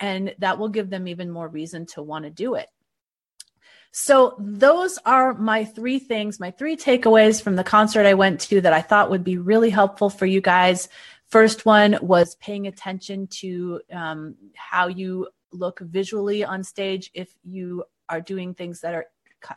and 0.00 0.34
that 0.38 0.58
will 0.58 0.70
give 0.70 0.90
them 0.90 1.06
even 1.06 1.30
more 1.30 1.46
reason 1.46 1.86
to 1.86 2.02
want 2.02 2.24
to 2.24 2.30
do 2.30 2.54
it. 2.54 2.68
So 3.92 4.34
those 4.38 4.98
are 5.04 5.34
my 5.34 5.64
three 5.64 5.98
things 5.98 6.38
my 6.38 6.52
three 6.52 6.76
takeaways 6.76 7.42
from 7.42 7.56
the 7.56 7.64
concert 7.64 8.06
i 8.06 8.14
went 8.14 8.40
to 8.40 8.60
that 8.60 8.72
i 8.72 8.80
thought 8.80 9.10
would 9.10 9.24
be 9.24 9.36
really 9.36 9.68
helpful 9.68 10.08
for 10.08 10.26
you 10.26 10.40
guys 10.40 10.88
first 11.30 11.64
one 11.64 11.98
was 12.02 12.34
paying 12.36 12.66
attention 12.66 13.26
to 13.28 13.80
um, 13.92 14.34
how 14.54 14.88
you 14.88 15.28
look 15.52 15.80
visually 15.80 16.44
on 16.44 16.62
stage 16.62 17.10
if 17.14 17.32
you 17.44 17.84
are 18.08 18.20
doing 18.20 18.54
things 18.54 18.80
that 18.80 18.94
are 18.94 19.06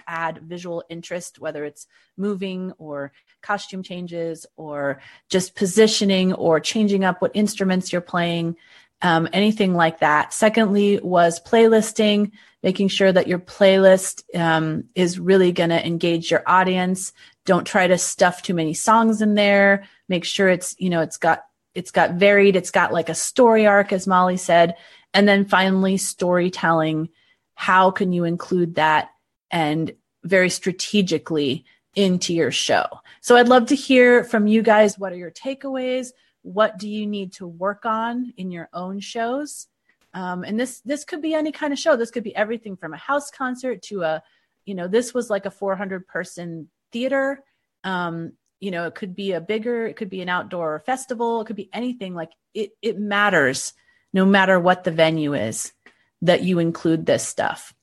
add 0.07 0.39
visual 0.43 0.83
interest, 0.89 1.39
whether 1.39 1.65
it's 1.65 1.87
moving 2.17 2.71
or 2.77 3.11
costume 3.41 3.83
changes 3.83 4.45
or 4.55 5.01
just 5.29 5.55
positioning 5.55 6.33
or 6.33 6.59
changing 6.59 7.03
up 7.03 7.21
what 7.21 7.31
instruments 7.33 7.91
you're 7.91 8.01
playing, 8.01 8.55
um, 9.01 9.27
anything 9.33 9.73
like 9.73 9.99
that. 9.99 10.33
Secondly, 10.33 10.99
was 11.01 11.41
playlisting, 11.41 12.31
making 12.61 12.87
sure 12.87 13.11
that 13.11 13.27
your 13.27 13.39
playlist 13.39 14.23
um, 14.39 14.85
is 14.95 15.19
really 15.19 15.51
going 15.51 15.69
to 15.69 15.85
engage 15.85 16.31
your 16.31 16.43
audience. 16.47 17.11
Don't 17.45 17.67
try 17.67 17.87
to 17.87 17.97
stuff 17.97 18.41
too 18.41 18.53
many 18.53 18.73
songs 18.73 19.21
in 19.21 19.33
there. 19.33 19.83
Make 20.07 20.23
sure 20.23 20.47
it's 20.47 20.75
you 20.79 20.89
know 20.89 21.01
it's 21.01 21.17
got 21.17 21.43
it's 21.75 21.91
got 21.91 22.13
varied. 22.13 22.55
It's 22.55 22.71
got 22.71 22.93
like 22.93 23.09
a 23.09 23.15
story 23.15 23.65
arc, 23.65 23.91
as 23.91 24.07
Molly 24.07 24.37
said, 24.37 24.75
and 25.13 25.27
then 25.27 25.45
finally 25.45 25.97
storytelling 25.97 27.09
how 27.55 27.91
can 27.91 28.13
you 28.13 28.23
include 28.23 28.75
that 28.75 29.11
and 29.51 29.93
very 30.23 30.49
strategically 30.49 31.65
into 31.95 32.33
your 32.33 32.51
show. 32.51 32.85
So 33.21 33.35
I'd 33.35 33.47
love 33.47 33.67
to 33.67 33.75
hear 33.75 34.23
from 34.23 34.47
you 34.47 34.61
guys 34.63 34.97
what 34.97 35.13
are 35.13 35.17
your 35.17 35.31
takeaways? 35.31 36.09
What 36.41 36.77
do 36.77 36.89
you 36.89 37.05
need 37.05 37.33
to 37.33 37.47
work 37.47 37.85
on 37.85 38.33
in 38.37 38.51
your 38.51 38.69
own 38.73 38.99
shows? 38.99 39.67
Um, 40.13 40.43
and 40.43 40.59
this 40.59 40.81
this 40.81 41.05
could 41.05 41.21
be 41.21 41.33
any 41.33 41.51
kind 41.51 41.73
of 41.73 41.79
show. 41.79 41.95
This 41.95 42.11
could 42.11 42.23
be 42.23 42.35
everything 42.35 42.75
from 42.75 42.93
a 42.93 42.97
house 42.97 43.31
concert 43.31 43.81
to 43.83 44.03
a, 44.03 44.23
you 44.65 44.75
know, 44.75 44.87
this 44.87 45.13
was 45.13 45.29
like 45.29 45.45
a 45.45 45.51
400 45.51 46.07
person 46.07 46.69
theater. 46.91 47.43
Um, 47.83 48.33
you 48.59 48.71
know, 48.71 48.85
it 48.87 48.95
could 48.95 49.15
be 49.15 49.33
a 49.33 49.41
bigger, 49.41 49.85
it 49.85 49.95
could 49.95 50.09
be 50.09 50.21
an 50.21 50.29
outdoor 50.29 50.79
festival, 50.85 51.41
it 51.41 51.45
could 51.45 51.55
be 51.55 51.69
anything. 51.73 52.13
Like 52.13 52.31
it 52.53 52.71
it 52.81 52.99
matters 52.99 53.73
no 54.13 54.25
matter 54.25 54.59
what 54.59 54.83
the 54.83 54.91
venue 54.91 55.33
is 55.33 55.73
that 56.21 56.43
you 56.43 56.59
include 56.59 57.05
this 57.05 57.27
stuff. 57.27 57.73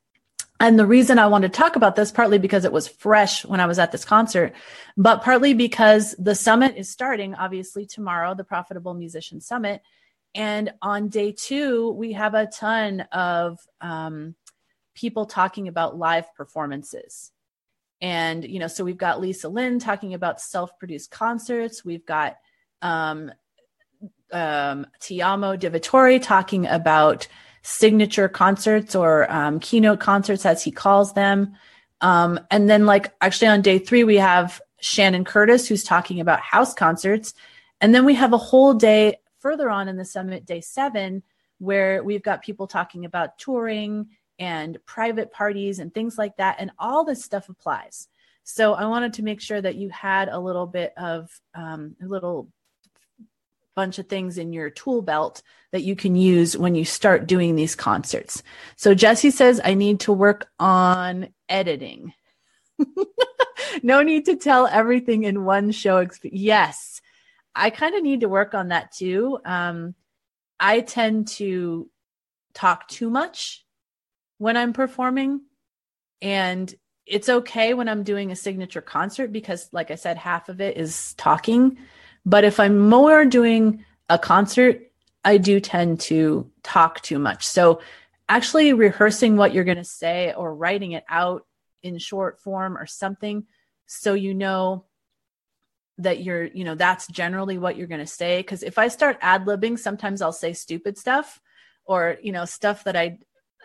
And 0.61 0.79
the 0.79 0.87
reason 0.87 1.19
I 1.19 1.27
want 1.27 1.43
to 1.43 1.49
talk 1.49 1.77
about 1.77 1.97
this, 1.97 2.13
partly 2.13 2.39
because 2.39 2.67
it 2.67 2.73
was 2.73 2.87
fresh 2.87 3.47
when 3.47 3.61
I 3.61 3.67
was 3.67 3.79
at 3.79 3.93
this 3.93 4.05
concert, 4.05 4.53
but 4.95 5.23
partly 5.23 5.55
because 5.55 6.15
the 6.19 6.35
summit 6.35 6.77
is 6.77 6.91
starting 6.91 7.35
obviously 7.35 7.87
tomorrow, 7.87 8.35
the 8.35 8.45
Profitable 8.45 8.93
Musician 8.93 9.41
Summit. 9.41 9.81
And 10.35 10.73
on 10.83 11.09
day 11.09 11.33
two, 11.33 11.93
we 11.93 12.13
have 12.13 12.35
a 12.35 12.47
ton 12.47 13.01
of 13.11 13.59
um, 13.81 14.35
people 14.95 15.25
talking 15.25 15.67
about 15.67 15.97
live 15.97 16.33
performances. 16.35 17.33
And, 18.01 18.45
you 18.45 18.59
know, 18.59 18.67
so 18.67 18.85
we've 18.85 18.97
got 18.97 19.21
Lisa 19.21 19.49
Lynn 19.49 19.79
talking 19.79 20.15
about 20.15 20.41
self 20.41 20.79
produced 20.79 21.11
concerts. 21.11 21.85
We've 21.85 22.07
got 22.07 22.37
um, 22.83 23.31
um, 24.33 24.87
Tiamo 25.01 25.59
De 25.59 25.71
Vittori 25.71 26.23
talking 26.23 26.67
about 26.67 27.27
signature 27.63 28.29
concerts 28.29 28.95
or 28.95 29.31
um, 29.31 29.61
keynote 29.61 30.01
concerts, 30.01 30.47
as 30.47 30.65
he 30.65 30.71
calls 30.71 31.13
them. 31.13 31.55
Um, 32.01 32.41
and 32.51 32.71
then, 32.71 32.87
like, 32.87 33.13
actually, 33.21 33.49
on 33.49 33.61
day 33.61 33.79
three, 33.79 34.05
we 34.05 34.17
have 34.17 34.61
Shannon 34.81 35.25
Curtis, 35.25 35.69
who's 35.69 35.85
talking 35.85 36.21
about 36.21 36.41
house 36.41 36.73
concerts. 36.73 37.35
And 37.83 37.95
then 37.95 38.05
we 38.05 38.15
have 38.15 38.33
a 38.33 38.39
whole 38.39 38.75
day 38.75 39.17
further 39.39 39.69
on 39.69 39.89
in 39.89 39.97
the 39.97 40.05
summit, 40.05 40.47
day 40.47 40.61
seven, 40.61 41.23
where 41.59 42.03
we've 42.03 42.23
got 42.23 42.43
people 42.43 42.67
talking 42.67 43.05
about 43.05 43.39
touring 43.39 44.09
and 44.41 44.79
private 44.87 45.31
parties 45.31 45.79
and 45.79 45.93
things 45.93 46.19
like 46.19 46.37
that. 46.39 46.57
And 46.59 46.73
all 46.79 47.05
this 47.05 47.23
stuff 47.23 47.49
applies. 47.49 48.09
So 48.43 48.73
I 48.73 48.87
wanted 48.87 49.13
to 49.15 49.23
make 49.23 49.41
sure 49.41 49.61
that 49.61 49.77
you 49.77 49.91
had 49.91 50.29
a 50.29 50.41
little 50.41 50.67
bit 50.67 50.93
of 50.97 51.31
um, 51.55 51.95
a 52.03 52.07
little 52.07 52.49
bunch 53.77 53.99
of 53.99 54.09
things 54.09 54.39
in 54.39 54.53
your 54.53 54.71
tool 54.71 55.03
belt 55.03 55.43
that 55.73 55.83
you 55.83 55.95
can 55.95 56.17
use 56.17 56.57
when 56.57 56.75
you 56.75 56.85
start 56.85 57.27
doing 57.27 57.55
these 57.55 57.77
concerts. 57.77 58.43
So 58.77 58.95
Jesse 58.95 59.31
says, 59.31 59.61
I 59.63 59.75
need 59.75 60.01
to 60.01 60.13
work 60.13 60.49
on 60.59 61.29
editing. 61.49 62.15
no 63.83 64.03
need 64.03 64.25
to 64.25 64.37
tell 64.37 64.67
everything 64.67 65.25
in 65.25 65.45
one 65.45 65.71
show. 65.71 66.05
Exp- 66.05 66.31
yes, 66.33 67.01
I 67.55 67.71
kind 67.71 67.95
of 67.95 68.03
need 68.03 68.21
to 68.21 68.29
work 68.29 68.55
on 68.55 68.69
that 68.69 68.93
too. 68.93 69.39
Um, 69.45 69.95
I 70.59 70.81
tend 70.81 71.29
to 71.29 71.89
talk 72.55 72.89
too 72.89 73.11
much 73.11 73.65
when 74.41 74.57
I'm 74.57 74.73
performing. 74.73 75.43
And 76.23 76.75
it's 77.05 77.29
okay 77.29 77.75
when 77.75 77.91
I'm 77.91 78.05
doing 78.05 78.33
a 78.33 78.37
signature 78.37 78.81
concert 78.81 79.33
because, 79.33 79.69
like 79.71 79.91
I 79.91 79.97
said, 79.97 80.17
half 80.17 80.49
of 80.49 80.63
it 80.63 80.79
is 80.79 81.13
talking. 81.15 81.77
But 82.25 82.45
if 82.45 82.59
I'm 82.59 82.89
more 82.89 83.27
doing 83.27 83.85
a 84.09 84.19
concert, 84.19 84.91
I 85.23 85.37
do 85.37 85.61
tend 85.61 86.01
to 86.01 86.51
talk 86.63 87.03
too 87.03 87.19
much. 87.19 87.47
So, 87.47 87.83
actually 88.31 88.73
rehearsing 88.73 89.37
what 89.37 89.53
you're 89.53 89.65
going 89.65 89.77
to 89.77 89.85
say 89.85 90.33
or 90.33 90.55
writing 90.55 90.93
it 90.93 91.05
out 91.09 91.45
in 91.83 91.99
short 91.99 92.41
form 92.41 92.79
or 92.79 92.87
something 92.87 93.45
so 93.87 94.15
you 94.15 94.33
know 94.33 94.87
that 95.99 96.23
you're, 96.23 96.45
you 96.45 96.65
know, 96.65 96.77
that's 96.77 97.07
generally 97.09 97.59
what 97.59 97.77
you're 97.77 97.89
going 97.89 98.01
to 98.01 98.07
say. 98.07 98.39
Because 98.39 98.63
if 98.63 98.79
I 98.79 98.89
start 98.89 99.19
ad 99.21 99.45
libbing, 99.45 99.79
sometimes 99.79 100.23
I'll 100.23 100.33
say 100.33 100.55
stupid 100.55 100.97
stuff 100.97 101.41
or, 101.85 102.17
you 102.23 102.33
know, 102.33 102.45
stuff 102.45 102.85
that 102.85 102.97
I, 102.97 103.19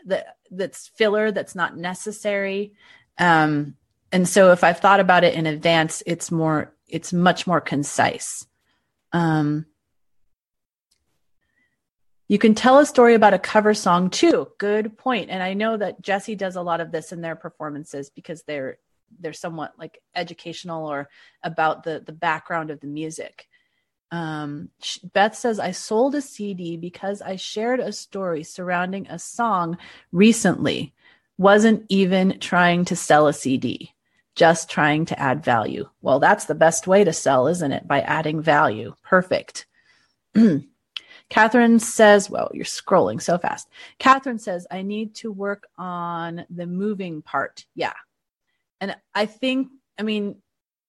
that 0.05 0.37
that's 0.51 0.87
filler 0.87 1.31
that's 1.31 1.55
not 1.55 1.77
necessary. 1.77 2.73
Um 3.17 3.75
and 4.11 4.27
so 4.27 4.51
if 4.51 4.63
i've 4.63 4.79
thought 4.79 4.99
about 4.99 5.23
it 5.23 5.33
in 5.33 5.45
advance 5.45 6.03
it's 6.05 6.31
more 6.31 6.73
it's 6.87 7.11
much 7.13 7.47
more 7.47 7.61
concise. 7.61 8.45
Um 9.11 9.65
you 12.27 12.39
can 12.39 12.55
tell 12.55 12.79
a 12.79 12.85
story 12.87 13.13
about 13.13 13.35
a 13.35 13.39
cover 13.39 13.75
song 13.75 14.09
too. 14.09 14.47
Good 14.57 14.97
point. 14.97 15.29
And 15.29 15.41
i 15.41 15.53
know 15.53 15.77
that 15.77 16.01
jesse 16.01 16.35
does 16.35 16.55
a 16.55 16.61
lot 16.61 16.81
of 16.81 16.91
this 16.91 17.11
in 17.11 17.21
their 17.21 17.35
performances 17.35 18.09
because 18.09 18.43
they're 18.43 18.77
they're 19.19 19.33
somewhat 19.33 19.73
like 19.77 20.01
educational 20.15 20.87
or 20.89 21.09
about 21.43 21.83
the 21.83 22.03
the 22.05 22.11
background 22.11 22.71
of 22.71 22.79
the 22.79 22.87
music 22.87 23.47
um, 24.11 24.69
Beth 25.13 25.35
says, 25.35 25.59
I 25.59 25.71
sold 25.71 26.15
a 26.15 26.21
CD 26.21 26.77
because 26.77 27.21
I 27.21 27.35
shared 27.35 27.79
a 27.79 27.91
story 27.91 28.43
surrounding 28.43 29.07
a 29.07 29.19
song 29.19 29.77
recently. 30.11 30.93
Wasn't 31.37 31.85
even 31.89 32.39
trying 32.39 32.85
to 32.85 32.95
sell 32.95 33.27
a 33.27 33.33
CD, 33.33 33.93
just 34.35 34.69
trying 34.69 35.05
to 35.05 35.19
add 35.19 35.43
value. 35.43 35.89
Well, 36.01 36.19
that's 36.19 36.45
the 36.45 36.55
best 36.55 36.87
way 36.87 37.03
to 37.03 37.11
sell, 37.11 37.47
isn't 37.47 37.71
it? 37.71 37.87
By 37.87 38.01
adding 38.01 38.41
value. 38.41 38.95
Perfect. 39.03 39.65
Catherine 41.29 41.79
says, 41.79 42.29
well, 42.29 42.51
you're 42.53 42.65
scrolling 42.65 43.21
so 43.21 43.37
fast. 43.37 43.67
Catherine 43.97 44.39
says, 44.39 44.67
I 44.69 44.83
need 44.83 45.15
to 45.15 45.31
work 45.31 45.67
on 45.77 46.45
the 46.49 46.67
moving 46.67 47.21
part. 47.21 47.65
Yeah. 47.73 47.93
And 48.79 48.95
I 49.13 49.25
think, 49.25 49.69
I 49.97 50.03
mean, 50.03 50.37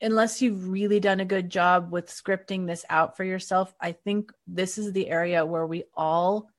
unless 0.00 0.42
you've 0.42 0.68
really 0.68 1.00
done 1.00 1.20
a 1.20 1.24
good 1.24 1.50
job 1.50 1.90
with 1.90 2.08
scripting 2.08 2.66
this 2.66 2.84
out 2.90 3.16
for 3.16 3.24
yourself, 3.24 3.74
I 3.80 3.92
think 3.92 4.32
this 4.46 4.78
is 4.78 4.92
the 4.92 5.08
area 5.08 5.46
where 5.46 5.66
we 5.66 5.84
all 5.94 6.50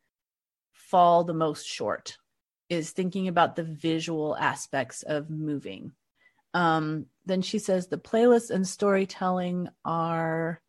fall 0.74 1.24
the 1.24 1.34
most 1.34 1.66
short 1.66 2.18
is 2.70 2.92
thinking 2.92 3.28
about 3.28 3.56
the 3.56 3.64
visual 3.64 4.36
aspects 4.36 5.04
of 5.04 5.30
moving. 5.30 5.92
Um, 6.54 7.06
then 7.26 7.42
she 7.42 7.60
says 7.60 7.88
the 7.88 7.98
playlist 7.98 8.50
and 8.50 8.68
storytelling 8.68 9.70
are 9.86 10.62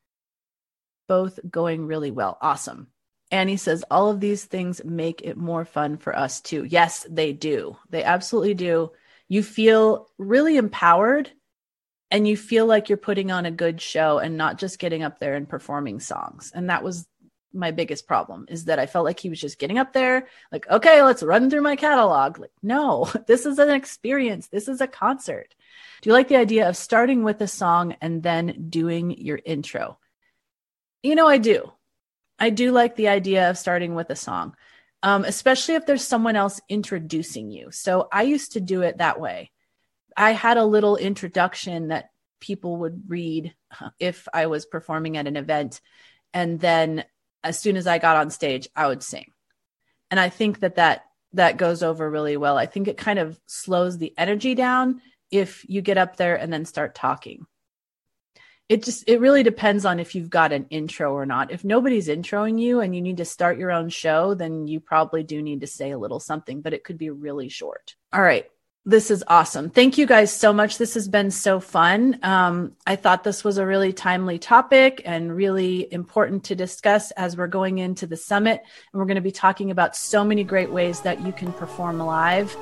both 1.08 1.40
going 1.48 1.86
really 1.86 2.10
well. 2.10 2.36
Awesome. 2.40 2.88
Annie 3.30 3.56
says 3.56 3.84
all 3.90 4.10
of 4.10 4.20
these 4.20 4.44
things 4.44 4.84
make 4.84 5.22
it 5.22 5.36
more 5.36 5.64
fun 5.64 5.96
for 5.96 6.16
us 6.16 6.40
too. 6.40 6.64
Yes, 6.64 7.06
they 7.08 7.32
do. 7.32 7.76
They 7.90 8.04
absolutely 8.04 8.54
do. 8.54 8.92
You 9.28 9.42
feel 9.42 10.08
really 10.18 10.56
empowered 10.56 11.30
and 12.10 12.26
you 12.26 12.36
feel 12.36 12.66
like 12.66 12.88
you're 12.88 12.98
putting 12.98 13.30
on 13.30 13.46
a 13.46 13.50
good 13.50 13.80
show 13.80 14.18
and 14.18 14.36
not 14.36 14.58
just 14.58 14.78
getting 14.78 15.02
up 15.02 15.18
there 15.18 15.34
and 15.34 15.48
performing 15.48 16.00
songs. 16.00 16.52
And 16.54 16.70
that 16.70 16.82
was 16.82 17.06
my 17.52 17.70
biggest 17.70 18.06
problem 18.06 18.46
is 18.48 18.66
that 18.66 18.78
I 18.78 18.86
felt 18.86 19.04
like 19.04 19.20
he 19.20 19.30
was 19.30 19.40
just 19.40 19.58
getting 19.58 19.78
up 19.78 19.92
there, 19.92 20.28
like, 20.52 20.68
okay, 20.68 21.02
let's 21.02 21.22
run 21.22 21.50
through 21.50 21.62
my 21.62 21.76
catalog. 21.76 22.38
Like, 22.38 22.52
no, 22.62 23.10
this 23.26 23.46
is 23.46 23.58
an 23.58 23.70
experience. 23.70 24.48
This 24.48 24.68
is 24.68 24.80
a 24.80 24.86
concert. 24.86 25.54
Do 26.00 26.10
you 26.10 26.14
like 26.14 26.28
the 26.28 26.36
idea 26.36 26.68
of 26.68 26.76
starting 26.76 27.24
with 27.24 27.40
a 27.40 27.48
song 27.48 27.96
and 28.00 28.22
then 28.22 28.68
doing 28.68 29.10
your 29.10 29.40
intro? 29.44 29.98
You 31.02 31.14
know, 31.14 31.26
I 31.26 31.38
do. 31.38 31.72
I 32.38 32.50
do 32.50 32.70
like 32.70 32.96
the 32.96 33.08
idea 33.08 33.50
of 33.50 33.58
starting 33.58 33.94
with 33.94 34.10
a 34.10 34.16
song, 34.16 34.54
um, 35.02 35.24
especially 35.24 35.74
if 35.74 35.86
there's 35.86 36.06
someone 36.06 36.36
else 36.36 36.60
introducing 36.68 37.50
you. 37.50 37.70
So 37.72 38.08
I 38.12 38.22
used 38.22 38.52
to 38.52 38.60
do 38.60 38.82
it 38.82 38.98
that 38.98 39.20
way. 39.20 39.50
I 40.18 40.32
had 40.32 40.56
a 40.56 40.64
little 40.64 40.96
introduction 40.96 41.88
that 41.88 42.10
people 42.40 42.78
would 42.78 43.04
read 43.06 43.54
if 44.00 44.26
I 44.34 44.46
was 44.46 44.66
performing 44.66 45.16
at 45.16 45.28
an 45.28 45.36
event. 45.36 45.80
And 46.34 46.58
then 46.58 47.04
as 47.44 47.58
soon 47.58 47.76
as 47.76 47.86
I 47.86 47.98
got 47.98 48.16
on 48.16 48.30
stage, 48.30 48.68
I 48.74 48.88
would 48.88 49.02
sing. 49.02 49.30
And 50.10 50.18
I 50.18 50.28
think 50.28 50.60
that 50.60 50.74
that, 50.74 51.04
that 51.34 51.56
goes 51.56 51.84
over 51.84 52.10
really 52.10 52.36
well. 52.36 52.58
I 52.58 52.66
think 52.66 52.88
it 52.88 52.96
kind 52.96 53.20
of 53.20 53.38
slows 53.46 53.96
the 53.96 54.12
energy 54.18 54.56
down 54.56 55.00
if 55.30 55.64
you 55.68 55.82
get 55.82 55.98
up 55.98 56.16
there 56.16 56.34
and 56.34 56.52
then 56.52 56.64
start 56.64 56.96
talking. 56.96 57.46
It 58.68 58.82
just, 58.82 59.08
it 59.08 59.20
really 59.20 59.44
depends 59.44 59.84
on 59.84 60.00
if 60.00 60.14
you've 60.14 60.30
got 60.30 60.52
an 60.52 60.66
intro 60.68 61.12
or 61.12 61.26
not. 61.26 61.52
If 61.52 61.64
nobody's 61.64 62.08
introing 62.08 62.60
you 62.60 62.80
and 62.80 62.94
you 62.94 63.00
need 63.00 63.18
to 63.18 63.24
start 63.24 63.58
your 63.58 63.70
own 63.70 63.88
show, 63.88 64.34
then 64.34 64.66
you 64.66 64.80
probably 64.80 65.22
do 65.22 65.40
need 65.40 65.60
to 65.60 65.66
say 65.66 65.92
a 65.92 65.98
little 65.98 66.20
something, 66.20 66.60
but 66.60 66.74
it 66.74 66.82
could 66.82 66.98
be 66.98 67.08
really 67.08 67.48
short. 67.48 67.94
All 68.12 68.20
right. 68.20 68.46
This 68.88 69.10
is 69.10 69.22
awesome. 69.28 69.68
Thank 69.68 69.98
you 69.98 70.06
guys 70.06 70.32
so 70.32 70.50
much. 70.50 70.78
This 70.78 70.94
has 70.94 71.08
been 71.08 71.30
so 71.30 71.60
fun. 71.60 72.18
Um, 72.22 72.72
I 72.86 72.96
thought 72.96 73.22
this 73.22 73.44
was 73.44 73.58
a 73.58 73.66
really 73.66 73.92
timely 73.92 74.38
topic 74.38 75.02
and 75.04 75.36
really 75.36 75.92
important 75.92 76.44
to 76.44 76.54
discuss 76.54 77.10
as 77.10 77.36
we're 77.36 77.48
going 77.48 77.80
into 77.80 78.06
the 78.06 78.16
summit. 78.16 78.62
And 78.62 78.98
we're 78.98 79.04
going 79.04 79.16
to 79.16 79.20
be 79.20 79.30
talking 79.30 79.70
about 79.70 79.94
so 79.94 80.24
many 80.24 80.42
great 80.42 80.70
ways 80.70 81.02
that 81.02 81.20
you 81.20 81.32
can 81.32 81.52
perform 81.52 81.98
live. 81.98 82.56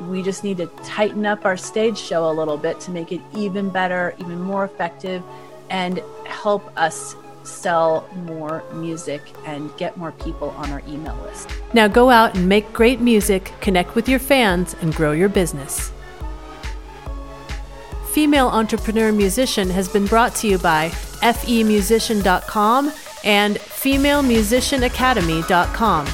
We 0.00 0.24
just 0.24 0.42
need 0.42 0.56
to 0.56 0.66
tighten 0.82 1.26
up 1.26 1.44
our 1.44 1.56
stage 1.56 1.96
show 1.96 2.28
a 2.28 2.34
little 2.34 2.58
bit 2.58 2.80
to 2.80 2.90
make 2.90 3.12
it 3.12 3.20
even 3.32 3.70
better, 3.70 4.16
even 4.18 4.40
more 4.40 4.64
effective, 4.64 5.22
and 5.70 6.02
help 6.26 6.76
us 6.76 7.14
sell 7.44 8.08
more 8.24 8.64
music 8.74 9.22
and 9.46 9.74
get 9.76 9.96
more 9.96 10.12
people 10.12 10.50
on 10.50 10.70
our 10.70 10.82
email 10.88 11.16
list. 11.24 11.48
Now 11.72 11.88
go 11.88 12.10
out 12.10 12.36
and 12.36 12.48
make 12.48 12.72
great 12.72 13.00
music, 13.00 13.52
connect 13.60 13.94
with 13.94 14.08
your 14.08 14.18
fans, 14.18 14.74
and 14.80 14.94
grow 14.94 15.12
your 15.12 15.28
business. 15.28 15.92
Female 18.12 18.48
Entrepreneur 18.48 19.10
Musician 19.10 19.70
has 19.70 19.88
been 19.88 20.04
brought 20.06 20.34
to 20.36 20.46
you 20.46 20.58
by 20.58 20.90
femusician.com 20.90 22.92
and 23.24 23.56
femalemusicianacademy.com. 23.56 26.06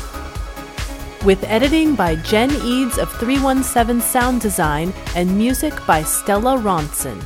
With 1.24 1.42
editing 1.44 1.96
by 1.96 2.14
Jen 2.16 2.50
Eads 2.62 2.98
of 2.98 3.10
317 3.18 4.00
Sound 4.00 4.40
Design 4.40 4.94
and 5.16 5.36
music 5.36 5.74
by 5.86 6.04
Stella 6.04 6.56
Ronson. 6.56 7.20